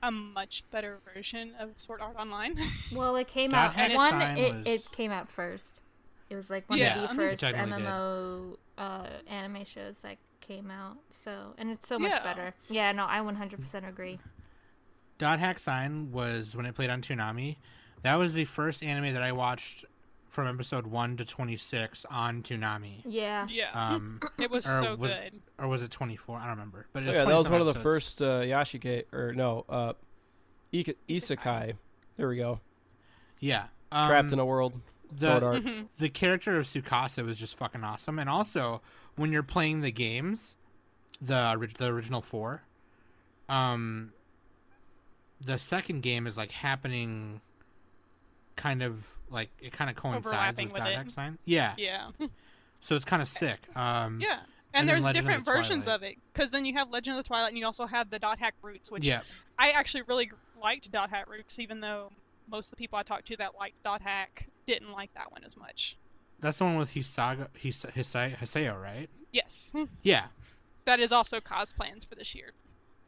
a 0.03 0.11
much 0.11 0.63
better 0.71 0.99
version 1.13 1.53
of 1.59 1.71
Sword 1.77 2.01
Art 2.01 2.15
Online. 2.17 2.57
Well, 2.93 3.15
it 3.15 3.27
came 3.27 3.51
That 3.51 3.67
out. 3.69 3.73
Hex 3.75 3.95
One, 3.95 4.09
Sign 4.11 4.37
it, 4.37 4.55
was- 4.55 4.65
it 4.67 4.91
came 4.91 5.11
out 5.11 5.29
first. 5.29 5.81
It 6.29 6.35
was 6.35 6.49
like 6.49 6.69
one 6.69 6.77
Yeah, 6.79 7.03
of 7.03 7.09
the 7.09 7.15
first. 7.15 7.41
MMO 7.43 8.57
uh, 8.77 9.07
anime 9.27 9.65
shows 9.65 9.95
that 10.03 10.17
came 10.41 10.69
out. 10.71 10.97
So, 11.11 11.53
and 11.57 11.71
it's 11.71 11.87
so 11.89 11.97
much 11.99 12.11
Yeah. 12.11 12.23
better. 12.23 12.53
Yeah, 12.69 12.91
no, 12.91 13.05
I 13.09 13.19
100% 13.19 13.87
agree. 13.87 14.19
Dot 15.17 15.39
Hack 15.39 15.59
Sign 15.59 16.11
was 16.11 16.55
when 16.55 16.65
it 16.65 16.75
played 16.75 16.89
on 16.89 17.01
Toonami. 17.01 17.57
That 18.03 18.15
was 18.15 18.33
the 18.33 18.45
first 18.45 18.83
anime 18.83 19.13
that 19.13 19.23
I 19.23 19.31
watched 19.31 19.85
from 20.29 20.47
episode 20.47 20.87
one 20.87 21.17
to 21.17 21.25
twenty 21.25 21.57
six 21.57 22.05
on 22.09 22.43
Toonami. 22.43 23.01
Yeah. 23.05 23.45
yeah, 23.49 23.71
Um, 23.73 24.19
it 24.39 24.49
was 24.51 24.65
or 24.67 24.79
so 24.81 24.95
was- 24.95 25.11
good. 25.11 25.41
or 25.57 25.67
was 25.67 25.81
it 25.81 25.91
twenty 25.91 26.15
four? 26.15 26.37
I 26.37 26.41
don't 26.41 26.51
remember. 26.51 26.87
But 26.93 27.03
it 27.03 27.05
Oh, 27.05 27.09
was 27.09 27.15
yeah, 27.17 27.23
that 27.25 27.35
was 27.35 27.45
27 27.47 27.59
one 27.59 27.67
of 27.67 27.73
the 27.73 27.79
first 27.81 28.21
uh, 28.21 28.41
Yashike 28.41 29.11
or 29.13 29.33
no, 29.33 29.65
uh, 29.67 29.93
Ika- 30.71 30.93
Isekai. 31.09 31.73
There 32.17 32.27
we 32.27 32.37
go. 32.37 32.59
Yeah, 33.39 33.65
Trapped 33.91 34.27
um, 34.29 34.33
in 34.33 34.39
a 34.39 34.45
world. 34.45 34.73
the, 35.11 35.39
Sword 35.39 35.43
Art. 35.43 35.63
Mhm. 35.63 35.87
the 35.97 36.09
character 36.09 36.57
of 36.57 36.65
Tsukasa 36.67 37.25
was 37.25 37.39
just 37.39 37.57
fucking 37.57 37.83
awesome, 37.83 38.19
and 38.19 38.29
also 38.29 38.81
when 39.15 39.31
you're 39.31 39.41
playing 39.43 39.81
the 39.81 39.91
games, 39.91 40.55
the 41.21 41.69
the 41.79 41.87
original 41.87 42.21
four, 42.21 42.61
um, 43.49 44.13
the 45.41 45.57
second 45.57 46.01
game 46.01 46.27
is 46.27 46.37
like 46.37 46.51
happening, 46.51 47.41
kind 48.59 48.83
of 48.83 49.07
like 49.29 49.49
it 49.61 49.71
kind 49.71 49.89
of 49.89 49.95
coincides 49.95 50.57
with 50.61 50.73
with 50.73 50.81
it. 50.83 51.11
Sign. 51.11 51.37
Yeah, 51.45 51.73
Yeah, 51.77 52.07
so 52.81 52.95
it's 52.95 53.05
kind 53.05 53.21
of 53.21 53.27
sick. 53.27 53.59
Um, 53.75 54.19
yeah. 54.21 54.39
and 54.73 54.87
And, 54.87 54.89
there's 54.89 55.13
different 55.13 55.45
the 55.45 55.51
versions 55.51 55.85
Twilight. 55.85 56.01
of 56.01 56.03
it, 56.03 56.15
because 56.33 56.51
then 56.51 56.65
you 56.65 56.73
have 56.73 56.89
Legend 56.89 57.17
of 57.17 57.23
the 57.23 57.27
Twilight, 57.27 57.49
and 57.49 57.57
you 57.57 57.65
also 57.65 57.85
have 57.85 58.09
the 58.09 58.19
Dot 58.19 58.39
Hack 58.39 58.55
Roots, 58.61 58.91
which 58.91 59.05
yeah, 59.05 59.21
I 59.57 59.69
actually 59.71 60.03
really 60.03 60.31
liked 60.61 60.91
Dot 60.91 61.09
Hack 61.09 61.29
Roots, 61.29 61.57
even 61.59 61.79
though 61.79 62.11
most 62.49 62.67
of 62.67 62.71
the 62.71 62.77
people 62.77 62.97
I 62.99 63.03
talked 63.03 63.27
to 63.27 63.37
that 63.37 63.55
liked 63.55 63.83
Dot 63.83 64.01
Hack 64.01 64.47
didn't 64.65 64.91
like 64.91 65.13
that 65.13 65.31
one 65.31 65.43
as 65.45 65.55
much. 65.55 65.97
that's 66.39 66.57
the 66.57 66.65
one 66.65 66.77
with 66.77 66.93
Hisaga, 66.93 67.47
His- 67.57 67.85
Haseo, 67.85 68.81
right? 68.81 69.09
Yes, 69.31 69.73
Yeah, 70.03 70.25
that 70.85 70.99
is 70.99 71.11
also 71.11 71.39
cosplans 71.39 72.07
for 72.07 72.15
this 72.15 72.33
year. 72.35 72.53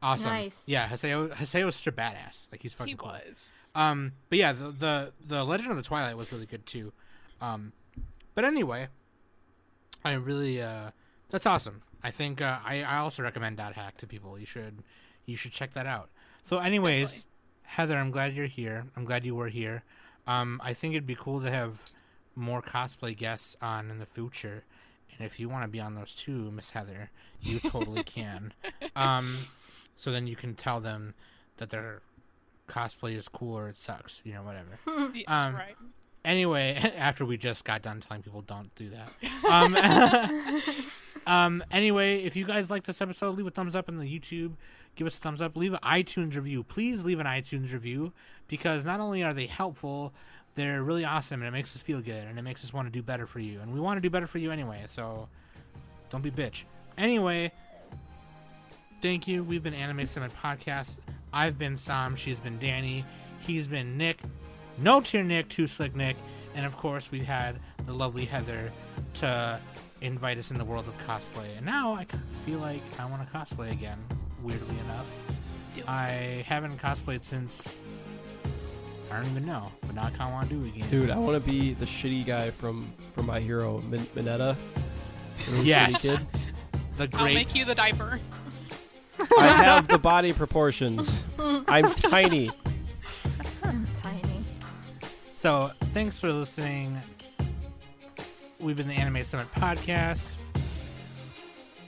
Awesome. 0.02 0.32
Nice. 0.32 0.64
Yeah, 0.66 0.88
Haseo, 0.88 1.32
Haseo's 1.34 1.76
such 1.76 1.88
a 1.88 1.92
badass. 1.92 2.48
Like 2.52 2.62
he's 2.64 2.74
fucking 2.74 2.94
He 2.94 2.96
cool. 2.98 3.10
was. 3.10 3.54
Um, 3.76 4.14
but 4.30 4.38
yeah, 4.40 4.52
the, 4.54 4.70
the 4.72 5.14
the 5.26 5.44
Legend 5.44 5.72
of 5.72 5.78
the 5.78 5.84
Twilight 5.84 6.18
was 6.18 6.32
really 6.34 6.46
good 6.48 6.66
too. 6.66 6.92
Um, 7.40 7.74
but 8.34 8.44
anyway, 8.46 8.88
I 10.04 10.14
really 10.14 10.62
uh, 10.62 10.92
that's 11.30 11.46
awesome. 11.46 11.84
I 12.04 12.10
think 12.12 12.42
uh, 12.42 12.60
I 12.66 12.84
I 12.84 12.98
also 12.98 13.22
recommend 13.24 13.58
Dot 13.58 13.74
Hack 13.74 13.98
to 13.98 14.08
people. 14.08 14.40
You 14.40 14.46
should 14.46 14.80
you 15.26 15.36
should 15.36 15.52
check 15.52 15.74
that 15.74 15.86
out. 15.86 16.10
So, 16.42 16.58
anyways, 16.58 17.10
Definitely. 17.10 17.28
Heather, 17.64 17.98
I'm 17.98 18.12
glad 18.12 18.34
you're 18.34 18.48
here. 18.48 18.86
I'm 18.98 19.06
glad 19.06 19.24
you 19.26 19.36
were 19.36 19.50
here. 19.50 19.84
Um, 20.26 20.60
I 20.64 20.74
think 20.74 20.94
it'd 20.94 21.06
be 21.06 21.16
cool 21.16 21.40
to 21.42 21.52
have 21.52 21.84
more 22.36 22.62
cosplay 22.62 23.16
guests 23.16 23.56
on 23.62 23.92
in 23.92 24.00
the 24.00 24.06
future. 24.08 24.64
And 25.16 25.26
if 25.26 25.40
you 25.40 25.48
want 25.50 25.64
to 25.64 25.68
be 25.68 25.80
on 25.80 25.94
those 25.94 26.16
too, 26.16 26.50
Miss 26.52 26.72
Heather, 26.72 27.12
you 27.42 27.60
totally 27.60 28.04
can. 28.06 28.54
Um, 28.96 29.38
so 30.02 30.12
then 30.12 30.26
you 30.26 30.36
can 30.36 30.56
tell 30.56 30.80
them 30.80 31.14
that 31.58 31.70
their 31.70 32.02
cosplay 32.68 33.16
is 33.16 33.28
cool 33.28 33.56
or 33.56 33.70
it 33.70 33.78
sucks, 33.78 34.20
you 34.24 34.34
know, 34.34 34.42
whatever. 34.42 34.80
Yes, 35.14 35.26
Um, 35.28 35.54
right. 35.54 35.76
Anyway, 36.26 36.76
after 36.98 37.24
we 37.24 37.38
just 37.38 37.64
got 37.66 37.84
done 37.84 38.00
telling 38.00 38.24
people 38.24 38.42
don't 38.42 38.74
do 38.74 38.90
that. 38.90 39.12
Um, 39.52 39.76
um, 41.28 41.64
anyway, 41.72 42.24
if 42.24 42.36
you 42.36 42.46
guys 42.46 42.72
like 42.72 42.86
this 42.86 43.00
episode, 43.00 43.38
leave 43.38 43.46
a 43.46 43.52
thumbs 43.52 43.76
up 43.76 43.88
in 43.90 44.00
the 44.00 44.06
YouTube. 44.06 44.54
Give 44.96 45.06
us 45.06 45.18
a 45.18 45.20
thumbs 45.20 45.40
up. 45.40 45.56
Leave 45.56 45.74
an 45.74 45.80
iTunes 45.84 46.36
review. 46.36 46.64
Please 46.64 47.06
leave 47.06 47.20
an 47.20 47.28
iTunes 47.28 47.72
review 47.72 48.12
because 48.48 48.84
not 48.86 49.00
only 49.00 49.22
are 49.24 49.36
they 49.36 49.46
helpful, 49.46 50.14
they're 50.56 50.82
really 50.82 51.06
awesome 51.06 51.42
and 51.42 51.48
it 51.48 51.52
makes 51.52 51.76
us 51.76 51.82
feel 51.84 52.02
good 52.02 52.24
and 52.24 52.40
it 52.40 52.42
makes 52.42 52.64
us 52.64 52.74
want 52.74 52.88
to 52.88 52.92
do 52.92 53.04
better 53.04 53.28
for 53.28 53.40
you. 53.40 53.60
And 53.62 53.72
we 53.72 53.80
want 53.80 53.98
to 53.98 54.02
do 54.02 54.10
better 54.10 54.26
for 54.28 54.40
you 54.40 54.50
anyway, 54.52 54.84
so 54.88 55.28
don't 56.10 56.24
be 56.24 56.32
bitch. 56.32 56.64
Anyway, 56.98 57.52
thank 59.02 59.28
you. 59.28 59.44
We've 59.44 59.64
been 59.64 59.74
Anime 59.74 60.06
Summit 60.06 60.32
Podcast. 60.42 60.98
I've 61.34 61.58
been 61.58 61.78
Sam. 61.78 62.16
She's 62.16 62.40
been 62.40 62.58
Danny. 62.60 63.06
He's 63.42 63.68
been 63.68 63.98
Nick. 63.98 64.20
No 64.78 65.02
Tier 65.02 65.24
Nick, 65.24 65.50
Too 65.50 65.68
Slick 65.68 65.96
Nick. 65.96 66.16
And 66.56 66.66
of 66.66 66.78
course, 66.78 67.12
we've 67.12 67.26
had 67.26 67.58
the 67.86 67.94
lovely 67.94 68.26
Heather 68.26 68.72
to 69.16 69.60
invite 70.02 70.38
us 70.38 70.52
in 70.52 70.58
the 70.58 70.66
world 70.66 70.88
of 70.88 70.98
cosplay. 71.08 71.46
And 71.58 71.66
now 71.66 71.94
I 71.94 72.06
feel 72.46 72.60
like 72.60 72.82
I 73.00 73.06
want 73.06 73.26
to 73.30 73.38
cosplay 73.38 73.72
again, 73.72 73.98
weirdly 74.44 74.76
enough. 74.86 75.10
I 75.88 76.44
haven't 76.48 76.78
cosplayed 76.80 77.24
since. 77.24 77.78
I 79.10 79.18
don't 79.18 79.30
even 79.32 79.46
know, 79.46 79.72
but 79.86 79.96
now 79.96 80.04
I 80.04 80.10
kind 80.12 80.24
of 80.24 80.32
want 80.32 80.50
to 80.50 80.56
do 80.56 80.64
it 80.66 80.70
again. 80.76 80.90
Dude, 80.90 81.10
I 81.10 81.18
want 81.18 81.42
to 81.44 81.50
be 81.50 81.74
the 81.74 81.86
shitty 81.86 82.26
guy 82.26 82.50
from 82.50 82.92
from 83.14 83.26
My 83.26 83.40
Hero, 83.40 83.82
Min- 83.82 84.00
Mineta. 84.00 84.56
The 85.46 85.52
little 85.52 85.66
Yes. 85.66 85.94
shitty 86.06 86.18
kid. 86.18 86.28
the 87.12 87.18
I'll 87.18 87.26
make 87.26 87.54
you 87.56 87.66
the 87.66 87.76
diaper. 87.76 88.20
I 89.40 89.48
have 89.48 89.88
the 89.88 89.98
body 89.98 90.34
proportions. 90.34 91.24
I'm 91.40 91.86
tiny. 91.94 92.52
I'm 93.64 93.88
tiny. 94.00 94.44
So, 95.32 95.72
thanks 95.94 96.20
for 96.20 96.32
listening. 96.32 97.00
we've 98.60 98.78
been 98.78 98.88
the 98.88 98.94
Anime 98.94 99.24
Summit 99.24 99.52
podcast, 99.54 100.38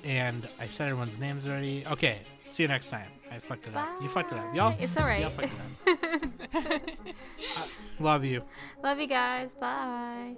and 0.03 0.47
I 0.60 0.68
said 0.68 0.89
everyone's 0.89 1.18
names 1.19 1.47
already. 1.47 1.85
Okay, 1.88 2.19
see 2.49 2.64
you 2.64 2.68
next 2.69 2.89
time. 2.89 3.10
I 3.31 3.39
fucked 3.39 3.68
it 3.68 3.76
up. 3.76 3.88
You 4.01 4.10
fucked 4.10 4.31
it 4.31 4.38
up, 4.38 4.55
y'all. 4.55 4.76
It's 4.80 4.95
all 4.97 5.05
right. 5.05 5.22
Y'all 5.22 5.30
fucked 5.31 5.53
it 5.88 6.23
up. 6.23 6.81
Uh, 7.57 7.65
love 7.99 8.23
you. 8.23 8.41
Love 8.84 8.99
you 8.99 9.07
guys. 9.07 9.49
Bye. 9.60 10.35